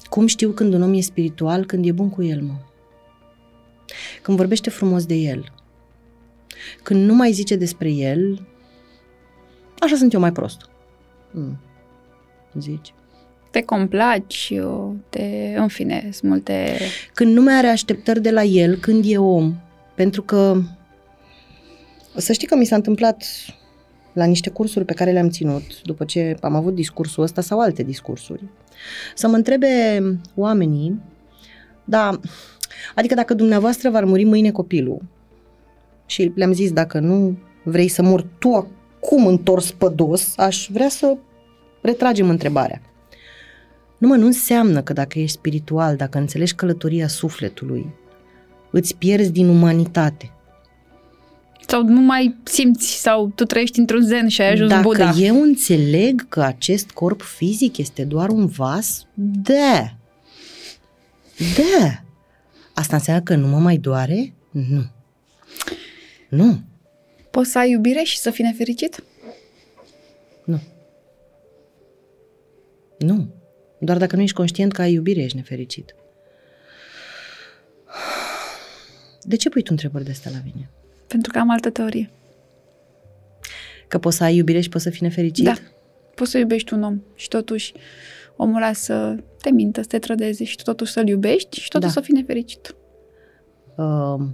[0.10, 1.66] Cum știu când un om e spiritual?
[1.66, 2.54] Când e bun cu el, mă.
[4.22, 5.52] Când vorbește frumos de el.
[6.84, 8.48] Când nu mai zice despre el,
[9.80, 10.70] așa sunt eu mai prost.
[11.32, 11.60] Mm.
[12.60, 12.94] Zici?
[13.52, 16.78] Te complaci, eu, te, în fine, sunt multe...
[17.14, 19.56] Când nu mai are așteptări de la el, când e om.
[19.96, 20.62] Pentru că,
[22.16, 23.26] să știi că mi s-a întâmplat
[24.14, 27.84] la niște cursuri pe care le-am ținut, după ce am avut discursul ăsta sau alte
[27.84, 28.44] discursuri,
[29.16, 30.02] să mă întrebe
[30.36, 31.02] oamenii,
[31.84, 32.20] da,
[32.96, 35.02] adică dacă dumneavoastră v-ar muri mâine copilul
[36.06, 40.90] și le-am zis dacă nu vrei să mor tu acum întors pe dos, aș vrea
[40.90, 41.18] să
[41.82, 42.82] retragem întrebarea.
[43.98, 47.94] Nu mă, nu înseamnă că dacă ești spiritual, dacă înțelegi călătoria sufletului,
[48.72, 50.34] îți pierzi din umanitate
[51.68, 55.14] sau nu mai simți sau tu trăiești într-un zen și ai ajuns Dacă Buddha.
[55.18, 59.96] eu înțeleg că acest corp fizic este doar un vas, da.
[61.56, 62.03] Da.
[62.74, 64.34] Asta înseamnă că nu mă mai doare?
[64.52, 64.92] Nu.
[66.30, 66.62] Nu.
[67.32, 69.04] Poți să ai iubire și să fii nefericit?
[70.46, 70.62] Nu.
[72.98, 73.34] Nu.
[73.80, 75.96] Doar dacă nu ești conștient că ai iubire, ești nefericit.
[79.22, 80.70] De ce pui tu întrebări de astea la mine?
[81.08, 82.10] Pentru că am altă teorie.
[83.88, 85.46] Că poți să ai iubire și poți să fii nefericit?
[85.46, 85.54] Da.
[86.16, 87.74] Poți să iubești un om și totuși
[88.36, 92.00] omul ăla să te mintă, să te trădeze și totuși să-l iubești și totuși da.
[92.00, 92.76] să fii nefericit.
[93.76, 94.26] Uh,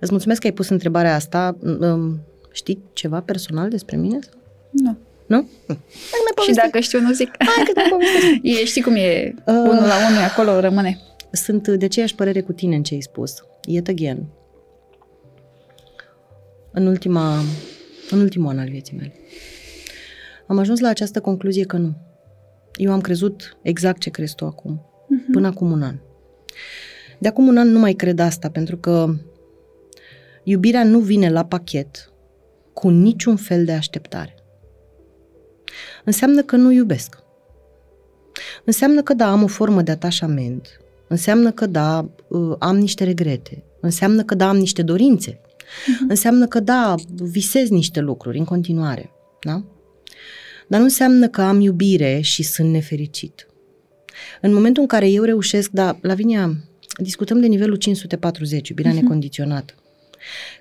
[0.00, 1.56] îți mulțumesc că ai pus întrebarea asta.
[1.62, 2.12] Uh,
[2.52, 4.18] știi ceva personal despre mine?
[4.70, 4.96] Nu.
[5.26, 5.48] Nu?
[6.46, 7.30] Și dacă știu, nu zic.
[7.54, 7.80] Hai că
[8.48, 11.00] e, știi cum e, uh, unul la unul acolo rămâne.
[11.32, 13.44] Sunt de aceeași părere cu tine în ce ai spus.
[13.66, 14.26] Yet again
[16.74, 17.38] în, ultima,
[18.10, 19.12] în ultimul an al vieții mele.
[20.46, 21.94] Am ajuns la această concluzie că nu.
[22.76, 25.32] Eu am crezut exact ce crezi tu acum, uh-huh.
[25.32, 25.96] până acum un an.
[27.18, 29.14] De acum un an nu mai cred asta, pentru că
[30.44, 32.12] iubirea nu vine la pachet
[32.72, 34.34] cu niciun fel de așteptare.
[36.04, 37.22] Înseamnă că nu iubesc.
[38.64, 40.80] Înseamnă că da, am o formă de atașament.
[41.08, 43.64] Înseamnă că da, uh, am niște regrete.
[43.80, 46.08] Înseamnă că da, am niște dorințe uh-huh.
[46.08, 49.64] înseamnă că da, visez niște lucruri în continuare, da?
[50.68, 53.46] Dar nu înseamnă că am iubire și sunt nefericit.
[54.40, 56.56] În momentul în care eu reușesc, da, Lavinia,
[56.98, 58.94] discutăm de nivelul 540, iubirea uh-huh.
[58.94, 59.74] necondiționată.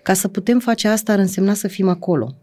[0.02, 2.36] Ca să putem face asta ar însemna să fim acolo.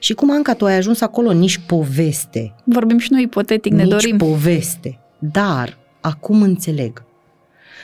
[0.00, 1.32] Și cum, Anca, tu ai ajuns acolo?
[1.32, 2.54] Nici poveste.
[2.64, 4.16] Vorbim și noi ipotetic, ne Nici dorim.
[4.16, 4.98] poveste.
[5.18, 7.04] Dar acum înțeleg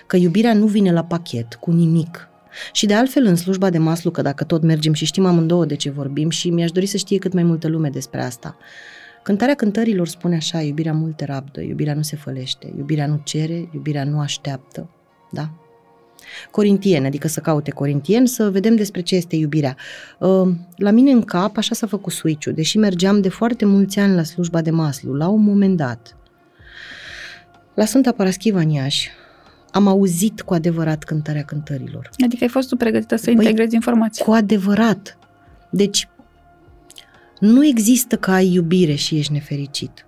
[0.06, 2.28] că iubirea nu vine la pachet cu nimic.
[2.72, 5.76] Și de altfel în slujba de maslu, că dacă tot mergem și știm amândouă de
[5.76, 8.56] ce vorbim și mi-aș dori să știe cât mai multă lume despre asta.
[9.26, 14.04] Cântarea cântărilor spune așa, iubirea mult rabdă, iubirea nu se fălește, iubirea nu cere, iubirea
[14.04, 14.90] nu așteaptă.
[15.30, 15.50] Da?
[16.50, 19.76] Corintieni, adică să caute corintieni, să vedem despre ce este iubirea.
[20.18, 24.14] Uh, La mine în cap așa s-a făcut switch deși mergeam de foarte mulți ani
[24.14, 26.16] la slujba de maslu, la un moment dat.
[27.74, 29.10] La Sfânta Paraschiva în Iași,
[29.70, 32.10] am auzit cu adevărat cântarea cântărilor.
[32.24, 34.24] Adică ai fost tu pregătită să Păi, integrezi informații.
[34.24, 35.18] Cu adevărat.
[35.70, 36.08] Deci,
[37.40, 40.06] nu există că ai iubire și ești nefericit.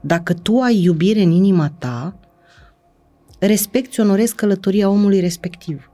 [0.00, 2.18] Dacă tu ai iubire în inima ta,
[3.38, 5.90] respecti, onorezi călătoria omului respectiv.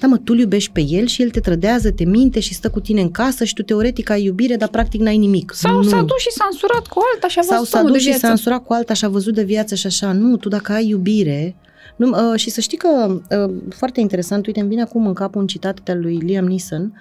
[0.00, 2.80] Da, mă, tu iubești pe el și el te trădează, te minte și stă cu
[2.80, 5.52] tine în casă și tu teoretic ai iubire, dar practic n-ai nimic.
[5.54, 5.82] Sau nu.
[5.82, 8.02] s-a dus și s-a însurat cu alta și a Sau văzut s-a omul dus de
[8.04, 8.26] și viață.
[8.26, 10.12] s-a însurat cu alta și a văzut de viață și așa.
[10.12, 11.56] Nu, tu dacă ai iubire...
[11.96, 15.34] Nu, uh, și să știi că, uh, foarte interesant, uite, îmi vine acum în cap
[15.34, 16.92] un citat de lui Liam Neeson.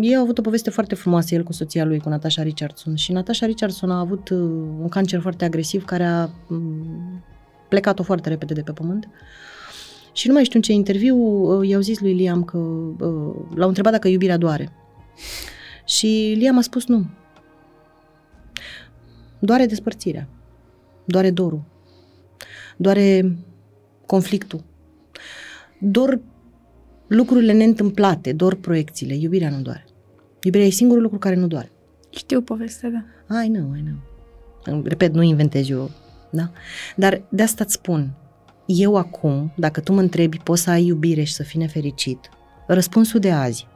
[0.00, 2.94] Ei au avut o poveste foarte frumoasă, el cu soția lui, cu Natasha Richardson.
[2.94, 4.38] Și Natasha Richardson a avut uh,
[4.80, 7.24] un cancer foarte agresiv care a um,
[7.68, 9.08] plecat-o foarte repede de pe pământ.
[10.12, 13.68] Și nu mai știu în ce interviu uh, i-au zis lui Liam că uh, l-au
[13.68, 14.72] întrebat dacă iubirea doare.
[15.84, 17.06] Și Liam a spus nu.
[19.38, 20.28] Doare despărțirea.
[21.04, 21.62] Doare dorul.
[22.76, 23.36] Doare
[24.06, 24.64] conflictul.
[25.78, 26.20] Dor
[27.10, 29.14] lucrurile neîntâmplate, dor proiecțiile.
[29.14, 29.84] Iubirea nu doare.
[30.42, 31.70] Iubirea e singurul lucru care nu doare.
[32.10, 33.42] Știu povestea, da.
[33.42, 34.82] I know, I know.
[34.84, 35.90] Repet, nu inventez eu,
[36.30, 36.50] da?
[36.96, 38.10] Dar de asta îți spun,
[38.66, 42.28] eu acum, dacă tu mă întrebi, poți să ai iubire și să fii nefericit,
[42.66, 43.66] răspunsul de azi,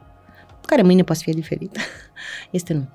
[0.65, 1.77] care mâine poate fi diferit,
[2.51, 2.87] este nu.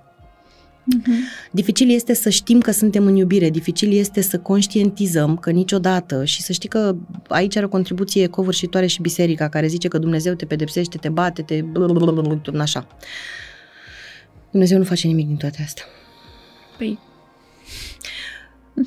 [0.80, 1.50] Uh-huh.
[1.50, 6.42] Dificil este să știm că suntem în iubire, dificil este să conștientizăm că niciodată și
[6.42, 6.96] să știi că
[7.28, 11.42] aici are o contribuție covârșitoare și biserica care zice că Dumnezeu te pedepsește, te bate,
[11.42, 12.86] te blablabla, așa.
[14.50, 15.84] Dumnezeu nu face nimic din toate astea.
[16.78, 16.98] Păi,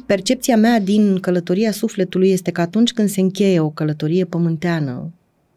[0.06, 5.14] Percepția mea din călătoria sufletului este că atunci când se încheie o călătorie pământeană,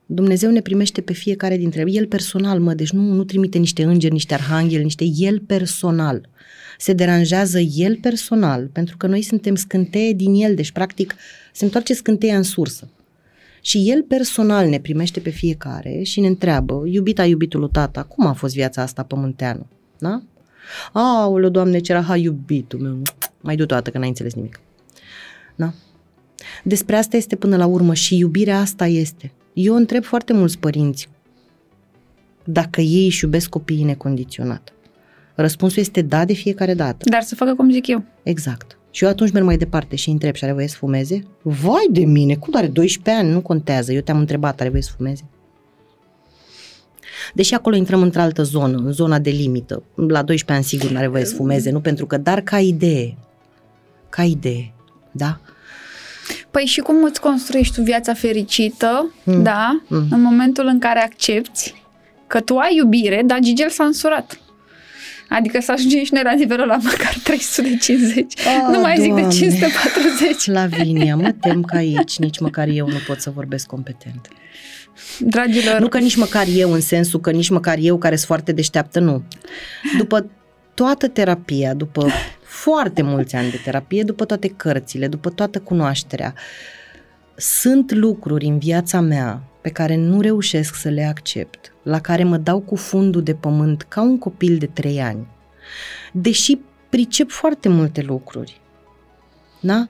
[0.06, 4.12] Dumnezeu ne primește pe fiecare dintre el personal, mă, deci nu, nu trimite niște îngeri,
[4.12, 6.28] niște arhangheli, niște el personal.
[6.78, 11.14] Se deranjează el personal, pentru că noi suntem scânteie din el, deci practic
[11.52, 12.88] se întoarce scânteia în sursă.
[13.60, 18.32] Și el personal ne primește pe fiecare și ne întreabă, iubita iubitul tata, cum a
[18.32, 19.66] fost viața asta pământeană?
[19.98, 20.22] Da?
[20.92, 23.02] Aoleu, Doamne, ce era, ha, iubitul meu,
[23.40, 24.60] mai du toată că n-ai înțeles nimic.
[25.56, 25.72] Da?
[26.64, 29.32] Despre asta este până la urmă și iubirea asta este.
[29.58, 31.08] Eu întreb foarte mulți părinți
[32.44, 34.72] dacă ei își iubesc copiii necondiționat.
[35.34, 37.08] Răspunsul este da de fiecare dată.
[37.10, 38.04] dar să facă cum zic eu.
[38.22, 38.78] Exact.
[38.90, 41.22] Și eu atunci merg mai departe și îi întreb și are voie să fumeze?
[41.42, 43.32] Vai de mine, cum are 12 ani?
[43.32, 43.92] Nu contează.
[43.92, 45.24] Eu te-am întrebat, are voie să fumeze?
[47.34, 49.82] Deși acolo intrăm într-altă zonă, în zona de limită.
[49.94, 51.80] La 12 ani sigur nu are voie să fumeze, nu?
[51.80, 53.16] Pentru că, dar ca idee,
[54.08, 54.72] ca idee,
[55.12, 55.40] da?
[56.56, 59.42] Păi și cum îți construiești tu viața fericită, Mm.
[59.42, 60.06] da, Mm.
[60.10, 61.74] în momentul în care accepti
[62.26, 64.40] că tu ai iubire, dar Gigel s-a însurat.
[65.28, 68.38] Adică să ajungem și noi la nivelul la măcar 350.
[68.40, 69.34] Ah, nu mai zic de Doamne.
[69.36, 70.46] 540.
[70.46, 74.28] Lavinia, mă tem că aici nici măcar eu nu pot să vorbesc competent.
[75.18, 78.52] Dragilor, Nu că nici măcar eu, în sensul că nici măcar eu care sunt foarte
[78.52, 79.22] deșteaptă, nu.
[79.98, 80.30] După
[80.74, 82.06] toată terapia, după
[82.62, 86.34] foarte mulți ani de terapie, după toate cărțile, după toată cunoașterea,
[87.36, 92.36] sunt lucruri în viața mea pe care nu reușesc să le accept, la care mă
[92.36, 95.26] dau cu fundul de pământ ca un copil de trei ani.
[96.12, 96.58] Deși
[96.88, 98.60] pricep foarte multe lucruri.
[99.60, 99.88] Da?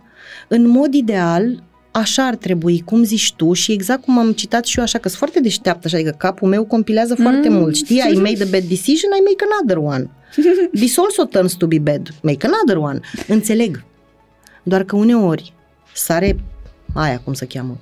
[0.48, 1.62] În mod ideal,
[1.98, 5.08] așa ar trebui, cum zici tu și exact cum am citat și eu așa, că
[5.08, 7.54] sunt foarte deșteaptă, așa, adică capul meu compilează foarte Mm.
[7.56, 7.76] mult.
[7.76, 10.10] Știi, I made a bad decision, I make another one.
[10.80, 13.00] This also turns to be bad, make another one.
[13.28, 13.84] Înțeleg.
[14.62, 15.52] Doar că uneori
[15.94, 16.36] sare
[16.94, 17.76] aia, cum se cheamă,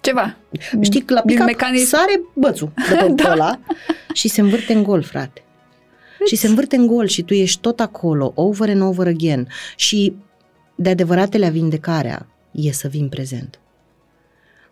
[0.00, 0.36] ceva.
[0.80, 1.86] Știi, la Din pick mecanism.
[1.86, 3.32] sare bățul de pe da.
[3.32, 3.60] ăla
[4.12, 5.42] și se învârte în gol, frate.
[6.26, 9.48] Și se învârte în gol și tu ești tot acolo, over and over again.
[9.76, 10.14] Și
[10.74, 12.26] de adevăratele vindecarea
[12.66, 13.60] e să vin prezent.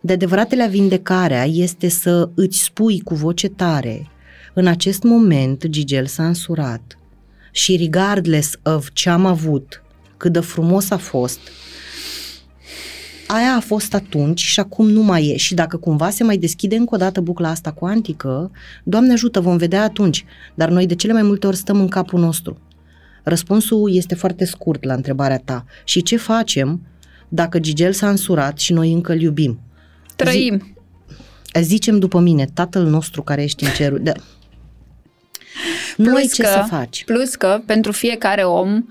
[0.01, 4.11] De adevăratele vindecarea este să îți spui cu voce tare,
[4.55, 6.99] în acest moment Gigel s-a însurat
[7.53, 9.83] și regardless of ce am avut,
[10.17, 11.39] cât de frumos a fost,
[13.27, 15.37] aia a fost atunci și acum nu mai e.
[15.37, 18.51] Și dacă cumva se mai deschide încă o dată bucla asta cuantică,
[18.85, 20.25] Doamne ajută, vom vedea atunci.
[20.55, 22.59] Dar noi de cele mai multe ori stăm în capul nostru.
[23.23, 25.65] Răspunsul este foarte scurt la întrebarea ta.
[25.85, 26.81] Și ce facem
[27.29, 29.61] dacă Gigel s-a însurat și noi încă îl iubim?
[30.17, 30.77] Trăim.
[31.61, 33.99] Zicem după mine, Tatăl nostru care ești în cerul.
[34.03, 34.13] De...
[35.97, 37.05] Nu ai ce că, să faci.
[37.05, 38.87] Plus că pentru fiecare om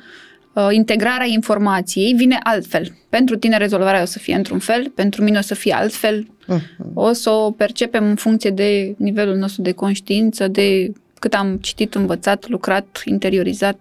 [0.54, 2.98] uh, integrarea informației vine altfel.
[3.10, 6.28] Pentru tine rezolvarea o să fie într-un fel, pentru mine o să fie altfel.
[6.48, 6.92] Mhm.
[6.94, 11.96] O să o percepem în funcție de nivelul nostru de conștiință, de cât am citit,
[11.96, 13.80] învățat, lucrat, interiorizat,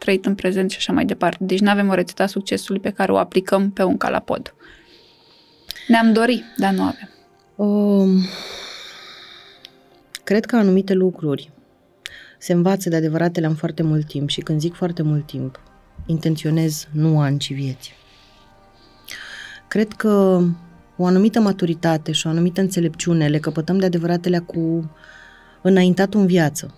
[0.00, 1.44] trăit în prezent și așa mai departe.
[1.44, 4.54] Deci nu avem o rețetă a succesului pe care o aplicăm pe un calapod.
[5.88, 7.08] Ne-am dori, dar nu avem.
[7.56, 8.22] Um,
[10.24, 11.50] cred că anumite lucruri
[12.38, 15.60] se învață de adevăratele în foarte mult timp și când zic foarte mult timp,
[16.06, 17.94] intenționez nu ani, ci vieți.
[19.68, 20.42] Cred că
[20.96, 24.90] o anumită maturitate și o anumită înțelepciune le căpătăm de adevăratele cu
[25.62, 26.74] înaintatul în viață.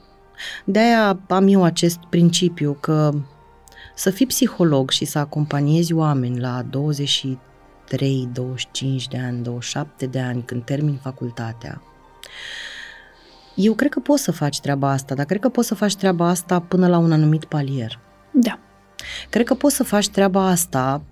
[0.65, 3.13] De-aia am eu acest principiu că
[3.95, 10.43] să fii psiholog și să acompaniezi oameni la 23, 25 de ani, 27 de ani
[10.43, 11.83] când termin facultatea,
[13.55, 16.29] eu cred că poți să faci treaba asta, dar cred că poți să faci treaba
[16.29, 17.99] asta până la un anumit palier.
[18.31, 18.59] Da.
[19.31, 21.03] Cred că poți să faci treaba asta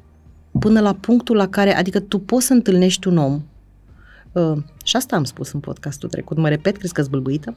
[0.58, 3.42] până la punctul la care, adică tu poți să întâlnești un om
[4.32, 7.56] Uh, și asta am spus în podcastul trecut, mă repet, crezi că zbâlbâită?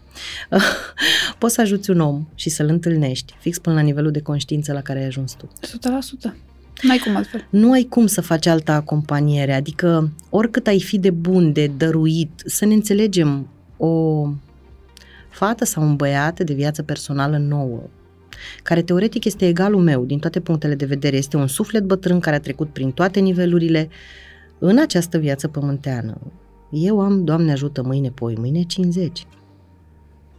[0.51, 0.61] Uh,
[1.39, 4.81] poți să ajuți un om și să-l întâlnești fix până la nivelul de conștiință la
[4.81, 5.47] care ai ajuns tu.
[6.29, 6.33] 100%.
[6.81, 7.47] N-ai cum altfel.
[7.49, 12.41] Nu ai cum să faci altă acompaniere, adică oricât ai fi de bun, de dăruit,
[12.45, 13.47] să ne înțelegem
[13.77, 14.27] o
[15.29, 17.81] fată sau un băiat de viață personală nouă,
[18.63, 22.35] care teoretic este egalul meu din toate punctele de vedere, este un suflet bătrân care
[22.35, 23.89] a trecut prin toate nivelurile
[24.59, 26.17] în această viață pământeană.
[26.75, 29.27] Eu am, Doamne ajută, mâine, poi, mâine 50.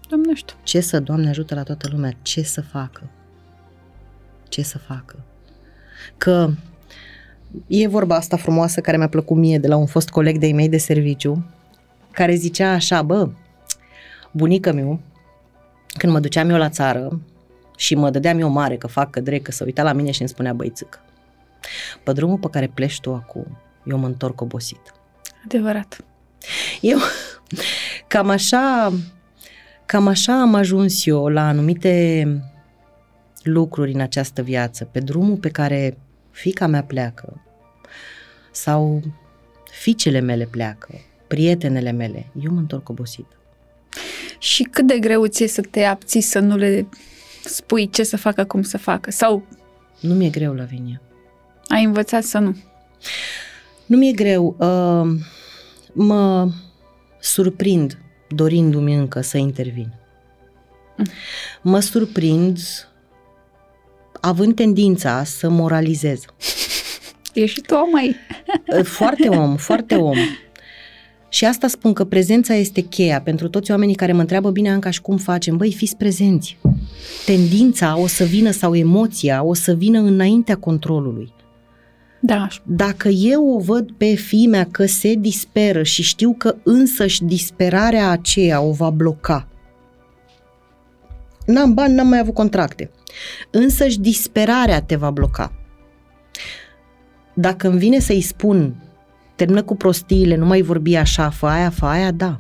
[0.09, 0.57] Doamne știu.
[0.63, 3.11] Ce să, Doamne ajută la toată lumea, ce să facă?
[4.49, 5.25] Ce să facă?
[6.17, 6.51] Că
[7.67, 10.69] e vorba asta frumoasă care mi-a plăcut mie de la un fost coleg de-ai mei
[10.69, 11.45] de serviciu,
[12.11, 13.31] care zicea așa, bă,
[14.33, 15.01] bunica meu,
[15.99, 17.21] când mă duceam eu la țară
[17.77, 20.31] și mă dădeam eu mare că fac cădre, că să uita la mine și îmi
[20.31, 20.99] spunea băițâcă,
[22.05, 24.95] pe drumul pe care pleci tu acum, eu mă întorc obosit.
[25.45, 26.05] Adevărat.
[26.81, 26.99] Eu
[28.09, 28.93] cam așa,
[29.87, 32.27] cam așa am ajuns eu la anumite
[33.43, 35.99] lucruri în această viață, pe drumul pe care
[36.31, 37.43] fica mea pleacă
[38.53, 39.03] sau
[39.71, 40.89] fiicele mele pleacă,
[41.27, 43.27] prietenele mele, eu mă întorc obosit.
[44.39, 46.87] Și cât de greu ți să te abții să nu le
[47.45, 49.11] spui ce să facă, cum să facă?
[49.11, 49.47] Sau
[50.01, 51.01] Nu mi-e greu, Lavinia.
[51.69, 52.57] ai învățat să nu?
[53.87, 54.57] Nu mi-e greu.
[54.59, 55.21] Uh,
[55.95, 56.49] mă
[57.21, 57.99] surprind
[58.29, 59.95] dorindu-mi încă să intervin.
[61.63, 62.59] Mă surprind
[64.21, 66.21] având tendința să moralizez.
[67.35, 68.17] Ești și tu om mai.
[68.99, 70.17] Foarte om, foarte om.
[71.29, 74.91] Și asta spun că prezența este cheia pentru toți oamenii care mă întreabă, bine, Anca,
[74.91, 75.57] și cum facem?
[75.57, 76.59] Băi, fiți prezenți.
[77.25, 81.33] Tendința o să vină sau emoția o să vină înaintea controlului.
[82.27, 88.11] Da, Dacă eu o văd pe fimea că se disperă și știu că însăși disperarea
[88.11, 89.49] aceea o va bloca,
[91.47, 92.91] n-am bani, n-am mai avut contracte,
[93.51, 95.53] însăși disperarea te va bloca.
[97.35, 98.75] Dacă îmi vine să-i spun,
[99.35, 102.37] termină cu prostiile, nu mai vorbi așa, fă aia, fă aia, da.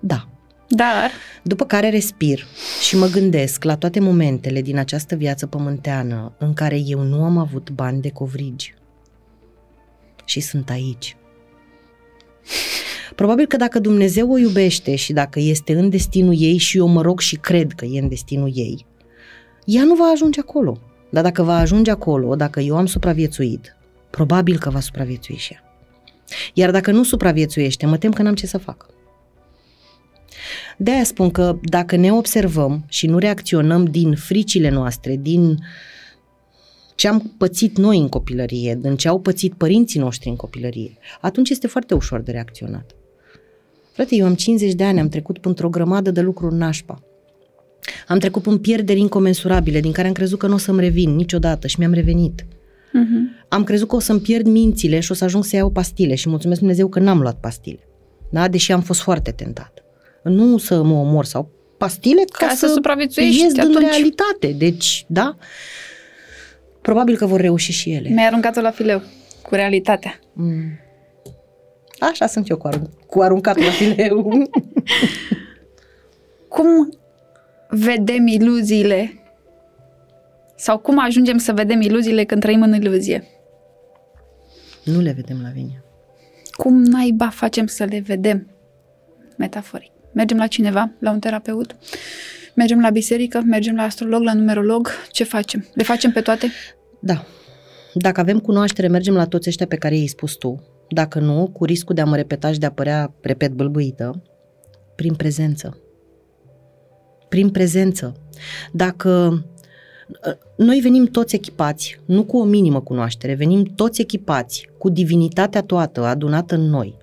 [0.00, 0.28] Da.
[0.68, 1.10] Dar
[1.46, 2.46] După care respir
[2.80, 7.38] și mă gândesc la toate momentele din această viață pământeană în care eu nu am
[7.38, 8.74] avut bani de covrigi.
[10.24, 11.16] Și sunt aici.
[13.14, 17.02] Probabil că dacă Dumnezeu o iubește și dacă este în destinul ei și eu mă
[17.02, 18.86] rog și cred că e în destinul ei,
[19.64, 20.78] ea nu va ajunge acolo.
[21.10, 23.76] Dar dacă va ajunge acolo, dacă eu am supraviețuit,
[24.10, 25.62] probabil că va supraviețui și ea.
[26.54, 28.86] Iar dacă nu supraviețuiește, mă tem că n-am ce să fac.
[30.76, 35.58] De aia spun că dacă ne observăm și nu reacționăm din fricile noastre, din
[36.94, 41.50] ce am pățit noi în copilărie, din ce au pățit părinții noștri în copilărie, atunci
[41.50, 42.94] este foarte ușor de reacționat.
[43.92, 47.02] Frate, eu am 50 de ani, am trecut într-o grămadă de lucruri nașpa.
[48.08, 51.66] Am trecut în pierderi incomensurabile, din care am crezut că nu o să-mi revin niciodată
[51.66, 52.42] și mi-am revenit.
[52.42, 53.46] uh-huh.
[53.48, 56.28] Am crezut că o să-mi pierd mințile și o să ajung să iau pastile și
[56.28, 57.80] mulțumesc Dumnezeu că n-am luat pastile.
[58.30, 58.48] Da?
[58.48, 59.85] Deși am fost foarte tentat.
[60.28, 63.78] Nu să mă omor sau pastile ca, Ca să supraviețuiești ies din atunci.
[63.80, 64.46] realitate.
[64.58, 65.36] Deci, da,
[66.82, 68.08] probabil că vor reuși și ele.
[68.08, 69.02] mi-ai aruncat-o la fileu.
[69.42, 70.18] cu realitatea.
[70.32, 70.62] Mm.
[71.98, 74.32] Așa sunt eu cu, arun- cu aruncat la fileu.
[76.48, 76.88] Cum
[77.68, 79.12] vedem iluziile
[80.56, 83.24] sau cum ajungem să vedem iluziile când trăim în iluzie?
[84.84, 85.82] nu le vedem la vine.
[86.50, 88.50] Cum naiba facem să le vedem?
[89.36, 89.90] Metaforic.
[90.16, 91.76] Mergem la cineva, la un terapeut,
[92.54, 95.66] mergem la biserică, mergem la astrolog, la numerolog, ce facem?
[95.74, 96.50] Le facem pe toate?
[97.00, 97.24] Da.
[97.94, 100.62] Dacă avem cunoaștere, mergem la toți ăștia pe care i-ai spus tu.
[100.88, 104.22] Dacă nu, cu riscul de a mă repeta și de a părea, repet, bâlbâită,
[104.94, 105.80] prin prezență.
[107.28, 108.14] Prin prezență.
[108.72, 109.44] Dacă
[110.56, 116.04] noi venim toți echipați, nu cu o minimă cunoaștere, venim toți echipați cu divinitatea toată
[116.04, 116.96] adunată în noi.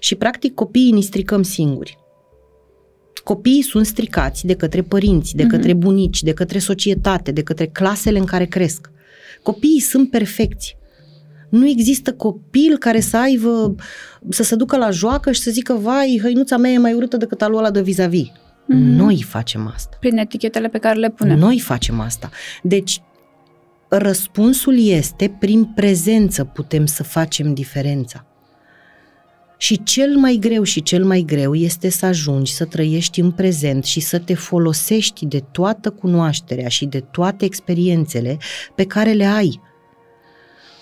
[0.00, 2.04] Și practic copiii ni stricăm singuri.
[3.24, 8.18] Copiii sunt stricați de către părinți, de către bunici, de către societate, de către clasele
[8.18, 8.90] în care cresc.
[9.42, 10.76] Copiii sunt perfecți.
[11.48, 13.74] Nu există copil care să aibă,
[14.28, 17.42] să se ducă la joacă și să zică, vai, hăinuța mea e mai urâtă decât
[17.42, 18.26] a lui ăla de vis-a-vis.
[18.66, 19.96] Noi facem asta.
[20.00, 21.38] Prin etichetele pe care le punem.
[21.38, 22.30] Noi facem asta.
[22.62, 23.02] Deci,
[23.88, 28.26] răspunsul este prin prezență putem să facem diferența.
[29.56, 33.84] Și cel mai greu și cel mai greu este să ajungi să trăiești în prezent
[33.84, 38.38] și să te folosești de toată cunoașterea și de toate experiențele
[38.74, 39.60] pe care le ai.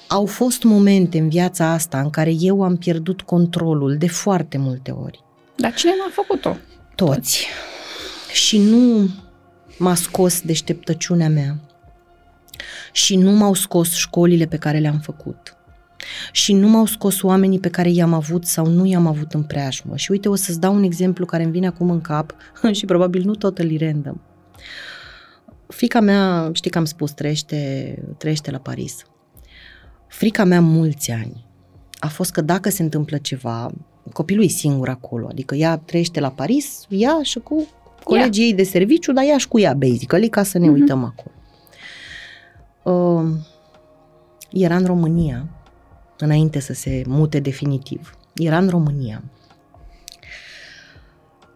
[0.09, 4.91] Au fost momente în viața asta în care eu am pierdut controlul de foarte multe
[4.91, 5.25] ori.
[5.57, 6.57] Dar cine m-a făcut-o?
[6.95, 7.47] Toți.
[8.33, 9.11] Și nu
[9.79, 11.57] m-a scos deșteptăciunea mea.
[12.93, 15.57] Și nu m-au scos școlile pe care le-am făcut.
[16.33, 19.97] Și nu m-au scos oamenii pe care i-am avut sau nu i-am avut în preajmă.
[19.97, 22.35] Și uite, o să-ți dau un exemplu care îmi vine acum în cap
[22.73, 24.21] și probabil nu totally random.
[25.67, 29.05] Fica mea, știi că am spus, trăiește, trăiește la Paris.
[30.09, 31.45] Frica mea mulți ani
[31.99, 33.71] a fost că dacă se întâmplă ceva,
[34.13, 37.67] copilul e singur acolo, adică ea trăiește la Paris, ea și cu
[38.05, 40.81] colegii ei de serviciu, dar ea și cu ea, basically, ca să ne Mhm.
[40.81, 41.33] uităm acolo.
[42.83, 43.31] Uh,
[44.53, 45.47] era în România,
[46.25, 48.19] înainte să se mute definitiv.
[48.35, 49.23] Era în România.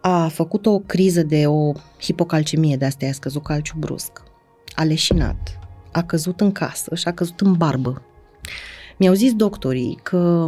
[0.00, 4.22] A făcut o criză de o hipocalcemie, de asta i-a scăzut calciu brusc.
[4.74, 5.58] A leșinat,
[5.92, 8.02] a căzut în casă și a căzut în barbă.
[8.98, 10.46] Mi-au zis doctorii că,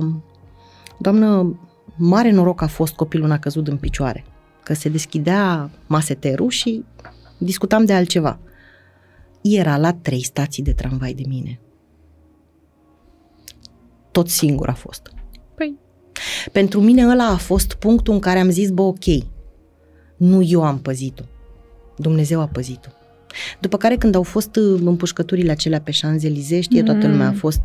[0.99, 1.59] doamnă,
[1.97, 4.25] mare noroc a fost copilul n-a căzut în picioare,
[4.63, 6.85] că se deschidea maseterul și
[7.39, 8.39] discutam de altceva.
[9.41, 11.61] Era la trei stații de tramvai de mine.
[14.11, 15.13] Tot singur a fost.
[15.55, 15.79] Păi,
[16.53, 19.05] Pentru mine ăla a fost punctul în care am zis, bă, ok,
[20.17, 21.23] nu eu am păzit-o,
[21.97, 22.89] Dumnezeu a păzit-o.
[23.61, 27.61] După care când au fost uh, împușcăturile acelea pe Șanzelize, știe toată lumea, a fost,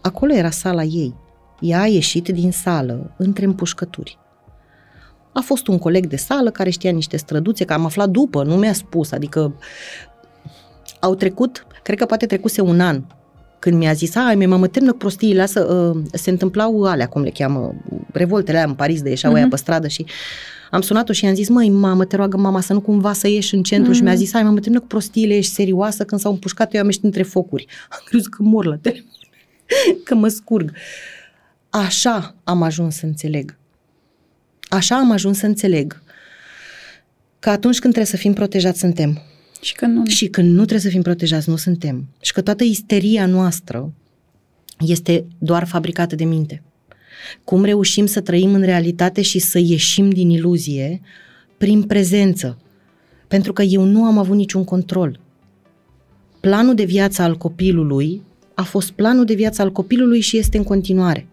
[0.00, 1.14] acolo era sala ei.
[1.60, 4.18] Ea a ieșit din sală între împușcături.
[5.32, 8.56] A fost un coleg de sală care știa niște străduțe, că am aflat după, nu
[8.56, 9.54] mi-a spus, adică
[11.00, 13.02] au trecut, cred că poate trecuse un an
[13.58, 17.22] când mi-a zis, ai, mi mamă, termină cu prostiile astea, uh, se întâmplau alea, cum
[17.22, 17.74] le cheamă,
[18.12, 19.48] revoltele alea în Paris, de ieșeau uh-huh.
[19.50, 20.06] pe stradă și
[20.70, 23.54] am sunat-o și i-am zis, măi, mamă, te roagă mama să nu cumva să ieși
[23.54, 23.96] în centru uh-huh.
[23.96, 26.86] și mi-a zis, ai, mamă, termină cu prostiile, ești serioasă, când s-au împușcat, eu am
[26.86, 27.66] ieșit între focuri.
[27.90, 29.10] Am crezut că mor la telefon,
[30.04, 30.72] că mă scurg.
[31.70, 33.56] Așa am ajuns să înțeleg.
[34.68, 36.02] Așa am ajuns să înțeleg
[37.38, 39.22] că atunci când trebuie să fim protejați, suntem.
[39.60, 40.06] Și când nu.
[40.06, 42.08] Și când nu trebuie să fim protejați, nu suntem.
[42.20, 43.92] Și că toată isteria noastră
[44.78, 46.62] este doar fabricată de minte.
[47.44, 51.00] Cum reușim să trăim în realitate și să ieșim din iluzie
[51.58, 52.58] prin prezență.
[53.28, 55.20] Pentru că eu nu am avut niciun control.
[56.40, 58.22] Planul de viață al copilului
[58.54, 61.26] a fost planul de viață al copilului și este în continuare.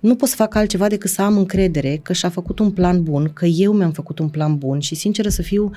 [0.00, 3.30] Nu pot să fac altceva decât să am încredere că și-a făcut un plan bun,
[3.32, 5.70] că eu mi-am făcut un plan bun și, sinceră să fiu,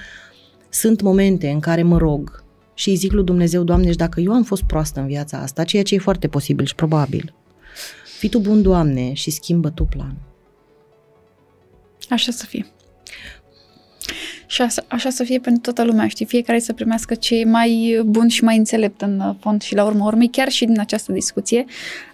[0.71, 2.43] sunt momente în care mă rog
[2.73, 5.63] și îi zic lui Dumnezeu, Doamne, și dacă eu am fost proastă în viața asta,
[5.63, 7.33] ceea ce e foarte posibil și probabil,
[8.17, 10.29] fii Tu bun, Doamne, și schimbă Tu planul.
[12.09, 12.65] Așa să fie.
[14.51, 16.25] Și așa, așa să fie pentru toată lumea, știi?
[16.25, 19.83] Fiecare să primească ce e mai bun și mai înțelept în uh, fond și la
[19.83, 21.65] urmă urmei, chiar și din această discuție.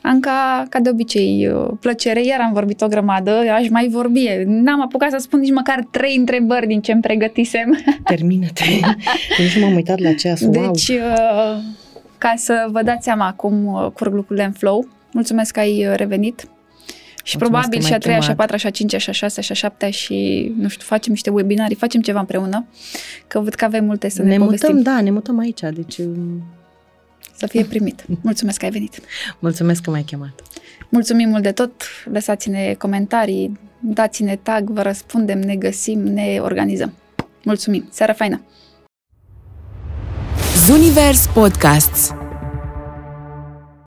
[0.01, 4.27] Anca, ca de obicei, uh, plăcere, iar am vorbit o grămadă, aș mai vorbi.
[4.45, 7.77] N-am apucat să spun nici măcar trei întrebări din ce îmi pregătisem.
[8.03, 8.63] Termină-te.
[9.37, 10.41] Nici nu m-am uitat la ceas.
[10.41, 10.51] Wow.
[10.51, 11.57] Deci, uh,
[12.17, 15.95] ca să vă dați seama cum uh, curg lucrurile în flow, mulțumesc că ai uh,
[15.95, 16.47] revenit.
[17.33, 19.51] Mulțumesc probabil și a treia, și a patra, și a cincea, și a șasea, și
[19.51, 22.67] a șaptea și, nu știu, facem niște webinarii, facem ceva împreună,
[23.27, 24.75] că văd că avem multe să ne, ne povestim.
[24.75, 25.97] mutăm, da, ne mutăm aici, deci...
[25.97, 26.05] Uh,
[27.35, 28.05] să fie primit.
[28.21, 28.99] Mulțumesc că ai venit.
[29.39, 30.41] Mulțumesc că m-ai chemat.
[30.89, 31.83] Mulțumim mult de tot.
[32.11, 36.93] Lăsați-ne comentarii, dați-ne tag, vă răspundem, ne găsim, ne organizăm.
[37.43, 37.87] Mulțumim.
[37.91, 38.41] Seara faină!
[40.65, 42.13] Zunivers Podcasts